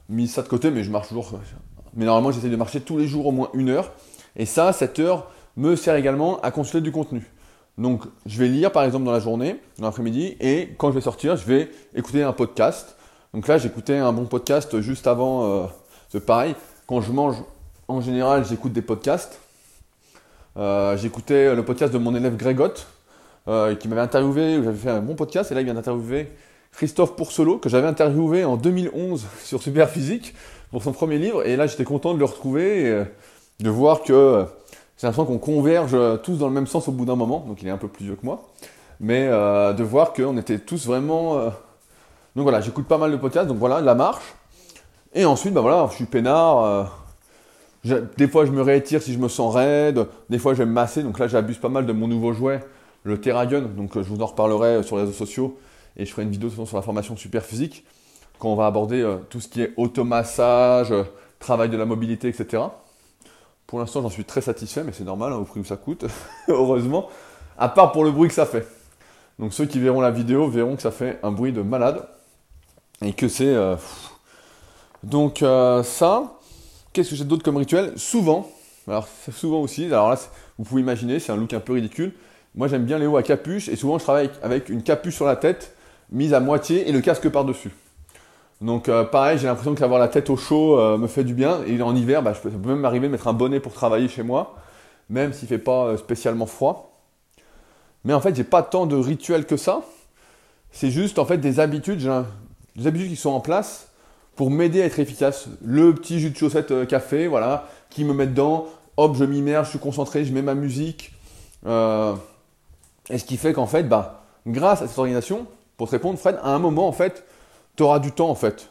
mis 0.08 0.26
ça 0.26 0.42
de 0.42 0.48
côté, 0.48 0.70
mais 0.70 0.82
je 0.82 0.90
marche 0.90 1.08
toujours. 1.08 1.32
Mais 1.94 2.04
normalement, 2.04 2.32
j'essaie 2.32 2.48
de 2.48 2.56
marcher 2.56 2.80
tous 2.80 2.98
les 2.98 3.06
jours 3.06 3.26
au 3.26 3.32
moins 3.32 3.50
une 3.54 3.68
heure. 3.68 3.92
Et 4.36 4.46
ça, 4.46 4.72
cette 4.72 4.98
heure 4.98 5.30
me 5.56 5.76
sert 5.76 5.96
également 5.96 6.40
à 6.40 6.50
consulter 6.50 6.80
du 6.80 6.92
contenu. 6.92 7.30
Donc, 7.78 8.02
je 8.26 8.38
vais 8.38 8.48
lire 8.48 8.72
par 8.72 8.84
exemple 8.84 9.04
dans 9.04 9.12
la 9.12 9.20
journée, 9.20 9.56
dans 9.78 9.86
l'après-midi, 9.86 10.36
et 10.40 10.74
quand 10.76 10.90
je 10.90 10.94
vais 10.94 11.00
sortir, 11.00 11.36
je 11.36 11.46
vais 11.46 11.70
écouter 11.94 12.22
un 12.22 12.32
podcast 12.32 12.96
donc 13.32 13.46
là, 13.46 13.58
j'écoutais 13.58 13.96
un 13.96 14.12
bon 14.12 14.24
podcast 14.24 14.80
juste 14.80 15.06
avant. 15.06 15.68
Euh, 16.14 16.20
pareil, 16.26 16.56
quand 16.88 17.00
je 17.00 17.12
mange, 17.12 17.36
en 17.86 18.00
général, 18.00 18.44
j'écoute 18.44 18.72
des 18.72 18.82
podcasts. 18.82 19.38
Euh, 20.56 20.96
j'écoutais 20.96 21.54
le 21.54 21.64
podcast 21.64 21.92
de 21.92 21.98
mon 21.98 22.14
élève 22.16 22.36
Grégotte, 22.36 22.88
euh, 23.46 23.76
qui 23.76 23.86
m'avait 23.86 24.00
interviewé, 24.00 24.60
j'avais 24.64 24.76
fait 24.76 24.90
un 24.90 25.00
bon 25.00 25.14
podcast, 25.14 25.52
et 25.52 25.54
là, 25.54 25.60
il 25.60 25.64
vient 25.64 25.74
d'interviewer 25.74 26.28
Christophe 26.72 27.14
Pourcelot, 27.14 27.58
que 27.58 27.68
j'avais 27.68 27.86
interviewé 27.86 28.44
en 28.44 28.56
2011 28.56 29.24
sur 29.44 29.62
Superphysique 29.62 30.34
pour 30.72 30.82
son 30.82 30.90
premier 30.90 31.18
livre. 31.18 31.46
Et 31.46 31.54
là, 31.54 31.68
j'étais 31.68 31.84
content 31.84 32.14
de 32.14 32.18
le 32.18 32.24
retrouver 32.24 32.88
et 32.88 33.04
de 33.62 33.70
voir 33.70 34.02
que 34.02 34.44
j'ai 34.98 35.06
l'impression 35.06 35.24
qu'on 35.24 35.38
converge 35.38 35.96
tous 36.24 36.36
dans 36.36 36.48
le 36.48 36.54
même 36.54 36.66
sens 36.66 36.88
au 36.88 36.92
bout 36.92 37.04
d'un 37.04 37.16
moment. 37.16 37.44
Donc, 37.46 37.62
il 37.62 37.68
est 37.68 37.72
un 37.72 37.78
peu 37.78 37.88
plus 37.88 38.06
vieux 38.06 38.16
que 38.16 38.26
moi. 38.26 38.50
Mais 38.98 39.28
de 39.28 39.82
voir 39.82 40.12
qu'on 40.12 40.36
était 40.36 40.58
tous 40.58 40.86
vraiment 40.86 41.50
donc 42.36 42.44
voilà, 42.44 42.60
j'écoute 42.60 42.86
pas 42.86 42.98
mal 42.98 43.10
de 43.10 43.16
podcasts, 43.16 43.48
donc 43.48 43.58
voilà, 43.58 43.80
la 43.80 43.94
marche. 43.94 44.34
Et 45.14 45.24
ensuite, 45.24 45.52
ben 45.52 45.60
voilà, 45.60 45.88
je 45.90 45.96
suis 45.96 46.04
peinard. 46.04 46.64
Euh, 46.64 48.00
des 48.16 48.28
fois, 48.28 48.46
je 48.46 48.52
me 48.52 48.62
réétire 48.62 49.02
si 49.02 49.12
je 49.12 49.18
me 49.18 49.28
sens 49.28 49.54
raide. 49.54 50.06
Des 50.28 50.38
fois, 50.38 50.54
je 50.54 50.58
vais 50.58 50.66
me 50.66 50.72
masser. 50.72 51.02
Donc 51.02 51.18
là, 51.18 51.26
j'abuse 51.26 51.58
pas 51.58 51.68
mal 51.68 51.86
de 51.86 51.92
mon 51.92 52.06
nouveau 52.06 52.32
jouet, 52.32 52.60
le 53.02 53.20
Terragun. 53.20 53.62
Donc 53.62 53.96
euh, 53.96 54.02
je 54.02 54.08
vous 54.08 54.22
en 54.22 54.26
reparlerai 54.26 54.82
sur 54.84 54.96
les 54.96 55.02
réseaux 55.02 55.14
sociaux. 55.14 55.58
Et 55.96 56.06
je 56.06 56.12
ferai 56.12 56.22
une 56.22 56.30
vidéo 56.30 56.50
sur 56.50 56.76
la 56.76 56.82
formation 56.82 57.16
super 57.16 57.44
physique. 57.44 57.84
Quand 58.38 58.48
on 58.48 58.54
va 58.54 58.66
aborder 58.66 59.02
euh, 59.02 59.16
tout 59.28 59.40
ce 59.40 59.48
qui 59.48 59.62
est 59.62 59.72
automassage, 59.76 60.94
travail 61.40 61.68
de 61.68 61.76
la 61.76 61.84
mobilité, 61.84 62.28
etc. 62.28 62.62
Pour 63.66 63.80
l'instant, 63.80 64.02
j'en 64.02 64.08
suis 64.08 64.24
très 64.24 64.40
satisfait, 64.40 64.84
mais 64.84 64.92
c'est 64.92 65.04
normal, 65.04 65.32
hein, 65.32 65.36
au 65.36 65.44
prix 65.44 65.60
où 65.60 65.64
ça 65.64 65.76
coûte, 65.76 66.04
heureusement. 66.48 67.08
À 67.58 67.68
part 67.68 67.90
pour 67.90 68.04
le 68.04 68.12
bruit 68.12 68.28
que 68.28 68.34
ça 68.34 68.46
fait. 68.46 68.66
Donc 69.40 69.52
ceux 69.52 69.66
qui 69.66 69.80
verront 69.80 70.00
la 70.00 70.10
vidéo 70.10 70.48
verront 70.48 70.76
que 70.76 70.82
ça 70.82 70.90
fait 70.90 71.18
un 71.22 71.32
bruit 71.32 71.52
de 71.52 71.62
malade 71.62 72.06
et 73.04 73.12
que 73.12 73.28
c'est. 73.28 73.54
Euh, 73.54 73.76
donc 75.02 75.42
euh, 75.42 75.82
ça, 75.82 76.38
qu'est-ce 76.92 77.10
que 77.10 77.16
j'ai 77.16 77.24
d'autre 77.24 77.42
comme 77.42 77.56
rituel? 77.56 77.92
Souvent, 77.96 78.50
alors 78.86 79.08
souvent 79.32 79.60
aussi, 79.60 79.86
alors 79.86 80.10
là, 80.10 80.18
vous 80.58 80.64
pouvez 80.64 80.82
imaginer, 80.82 81.18
c'est 81.18 81.32
un 81.32 81.36
look 81.36 81.52
un 81.52 81.60
peu 81.60 81.74
ridicule. 81.74 82.12
Moi 82.54 82.68
j'aime 82.68 82.84
bien 82.84 82.98
les 82.98 83.06
hauts 83.06 83.16
à 83.16 83.22
capuche 83.22 83.68
et 83.68 83.76
souvent 83.76 83.98
je 83.98 84.04
travaille 84.04 84.30
avec 84.42 84.68
une 84.68 84.82
capuche 84.82 85.14
sur 85.14 85.26
la 85.26 85.36
tête 85.36 85.74
mise 86.10 86.34
à 86.34 86.40
moitié 86.40 86.88
et 86.88 86.92
le 86.92 87.00
casque 87.00 87.28
par-dessus. 87.28 87.70
Donc 88.60 88.88
euh, 88.88 89.04
pareil, 89.04 89.38
j'ai 89.38 89.46
l'impression 89.46 89.74
qu'avoir 89.74 90.00
la 90.00 90.08
tête 90.08 90.28
au 90.28 90.36
chaud 90.36 90.98
me 90.98 91.06
fait 91.06 91.24
du 91.24 91.32
bien. 91.32 91.60
Et 91.66 91.80
en 91.80 91.94
hiver, 91.94 92.22
bah, 92.22 92.34
je 92.34 92.40
peux, 92.40 92.50
ça 92.50 92.56
peut 92.58 92.68
même 92.68 92.80
m'arriver 92.80 93.06
de 93.06 93.12
mettre 93.12 93.28
un 93.28 93.32
bonnet 93.32 93.60
pour 93.60 93.72
travailler 93.72 94.08
chez 94.08 94.22
moi, 94.22 94.56
même 95.08 95.32
s'il 95.32 95.48
fait 95.48 95.58
pas 95.58 95.96
spécialement 95.96 96.46
froid. 96.46 97.00
Mais 98.04 98.12
en 98.12 98.20
fait, 98.20 98.34
j'ai 98.34 98.44
pas 98.44 98.62
tant 98.62 98.86
de 98.86 98.96
rituels 98.96 99.46
que 99.46 99.56
ça. 99.56 99.82
C'est 100.72 100.90
juste 100.90 101.18
en 101.18 101.24
fait 101.24 101.38
des 101.38 101.60
habitudes, 101.60 102.00
des 102.76 102.86
habitudes 102.86 103.08
qui 103.08 103.16
sont 103.16 103.30
en 103.30 103.40
place 103.40 103.88
pour 104.36 104.50
m'aider 104.50 104.82
à 104.82 104.86
être 104.86 104.98
efficace. 104.98 105.48
Le 105.62 105.94
petit 105.94 106.18
jus 106.20 106.30
de 106.30 106.36
chaussette 106.36 106.70
euh, 106.70 106.86
café, 106.86 107.26
voilà, 107.26 107.68
qui 107.90 108.04
me 108.04 108.14
met 108.14 108.26
dedans. 108.26 108.66
Hop, 108.96 109.16
je 109.16 109.24
m'immerge, 109.24 109.66
je 109.66 109.70
suis 109.70 109.78
concentré, 109.78 110.24
je 110.24 110.32
mets 110.32 110.42
ma 110.42 110.54
musique. 110.54 111.12
Euh, 111.66 112.14
et 113.08 113.18
ce 113.18 113.24
qui 113.24 113.36
fait 113.36 113.52
qu'en 113.52 113.66
fait, 113.66 113.82
bah, 113.84 114.24
grâce 114.46 114.82
à 114.82 114.88
cette 114.88 114.98
organisation, 114.98 115.46
pour 115.76 115.88
te 115.88 115.92
répondre, 115.92 116.18
Fred, 116.18 116.38
à 116.42 116.54
un 116.54 116.58
moment, 116.58 116.88
en 116.88 116.92
fait, 116.92 117.24
tu 117.76 117.82
auras 117.82 117.98
du 117.98 118.12
temps, 118.12 118.30
en 118.30 118.34
fait. 118.34 118.70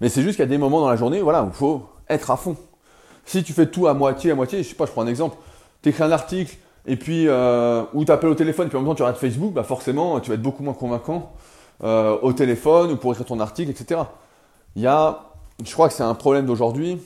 Mais 0.00 0.08
c'est 0.08 0.22
juste 0.22 0.36
qu'il 0.36 0.44
y 0.44 0.48
a 0.48 0.50
des 0.50 0.58
moments 0.58 0.80
dans 0.80 0.90
la 0.90 0.96
journée, 0.96 1.20
voilà, 1.20 1.42
où 1.42 1.48
il 1.48 1.52
faut 1.52 1.88
être 2.08 2.30
à 2.30 2.36
fond. 2.36 2.56
Si 3.24 3.42
tu 3.42 3.52
fais 3.52 3.66
tout 3.66 3.86
à 3.86 3.94
moitié, 3.94 4.30
à 4.30 4.34
moitié, 4.34 4.62
je 4.62 4.68
sais 4.68 4.74
pas, 4.74 4.86
je 4.86 4.92
prends 4.92 5.02
un 5.02 5.06
exemple, 5.06 5.36
tu 5.82 5.90
écris 5.90 6.02
un 6.02 6.12
article, 6.12 6.56
et 6.86 6.96
puis, 6.96 7.28
euh, 7.28 7.82
ou 7.94 8.04
tu 8.04 8.12
appelles 8.12 8.30
au 8.30 8.34
téléphone, 8.34 8.68
puis 8.68 8.76
en 8.76 8.80
même 8.80 8.88
temps 8.88 8.94
tu 8.94 9.02
regardes 9.02 9.18
Facebook, 9.18 9.52
bah 9.52 9.62
forcément, 9.62 10.18
tu 10.20 10.30
vas 10.30 10.34
être 10.34 10.42
beaucoup 10.42 10.62
moins 10.62 10.74
convaincant 10.74 11.32
euh, 11.82 12.18
au 12.22 12.32
téléphone, 12.32 12.92
ou 12.92 12.96
pour 12.96 13.12
écrire 13.12 13.26
ton 13.26 13.40
article, 13.40 13.70
etc. 13.70 14.02
Il 14.76 14.82
y 14.82 14.86
a, 14.86 15.20
je 15.64 15.72
crois 15.72 15.88
que 15.88 15.94
c'est 15.94 16.02
un 16.02 16.14
problème 16.14 16.46
d'aujourd'hui, 16.46 17.00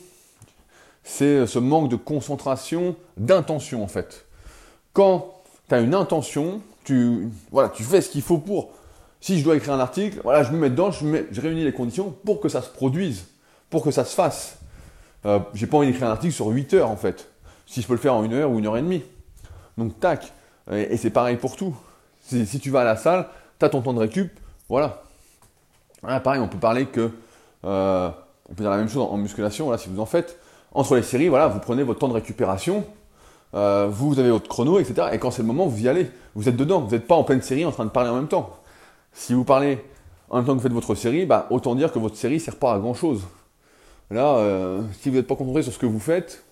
c'est 1.04 1.46
ce 1.46 1.58
manque 1.58 1.88
de 1.88 1.96
concentration, 1.96 2.96
d'intention, 3.16 3.82
en 3.82 3.88
fait. 3.88 4.24
Quand 4.92 5.34
tu 5.68 5.74
as 5.74 5.80
une 5.80 5.94
intention, 5.94 6.60
tu, 6.84 7.28
voilà, 7.50 7.68
tu 7.68 7.82
fais 7.82 8.00
ce 8.00 8.08
qu'il 8.08 8.22
faut 8.22 8.38
pour. 8.38 8.70
Si 9.20 9.38
je 9.38 9.44
dois 9.44 9.56
écrire 9.56 9.74
un 9.74 9.80
article, 9.80 10.20
voilà, 10.22 10.42
je 10.42 10.52
me 10.52 10.58
mets 10.58 10.70
dedans, 10.70 10.90
je, 10.90 11.40
réunis 11.40 11.64
les 11.64 11.72
conditions 11.72 12.14
pour 12.24 12.40
que 12.40 12.48
ça 12.48 12.62
se 12.62 12.68
produise, 12.68 13.26
pour 13.70 13.82
que 13.82 13.90
ça 13.90 14.04
se 14.04 14.14
fasse. 14.14 14.58
Euh, 15.24 15.38
J'ai 15.54 15.66
pas 15.66 15.78
envie 15.78 15.86
d'écrire 15.86 16.08
un 16.08 16.12
article 16.12 16.34
sur 16.34 16.48
8 16.48 16.74
heures 16.74 16.90
en 16.90 16.96
fait. 16.96 17.28
Si 17.66 17.80
je 17.80 17.86
peux 17.86 17.94
le 17.94 17.98
faire 17.98 18.14
en 18.14 18.24
une 18.24 18.34
heure 18.34 18.50
ou 18.50 18.58
une 18.58 18.66
heure 18.66 18.76
et 18.76 18.82
demie. 18.82 19.02
Donc 19.78 19.98
tac. 19.98 20.32
Et, 20.70 20.96
c'est 20.96 21.10
pareil 21.10 21.36
pour 21.36 21.56
tout. 21.56 21.74
Si 22.20 22.60
tu 22.60 22.70
vas 22.70 22.82
à 22.82 22.84
la 22.84 22.96
salle, 22.96 23.28
tu 23.58 23.64
as 23.64 23.68
ton 23.68 23.82
temps 23.82 23.92
de 23.92 23.98
récup, 23.98 24.30
voilà. 24.68 25.02
Voilà, 26.02 26.20
pareil, 26.20 26.40
on 26.40 26.48
peut 26.48 26.58
parler 26.58 26.86
que. 26.86 27.10
euh, 27.64 28.10
on 28.48 28.54
peut 28.54 28.62
dire 28.62 28.70
la 28.70 28.76
même 28.76 28.88
chose 28.88 29.06
en, 29.10 29.16
musculation, 29.16 29.66
voilà, 29.66 29.78
si 29.78 29.88
vous 29.88 30.00
en 30.00 30.06
faites. 30.06 30.38
Entre 30.72 30.96
les 30.96 31.02
séries, 31.02 31.28
voilà, 31.28 31.48
vous 31.48 31.60
prenez 31.60 31.82
votre 31.82 32.00
temps 32.00 32.08
de 32.08 32.14
récupération, 32.14 32.84
euh, 33.54 33.88
vous 33.90 34.18
avez 34.18 34.30
votre 34.30 34.48
chrono, 34.48 34.78
etc. 34.78 35.08
Et 35.12 35.18
quand 35.18 35.30
c'est 35.30 35.42
le 35.42 35.48
moment, 35.48 35.66
vous 35.66 35.82
y 35.82 35.88
allez. 35.88 36.10
Vous 36.34 36.48
êtes 36.48 36.56
dedans. 36.56 36.80
Vous 36.80 36.90
n'êtes 36.90 37.06
pas 37.06 37.14
en 37.14 37.24
pleine 37.24 37.42
série 37.42 37.64
en 37.64 37.70
train 37.72 37.84
de 37.84 37.90
parler 37.90 38.10
en 38.10 38.16
même 38.16 38.28
temps. 38.28 38.50
Si 39.12 39.32
vous 39.32 39.44
parlez 39.44 39.82
en 40.28 40.36
même 40.38 40.44
temps 40.44 40.52
que 40.52 40.58
vous 40.58 40.62
faites 40.62 40.72
votre 40.72 40.94
série, 40.94 41.26
bah, 41.26 41.46
autant 41.50 41.74
dire 41.74 41.92
que 41.92 41.98
votre 41.98 42.16
série 42.16 42.34
ne 42.34 42.40
sert 42.40 42.56
pas 42.56 42.74
à 42.74 42.78
grand 42.78 42.94
chose. 42.94 43.22
Là, 44.10 44.36
euh, 44.36 44.82
si 45.00 45.08
vous 45.08 45.16
n'êtes 45.16 45.28
pas 45.28 45.36
concentré 45.36 45.62
sur 45.62 45.72
ce 45.72 45.78
que 45.78 45.86
vous 45.86 46.00
faites, 46.00 46.44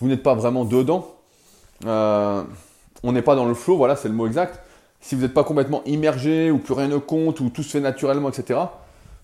vous 0.00 0.08
n'êtes 0.08 0.22
pas 0.22 0.34
vraiment 0.34 0.64
dedans. 0.64 1.14
On 1.84 3.12
n'est 3.12 3.22
pas 3.22 3.34
dans 3.34 3.46
le 3.46 3.54
flow, 3.54 3.76
voilà, 3.76 3.96
c'est 3.96 4.08
le 4.08 4.14
mot 4.14 4.26
exact. 4.26 4.61
Si 5.02 5.14
vous 5.14 5.20
n'êtes 5.22 5.34
pas 5.34 5.44
complètement 5.44 5.82
immergé, 5.84 6.50
ou 6.50 6.58
plus 6.58 6.72
rien 6.72 6.88
ne 6.88 6.96
compte, 6.96 7.40
ou 7.40 7.50
tout 7.50 7.62
se 7.62 7.70
fait 7.70 7.80
naturellement, 7.80 8.30
etc., 8.30 8.58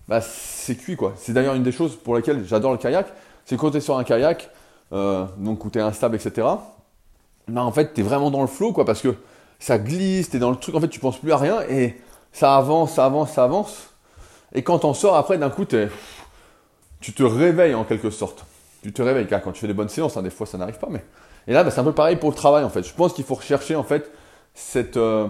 bah, 0.07 0.21
c'est 0.21 0.75
cuit, 0.75 0.95
quoi. 0.95 1.13
C'est 1.17 1.33
d'ailleurs 1.33 1.55
une 1.55 1.63
des 1.63 1.71
choses 1.71 1.95
pour 1.95 2.15
lesquelles 2.15 2.45
j'adore 2.45 2.71
le 2.73 2.77
kayak, 2.77 3.07
c'est 3.45 3.57
quand 3.57 3.71
tu 3.71 3.77
es 3.77 3.81
sur 3.81 3.97
un 3.97 4.03
kayak, 4.03 4.49
euh, 4.93 5.25
donc 5.37 5.63
où 5.65 5.69
tu 5.71 5.79
es 5.79 5.81
instable, 5.81 6.15
etc., 6.15 6.45
bah, 7.47 7.63
en 7.63 7.71
fait, 7.71 7.93
tu 7.93 8.01
es 8.01 8.03
vraiment 8.03 8.29
dans 8.29 8.41
le 8.41 8.47
flow, 8.47 8.73
quoi, 8.73 8.85
parce 8.85 9.01
que 9.01 9.15
ça 9.57 9.79
glisse, 9.79 10.29
tu 10.29 10.37
es 10.37 10.39
dans 10.39 10.51
le 10.51 10.57
truc, 10.57 10.75
en 10.75 10.81
fait, 10.81 10.89
tu 10.89 10.99
penses 10.99 11.17
plus 11.17 11.31
à 11.31 11.37
rien, 11.37 11.61
et 11.69 11.99
ça 12.33 12.55
avance, 12.57 12.93
ça 12.93 13.05
avance, 13.05 13.31
ça 13.31 13.43
avance. 13.45 13.89
Et 14.53 14.63
quand 14.63 14.83
on 14.85 14.93
sort 14.93 15.15
après, 15.15 15.37
d'un 15.37 15.49
coup, 15.49 15.65
t'es- 15.65 15.89
tu 16.99 17.13
te 17.13 17.23
réveilles 17.23 17.73
en 17.75 17.85
quelque 17.85 18.09
sorte. 18.09 18.45
Tu 18.83 18.91
te 18.93 19.01
réveilles, 19.01 19.27
car 19.27 19.41
quand 19.41 19.51
tu 19.51 19.61
fais 19.61 19.67
des 19.67 19.73
bonnes 19.73 19.89
séances, 19.89 20.17
hein, 20.17 20.21
des 20.21 20.29
fois 20.29 20.45
ça 20.45 20.57
n'arrive 20.57 20.77
pas, 20.77 20.87
mais. 20.89 21.03
Et 21.47 21.53
là, 21.53 21.63
bah, 21.63 21.71
c'est 21.71 21.79
un 21.79 21.83
peu 21.83 21.93
pareil 21.93 22.15
pour 22.17 22.29
le 22.29 22.35
travail 22.35 22.63
en 22.63 22.69
fait. 22.69 22.83
Je 22.83 22.93
pense 22.93 23.13
qu'il 23.13 23.23
faut 23.25 23.35
rechercher 23.35 23.75
en 23.75 23.83
fait 23.83 24.11
cette, 24.53 24.97
euh, 24.97 25.27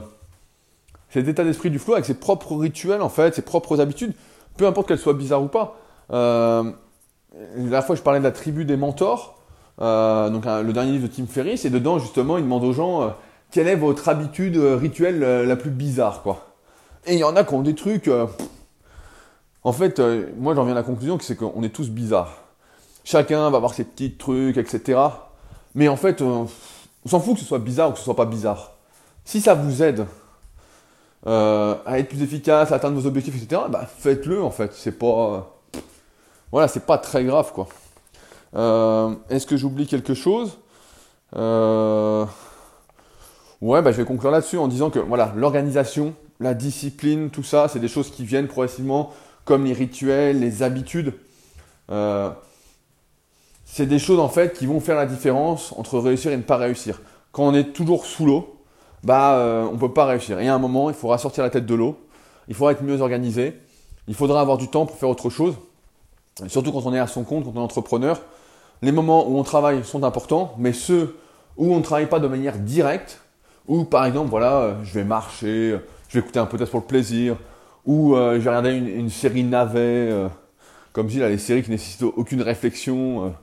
cet 1.09 1.27
état 1.27 1.43
d'esprit 1.43 1.69
du 1.69 1.79
flow 1.79 1.93
avec 1.93 2.05
ses 2.05 2.13
propres 2.13 2.55
rituels 2.55 3.01
en 3.01 3.09
fait, 3.09 3.35
ses 3.35 3.41
propres 3.41 3.81
habitudes, 3.81 4.13
peu 4.57 4.67
importe 4.67 4.87
qu'elles 4.87 4.99
soient 4.99 5.13
bizarres 5.13 5.43
ou 5.43 5.47
pas. 5.47 5.77
Euh, 6.11 6.71
la 7.57 7.81
fois, 7.81 7.95
je 7.95 8.01
parlais 8.01 8.19
de 8.19 8.23
la 8.23 8.31
tribu 8.31 8.65
des 8.65 8.77
mentors, 8.77 9.39
euh, 9.81 10.29
donc 10.29 10.45
le 10.45 10.71
dernier 10.73 10.91
livre 10.91 11.07
de 11.07 11.13
Tim 11.13 11.25
Ferriss, 11.25 11.65
et 11.65 11.69
dedans 11.69 11.99
justement, 11.99 12.37
il 12.37 12.43
demande 12.43 12.63
aux 12.63 12.73
gens 12.73 13.01
euh, 13.03 13.07
quelle 13.51 13.67
est 13.67 13.75
votre 13.75 14.09
habitude 14.09 14.57
rituelle 14.57 15.19
la 15.19 15.55
plus 15.55 15.71
bizarre, 15.71 16.21
quoi. 16.21 16.45
Et 17.05 17.13
il 17.13 17.19
y 17.19 17.23
en 17.23 17.35
a 17.35 17.43
qui 17.43 17.53
ont 17.53 17.61
des 17.61 17.75
trucs. 17.75 18.09
en 19.63 19.73
fait, 19.73 19.99
moi 20.37 20.53
j'en 20.53 20.63
viens 20.63 20.73
à 20.73 20.75
la 20.75 20.83
conclusion 20.83 21.17
que 21.17 21.23
c'est 21.23 21.35
qu'on 21.35 21.63
est 21.63 21.73
tous 21.73 21.89
bizarres. 21.89 22.35
Chacun 23.03 23.49
va 23.49 23.57
avoir 23.57 23.73
ses 23.73 23.85
petits 23.85 24.11
trucs, 24.11 24.57
etc. 24.57 24.99
Mais 25.73 25.87
en 25.87 25.95
fait, 25.95 26.21
on 26.21 26.47
s'en 27.07 27.19
fout 27.19 27.35
que 27.35 27.39
ce 27.39 27.45
soit 27.45 27.59
bizarre 27.59 27.89
ou 27.89 27.91
que 27.93 27.97
ce 27.97 28.03
soit 28.03 28.15
pas 28.15 28.25
bizarre. 28.25 28.73
Si 29.23 29.41
ça 29.41 29.55
vous 29.55 29.81
aide 29.81 30.05
euh, 31.27 31.75
à 31.85 31.99
être 31.99 32.09
plus 32.09 32.21
efficace, 32.23 32.71
à 32.71 32.75
atteindre 32.75 32.99
vos 32.99 33.07
objectifs, 33.07 33.35
etc., 33.35 33.63
bah, 33.69 33.85
faites-le 33.85 34.41
en 34.41 34.51
fait. 34.51 34.73
C'est 34.73 34.97
pas. 34.97 35.59
voilà, 36.51 36.67
c'est 36.67 36.85
pas 36.85 36.97
très 36.97 37.23
grave 37.23 37.51
quoi. 37.53 37.67
Euh, 38.55 39.13
Est-ce 39.29 39.45
que 39.45 39.57
j'oublie 39.57 39.87
quelque 39.87 40.13
chose? 40.13 40.59
Euh, 41.35 42.25
Ouais, 43.61 43.81
bah, 43.81 43.91
je 43.91 43.97
vais 43.97 44.05
conclure 44.05 44.31
là-dessus 44.31 44.57
en 44.57 44.69
disant 44.69 44.89
que 44.89 44.99
voilà, 44.99 45.33
l'organisation, 45.35 46.13
la 46.39 46.53
discipline, 46.53 47.29
tout 47.29 47.43
ça, 47.43 47.67
c'est 47.67 47.79
des 47.79 47.89
choses 47.89 48.09
qui 48.09 48.23
viennent 48.23 48.47
progressivement, 48.47 49.11
comme 49.43 49.65
les 49.65 49.73
rituels, 49.73 50.39
les 50.39 50.63
habitudes. 50.63 51.13
C'est 53.65 53.85
des 53.85 53.99
choses 53.99 54.19
en 54.19 54.29
fait 54.29 54.57
qui 54.57 54.65
vont 54.65 54.79
faire 54.79 54.95
la 54.95 55.05
différence 55.05 55.73
entre 55.77 55.99
réussir 55.99 56.31
et 56.31 56.37
ne 56.37 56.41
pas 56.41 56.57
réussir. 56.57 57.01
Quand 57.31 57.43
on 57.43 57.53
est 57.53 57.71
toujours 57.71 58.05
sous 58.05 58.25
l'eau, 58.25 58.58
bah 59.03 59.35
euh, 59.35 59.67
on 59.71 59.77
peut 59.77 59.91
pas 59.91 60.05
réussir. 60.05 60.39
Et 60.39 60.47
à 60.47 60.55
un 60.55 60.59
moment, 60.59 60.89
il 60.89 60.95
faudra 60.95 61.17
sortir 61.17 61.43
la 61.43 61.49
tête 61.49 61.65
de 61.65 61.75
l'eau. 61.75 61.97
Il 62.47 62.55
faudra 62.55 62.71
être 62.71 62.83
mieux 62.83 63.01
organisé. 63.01 63.59
Il 64.07 64.15
faudra 64.15 64.41
avoir 64.41 64.57
du 64.57 64.67
temps 64.67 64.85
pour 64.85 64.97
faire 64.97 65.09
autre 65.09 65.29
chose. 65.29 65.55
Surtout 66.47 66.71
quand 66.71 66.85
on 66.85 66.93
est 66.93 66.99
à 66.99 67.07
son 67.07 67.23
compte, 67.23 67.43
quand 67.43 67.51
on 67.55 67.59
est 67.59 67.63
entrepreneur, 67.63 68.21
les 68.81 68.91
moments 68.91 69.27
où 69.27 69.37
on 69.37 69.43
travaille 69.43 69.83
sont 69.83 70.03
importants, 70.03 70.55
mais 70.57 70.71
ceux 70.71 71.17
où 71.57 71.73
on 71.73 71.77
ne 71.77 71.83
travaille 71.83 72.07
pas 72.07 72.19
de 72.19 72.27
manière 72.27 72.57
directe, 72.57 73.19
ou 73.67 73.83
par 73.83 74.05
exemple, 74.05 74.29
voilà, 74.29 74.61
euh, 74.61 74.73
je 74.83 74.93
vais 74.93 75.03
marcher, 75.03 75.71
euh, 75.71 75.77
je 76.07 76.13
vais 76.13 76.19
écouter 76.21 76.39
un 76.39 76.45
podcast 76.45 76.71
pour 76.71 76.79
le 76.79 76.85
plaisir, 76.85 77.35
ou 77.85 78.15
je 78.15 78.37
vais 78.37 78.49
regarder 78.49 78.71
une, 78.71 79.09
série 79.09 79.43
navet, 79.43 80.13
comme 80.93 81.07
je 81.07 81.13
dis 81.13 81.19
là, 81.19 81.29
les 81.29 81.37
séries 81.37 81.63
qui 81.63 81.71
nécessitent 81.71 82.03
aucune 82.03 82.41
réflexion. 82.41 83.33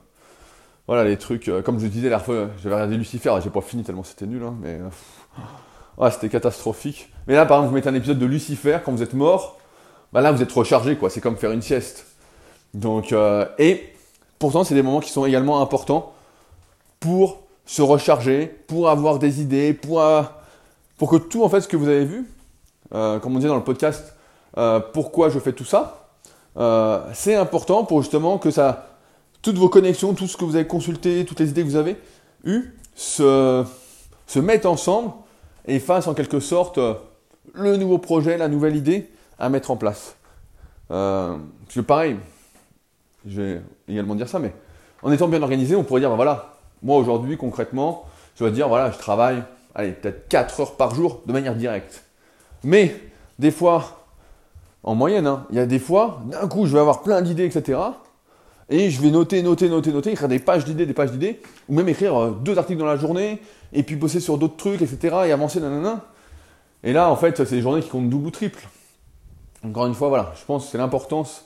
voilà, 0.87 1.03
les 1.03 1.17
trucs, 1.17 1.51
comme 1.65 1.79
je 1.79 1.87
disais 1.87 2.07
la 2.07 2.19
fois, 2.19 2.47
j'avais 2.61 2.75
regardé 2.75 2.95
Lucifer, 2.95 3.33
j'ai 3.43 3.49
pas 3.49 3.61
fini 3.61 3.83
tellement 3.83 4.03
c'était 4.03 4.25
nul, 4.25 4.43
hein, 4.43 4.55
mais 4.61 4.79
ouais, 5.97 6.11
c'était 6.11 6.29
catastrophique. 6.29 7.09
Mais 7.27 7.35
là, 7.35 7.45
par 7.45 7.57
exemple, 7.57 7.69
vous 7.69 7.75
mettez 7.75 7.89
un 7.89 7.95
épisode 7.95 8.19
de 8.19 8.25
Lucifer, 8.25 8.79
quand 8.83 8.91
vous 8.91 9.03
êtes 9.03 9.13
mort, 9.13 9.57
bah 10.13 10.21
là, 10.21 10.31
vous 10.31 10.41
êtes 10.41 10.51
rechargé, 10.51 10.95
quoi, 10.95 11.09
c'est 11.09 11.21
comme 11.21 11.37
faire 11.37 11.51
une 11.51 11.61
sieste. 11.61 12.05
Donc, 12.73 13.11
euh, 13.11 13.45
et 13.57 13.93
pourtant, 14.39 14.63
c'est 14.63 14.75
des 14.75 14.81
moments 14.81 14.99
qui 14.99 15.11
sont 15.11 15.25
également 15.25 15.61
importants 15.61 16.13
pour 16.99 17.39
se 17.65 17.81
recharger, 17.81 18.47
pour 18.67 18.89
avoir 18.89 19.19
des 19.19 19.41
idées, 19.41 19.73
pour, 19.73 20.01
euh, 20.01 20.23
que 20.99 21.17
tout, 21.17 21.43
en 21.43 21.49
fait, 21.49 21.61
ce 21.61 21.67
que 21.67 21.77
vous 21.77 21.87
avez 21.87 22.05
vu, 22.05 22.25
euh, 22.93 23.19
comme 23.19 23.33
on 23.33 23.37
disait 23.37 23.49
dans 23.49 23.55
le 23.55 23.63
podcast, 23.63 24.13
pourquoi 24.93 25.29
je 25.29 25.37
fais 25.37 25.53
tout 25.53 25.65
ça, 25.65 26.09
c'est 27.13 27.35
important 27.35 27.83
pour 27.83 28.01
justement 28.01 28.39
que 28.39 28.49
ça, 28.49 28.97
toutes 29.43 29.57
vos 29.57 29.69
connexions, 29.69 30.15
tout 30.15 30.25
ce 30.25 30.35
que 30.35 30.45
vous 30.45 30.55
avez 30.55 30.65
consulté, 30.65 31.25
toutes 31.25 31.39
les 31.39 31.49
idées 31.49 31.61
que 31.61 31.67
vous 31.67 31.75
avez 31.75 31.95
eues, 32.43 32.73
se 32.95 33.65
mettent 34.35 34.65
ensemble 34.65 35.11
et 35.67 35.79
fassent 35.79 36.07
en 36.07 36.13
quelque 36.13 36.39
sorte 36.39 36.77
euh, 36.77 36.95
le 37.53 37.77
nouveau 37.77 37.97
projet, 37.97 38.37
la 38.37 38.47
nouvelle 38.47 38.75
idée 38.75 39.09
à 39.37 39.49
mettre 39.49 39.71
en 39.71 39.77
place. 39.77 40.15
Euh, 40.91 41.35
parce 41.63 41.75
que 41.75 41.81
pareil, 41.81 42.17
je 43.25 43.41
vais 43.41 43.61
également 43.87 44.15
dire 44.15 44.29
ça, 44.29 44.39
mais 44.39 44.53
en 45.03 45.11
étant 45.11 45.27
bien 45.27 45.41
organisé, 45.41 45.75
on 45.75 45.83
pourrait 45.83 46.01
dire, 46.01 46.09
ben 46.09 46.15
voilà, 46.15 46.53
moi 46.81 46.97
aujourd'hui 46.97 47.37
concrètement, 47.37 48.05
je 48.35 48.43
dois 48.43 48.51
dire, 48.51 48.67
voilà, 48.67 48.91
je 48.91 48.97
travaille, 48.97 49.43
allez, 49.75 49.91
peut-être 49.91 50.27
4 50.29 50.61
heures 50.61 50.75
par 50.75 50.95
jour 50.95 51.21
de 51.25 51.33
manière 51.33 51.55
directe. 51.55 52.03
Mais 52.63 52.95
des 53.37 53.51
fois, 53.51 54.05
en 54.83 54.95
moyenne, 54.95 55.27
hein, 55.27 55.45
il 55.49 55.57
y 55.57 55.59
a 55.59 55.65
des 55.65 55.79
fois, 55.79 56.21
d'un 56.25 56.47
coup, 56.47 56.65
je 56.65 56.73
vais 56.73 56.79
avoir 56.79 57.01
plein 57.01 57.21
d'idées, 57.21 57.45
etc. 57.45 57.79
Et 58.69 58.89
je 58.89 59.01
vais 59.01 59.11
noter, 59.11 59.41
noter, 59.43 59.69
noter, 59.69 59.91
noter, 59.91 60.11
écrire 60.11 60.27
des 60.27 60.39
pages 60.39 60.65
d'idées, 60.65 60.85
des 60.85 60.93
pages 60.93 61.11
d'idées, 61.11 61.39
ou 61.69 61.75
même 61.75 61.87
écrire 61.87 62.15
euh, 62.21 62.31
deux 62.31 62.57
articles 62.57 62.79
dans 62.79 62.85
la 62.85 62.97
journée, 62.97 63.41
et 63.71 63.83
puis 63.83 63.95
bosser 63.95 64.19
sur 64.19 64.37
d'autres 64.37 64.57
trucs, 64.57 64.81
etc. 64.81 65.15
et 65.25 65.31
avancer, 65.31 65.59
nanana. 65.59 66.05
Et 66.83 66.93
là, 66.93 67.09
en 67.09 67.15
fait, 67.15 67.37
c'est 67.37 67.55
des 67.55 67.61
journées 67.61 67.81
qui 67.81 67.89
comptent 67.89 68.09
double 68.09 68.27
ou 68.27 68.31
triple. 68.31 68.67
Encore 69.63 69.87
une 69.87 69.93
fois, 69.93 70.09
voilà, 70.09 70.33
je 70.39 70.45
pense 70.45 70.65
que 70.65 70.71
c'est 70.71 70.77
l'importance 70.77 71.45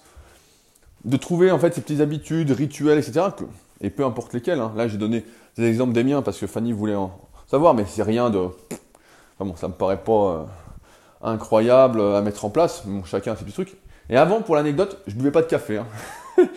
de 1.05 1.17
trouver 1.17 1.51
en 1.51 1.57
fait 1.59 1.74
ces 1.74 1.82
petites 1.82 2.01
habitudes, 2.01 2.51
rituels, 2.51 2.99
etc. 2.99 3.26
et 3.82 3.89
peu 3.89 4.05
importe 4.05 4.34
lesquels. 4.34 4.59
hein. 4.59 4.74
Là, 4.76 4.88
j'ai 4.88 4.97
donné 4.97 5.24
des 5.57 5.67
exemples 5.67 5.93
des 5.93 6.03
miens 6.03 6.22
parce 6.22 6.38
que 6.38 6.47
Fanny 6.47 6.74
voulait 6.74 6.95
en 6.95 7.19
savoir, 7.47 7.74
mais 7.74 7.86
c'est 7.88 8.03
rien 8.03 8.30
de. 8.30 8.39
Enfin 8.39 9.49
bon, 9.49 9.55
ça 9.55 9.67
me 9.67 9.74
paraît 9.74 10.03
pas 10.03 10.11
euh, 10.11 10.43
incroyable 11.24 12.01
à 12.01 12.22
mettre 12.22 12.45
en 12.45 12.49
place. 12.49 12.84
Bon, 12.86 13.03
chacun 13.03 13.34
a 13.34 13.36
ses 13.36 13.43
petits 13.43 13.53
trucs. 13.53 13.76
Et 14.09 14.17
avant, 14.17 14.41
pour 14.41 14.55
l'anecdote, 14.55 15.01
je 15.07 15.15
buvais 15.15 15.32
pas 15.32 15.41
de 15.41 15.47
café. 15.47 15.78
Hein. 15.78 15.88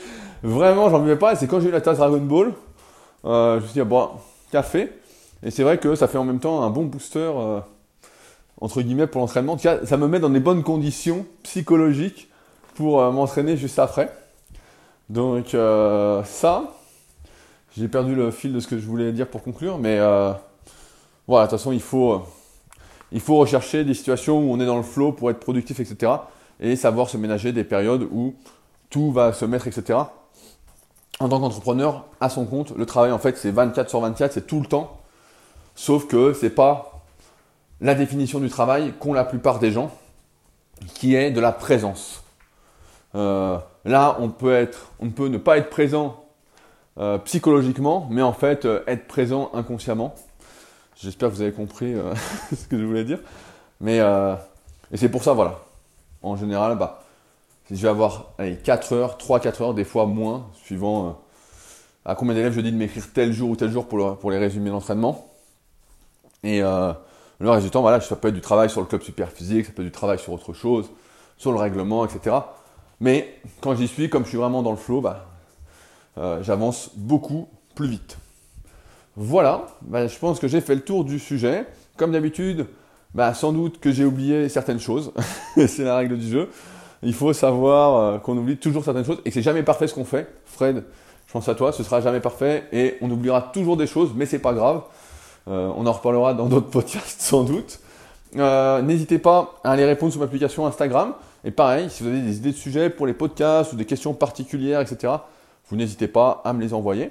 Vraiment, 0.44 0.90
j'en 0.90 1.00
buvais 1.00 1.16
pas. 1.16 1.32
Et 1.32 1.36
c'est 1.36 1.46
quand 1.46 1.58
j'ai 1.58 1.68
eu 1.68 1.72
la 1.72 1.80
tasse 1.80 1.96
Dragon 1.96 2.18
Ball, 2.18 2.52
euh, 3.24 3.56
je 3.56 3.62
me 3.62 3.66
suis 3.66 3.72
dit, 3.72 3.80
ah, 3.80 3.84
bon, 3.84 4.10
café. 4.52 4.92
Et 5.42 5.50
c'est 5.50 5.62
vrai 5.62 5.78
que 5.78 5.94
ça 5.94 6.06
fait 6.06 6.18
en 6.18 6.24
même 6.24 6.38
temps 6.38 6.62
un 6.62 6.68
bon 6.68 6.84
booster, 6.84 7.18
euh, 7.18 7.60
entre 8.60 8.82
guillemets, 8.82 9.06
pour 9.06 9.22
l'entraînement. 9.22 9.56
Ça 9.56 9.96
me 9.96 10.06
met 10.06 10.20
dans 10.20 10.28
des 10.28 10.40
bonnes 10.40 10.62
conditions 10.62 11.24
psychologiques 11.44 12.28
pour 12.74 13.00
euh, 13.00 13.10
m'entraîner 13.10 13.56
juste 13.56 13.78
après. 13.78 14.12
Donc, 15.08 15.48
ça, 16.24 16.74
j'ai 17.76 17.88
perdu 17.88 18.14
le 18.14 18.30
fil 18.30 18.52
de 18.52 18.60
ce 18.60 18.66
que 18.66 18.78
je 18.78 18.86
voulais 18.86 19.12
dire 19.12 19.28
pour 19.28 19.42
conclure. 19.42 19.78
Mais 19.78 19.98
voilà, 21.26 21.46
de 21.46 21.50
toute 21.50 21.58
façon, 21.58 21.72
il 21.72 21.80
faut, 21.80 22.22
il 23.12 23.20
faut 23.20 23.36
rechercher 23.36 23.84
des 23.84 23.94
situations 23.94 24.38
où 24.38 24.52
on 24.52 24.60
est 24.60 24.66
dans 24.66 24.78
le 24.78 24.82
flow 24.82 25.12
pour 25.12 25.30
être 25.30 25.40
productif, 25.40 25.80
etc. 25.80 26.12
Et 26.58 26.76
savoir 26.76 27.08
se 27.10 27.18
ménager 27.18 27.52
des 27.52 27.64
périodes 27.64 28.06
où 28.10 28.34
tout 28.88 29.10
va 29.10 29.32
se 29.34 29.44
mettre, 29.44 29.68
etc 29.68 30.04
en 31.20 31.28
tant 31.28 31.40
qu'entrepreneur 31.40 32.04
à 32.20 32.28
son 32.28 32.44
compte, 32.44 32.72
le 32.76 32.86
travail 32.86 33.12
en 33.12 33.18
fait 33.18 33.36
c'est 33.36 33.50
24 33.50 33.88
sur 33.88 34.00
24, 34.00 34.32
c'est 34.32 34.46
tout 34.46 34.60
le 34.60 34.66
temps. 34.66 35.00
Sauf 35.74 36.06
que 36.06 36.32
c'est 36.32 36.50
pas 36.50 37.02
la 37.80 37.94
définition 37.94 38.40
du 38.40 38.48
travail 38.48 38.94
qu'ont 38.98 39.12
la 39.12 39.24
plupart 39.24 39.58
des 39.58 39.72
gens, 39.72 39.90
qui 40.94 41.14
est 41.14 41.30
de 41.30 41.40
la 41.40 41.52
présence. 41.52 42.22
Euh, 43.14 43.58
là, 43.84 44.16
on 44.20 44.28
peut 44.28 44.54
être, 44.54 44.92
on 45.00 45.10
peut 45.10 45.28
ne 45.28 45.38
pas 45.38 45.58
être 45.58 45.70
présent 45.70 46.24
euh, 46.98 47.18
psychologiquement, 47.18 48.08
mais 48.10 48.22
en 48.22 48.32
fait 48.32 48.64
euh, 48.64 48.82
être 48.86 49.06
présent 49.06 49.50
inconsciemment. 49.54 50.14
J'espère 50.96 51.28
que 51.30 51.34
vous 51.34 51.42
avez 51.42 51.52
compris 51.52 51.94
ce 52.56 52.66
que 52.66 52.78
je 52.78 52.84
voulais 52.84 53.04
dire. 53.04 53.18
Mais 53.80 53.98
et 53.98 54.96
c'est 54.96 55.08
pour 55.08 55.24
ça, 55.24 55.32
voilà. 55.32 55.58
En 56.22 56.36
général, 56.36 56.78
bah, 56.78 57.03
je 57.70 57.76
vais 57.76 57.88
avoir 57.88 58.32
allez, 58.38 58.56
4 58.56 58.92
heures, 58.92 59.16
3-4 59.16 59.62
heures, 59.62 59.74
des 59.74 59.84
fois 59.84 60.06
moins, 60.06 60.48
suivant 60.64 61.08
euh, 61.08 61.12
à 62.04 62.14
combien 62.14 62.34
d'élèves 62.34 62.52
je 62.52 62.60
dis 62.60 62.70
de 62.70 62.76
m'écrire 62.76 63.06
tel 63.12 63.32
jour 63.32 63.50
ou 63.50 63.56
tel 63.56 63.70
jour 63.70 63.86
pour, 63.88 64.18
pour 64.18 64.30
les 64.30 64.38
résumer 64.38 64.70
l'entraînement. 64.70 65.30
Et 66.42 66.62
euh, 66.62 66.92
le 67.40 67.50
reste 67.50 67.64
du 67.64 67.70
temps, 67.70 67.80
voilà, 67.80 68.00
ça 68.00 68.16
peut 68.16 68.28
être 68.28 68.34
du 68.34 68.42
travail 68.42 68.68
sur 68.68 68.80
le 68.80 68.86
club 68.86 69.02
super 69.02 69.30
physique, 69.30 69.66
ça 69.66 69.72
peut 69.72 69.82
être 69.82 69.86
du 69.86 69.92
travail 69.92 70.18
sur 70.18 70.32
autre 70.34 70.52
chose, 70.52 70.90
sur 71.38 71.52
le 71.52 71.58
règlement, 71.58 72.04
etc. 72.04 72.36
Mais 73.00 73.40
quand 73.62 73.74
j'y 73.74 73.88
suis, 73.88 74.10
comme 74.10 74.24
je 74.24 74.28
suis 74.28 74.38
vraiment 74.38 74.62
dans 74.62 74.70
le 74.70 74.76
flow, 74.76 75.00
bah, 75.00 75.26
euh, 76.18 76.42
j'avance 76.42 76.90
beaucoup 76.96 77.48
plus 77.74 77.88
vite. 77.88 78.18
Voilà, 79.16 79.66
bah, 79.80 80.06
je 80.06 80.18
pense 80.18 80.38
que 80.38 80.48
j'ai 80.48 80.60
fait 80.60 80.74
le 80.74 80.82
tour 80.82 81.04
du 81.04 81.18
sujet. 81.18 81.66
Comme 81.96 82.12
d'habitude, 82.12 82.66
bah, 83.14 83.32
sans 83.32 83.52
doute 83.52 83.80
que 83.80 83.90
j'ai 83.90 84.04
oublié 84.04 84.48
certaines 84.50 84.80
choses. 84.80 85.12
c'est 85.56 85.84
la 85.84 85.96
règle 85.96 86.18
du 86.18 86.28
jeu 86.28 86.50
il 87.04 87.14
faut 87.14 87.32
savoir 87.32 87.96
euh, 87.96 88.18
qu'on 88.18 88.36
oublie 88.36 88.56
toujours 88.56 88.84
certaines 88.84 89.04
choses 89.04 89.20
et 89.24 89.30
que 89.30 89.34
c'est 89.34 89.42
jamais 89.42 89.62
parfait 89.62 89.86
ce 89.86 89.94
qu'on 89.94 90.04
fait. 90.04 90.28
Fred, 90.46 90.84
je 91.26 91.32
pense 91.32 91.48
à 91.48 91.54
toi, 91.54 91.72
ce 91.72 91.82
sera 91.82 92.00
jamais 92.00 92.20
parfait 92.20 92.64
et 92.72 92.96
on 93.00 93.10
oubliera 93.10 93.40
toujours 93.40 93.76
des 93.76 93.86
choses, 93.86 94.10
mais 94.14 94.26
c'est 94.26 94.38
pas 94.38 94.52
grave. 94.52 94.82
Euh, 95.48 95.70
on 95.76 95.86
en 95.86 95.92
reparlera 95.92 96.34
dans 96.34 96.46
d'autres 96.46 96.70
podcasts 96.70 97.20
sans 97.20 97.44
doute. 97.44 97.80
Euh, 98.36 98.82
n'hésitez 98.82 99.18
pas 99.18 99.54
à 99.62 99.72
aller 99.72 99.84
répondre 99.84 100.12
sur 100.12 100.20
ma 100.20 100.26
application 100.26 100.66
Instagram. 100.66 101.14
Et 101.44 101.50
pareil, 101.50 101.90
si 101.90 102.02
vous 102.02 102.08
avez 102.08 102.22
des 102.22 102.36
idées 102.38 102.52
de 102.52 102.56
sujets 102.56 102.90
pour 102.90 103.06
les 103.06 103.12
podcasts 103.12 103.72
ou 103.72 103.76
des 103.76 103.84
questions 103.84 104.14
particulières, 104.14 104.80
etc., 104.80 105.12
vous 105.68 105.76
n'hésitez 105.76 106.08
pas 106.08 106.40
à 106.44 106.52
me 106.52 106.60
les 106.60 106.72
envoyer. 106.72 107.10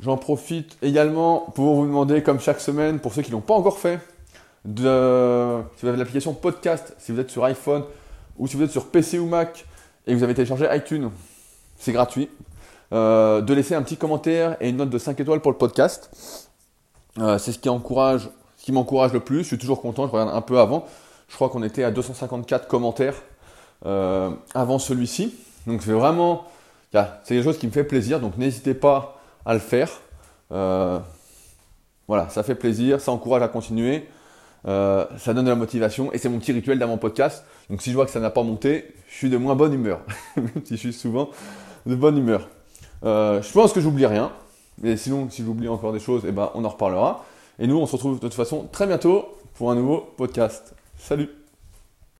J'en 0.00 0.16
profite 0.18 0.76
également 0.82 1.46
pour 1.54 1.76
vous 1.76 1.86
demander, 1.86 2.22
comme 2.22 2.40
chaque 2.40 2.60
semaine, 2.60 2.98
pour 2.98 3.14
ceux 3.14 3.22
qui 3.22 3.30
ne 3.30 3.36
l'ont 3.36 3.40
pas 3.40 3.54
encore 3.54 3.78
fait, 3.78 3.98
de, 4.66 5.62
si 5.76 5.82
vous 5.82 5.88
avez 5.88 5.96
l'application 5.96 6.34
podcast, 6.34 6.94
si 6.98 7.12
vous 7.12 7.20
êtes 7.20 7.30
sur 7.30 7.44
iPhone 7.44 7.84
ou 8.36 8.46
si 8.46 8.56
vous 8.56 8.64
êtes 8.64 8.70
sur 8.70 8.86
PC 8.88 9.18
ou 9.18 9.26
Mac 9.26 9.64
et 10.06 10.12
que 10.12 10.16
vous 10.16 10.24
avez 10.24 10.34
téléchargé 10.34 10.66
iTunes, 10.72 11.10
c'est 11.76 11.92
gratuit. 11.92 12.28
Euh, 12.92 13.40
de 13.40 13.52
laisser 13.52 13.74
un 13.74 13.82
petit 13.82 13.96
commentaire 13.96 14.56
et 14.60 14.68
une 14.68 14.76
note 14.76 14.90
de 14.90 14.98
5 14.98 15.18
étoiles 15.18 15.40
pour 15.40 15.50
le 15.50 15.58
podcast. 15.58 16.48
Euh, 17.18 17.38
c'est 17.38 17.52
ce 17.52 17.58
qui 17.58 17.68
encourage, 17.68 18.28
ce 18.56 18.64
qui 18.64 18.72
m'encourage 18.72 19.12
le 19.12 19.20
plus. 19.20 19.38
Je 19.38 19.48
suis 19.48 19.58
toujours 19.58 19.80
content. 19.80 20.06
Je 20.06 20.12
regarde 20.12 20.30
un 20.34 20.40
peu 20.40 20.58
avant. 20.58 20.86
Je 21.28 21.34
crois 21.34 21.48
qu'on 21.48 21.62
était 21.62 21.82
à 21.82 21.90
254 21.90 22.68
commentaires 22.68 23.16
euh, 23.84 24.30
avant 24.54 24.78
celui-ci. 24.78 25.34
Donc 25.66 25.82
c'est 25.82 25.92
vraiment, 25.92 26.44
c'est 26.92 27.34
quelque 27.34 27.42
chose 27.42 27.58
qui 27.58 27.66
me 27.66 27.72
fait 27.72 27.84
plaisir. 27.84 28.20
Donc 28.20 28.36
n'hésitez 28.36 28.74
pas 28.74 29.20
à 29.44 29.54
le 29.54 29.60
faire. 29.60 29.90
voilà, 30.50 32.28
ça 32.28 32.44
fait 32.44 32.54
plaisir, 32.54 33.00
ça 33.00 33.10
encourage 33.10 33.42
à 33.42 33.48
continuer. 33.48 34.06
Euh, 34.66 35.06
ça 35.18 35.32
donne 35.32 35.44
de 35.44 35.50
la 35.50 35.56
motivation 35.56 36.12
et 36.12 36.18
c'est 36.18 36.28
mon 36.28 36.38
petit 36.38 36.52
rituel 36.52 36.78
dans 36.78 36.88
mon 36.88 36.98
podcast. 36.98 37.44
Donc 37.70 37.82
si 37.82 37.90
je 37.90 37.94
vois 37.94 38.04
que 38.04 38.10
ça 38.10 38.20
n'a 38.20 38.30
pas 38.30 38.42
monté, 38.42 38.94
je 39.08 39.14
suis 39.14 39.30
de 39.30 39.36
moins 39.36 39.54
bonne 39.54 39.72
humeur, 39.72 40.00
même 40.36 40.50
si 40.64 40.74
je 40.74 40.80
suis 40.80 40.92
souvent 40.92 41.30
de 41.86 41.94
bonne 41.94 42.18
humeur. 42.18 42.48
Euh, 43.04 43.40
je 43.42 43.52
pense 43.52 43.72
que 43.72 43.80
j'oublie 43.80 44.06
rien, 44.06 44.32
mais 44.82 44.96
sinon 44.96 45.28
si 45.30 45.44
j'oublie 45.44 45.68
encore 45.68 45.92
des 45.92 46.00
choses, 46.00 46.22
eh 46.26 46.32
ben, 46.32 46.50
on 46.54 46.64
en 46.64 46.68
reparlera. 46.68 47.24
Et 47.58 47.66
nous, 47.66 47.76
on 47.78 47.86
se 47.86 47.92
retrouve 47.92 48.16
de 48.16 48.20
toute 48.20 48.34
façon 48.34 48.68
très 48.70 48.86
bientôt 48.86 49.24
pour 49.54 49.70
un 49.70 49.74
nouveau 49.74 50.12
podcast. 50.16 50.74
Salut 50.98 51.45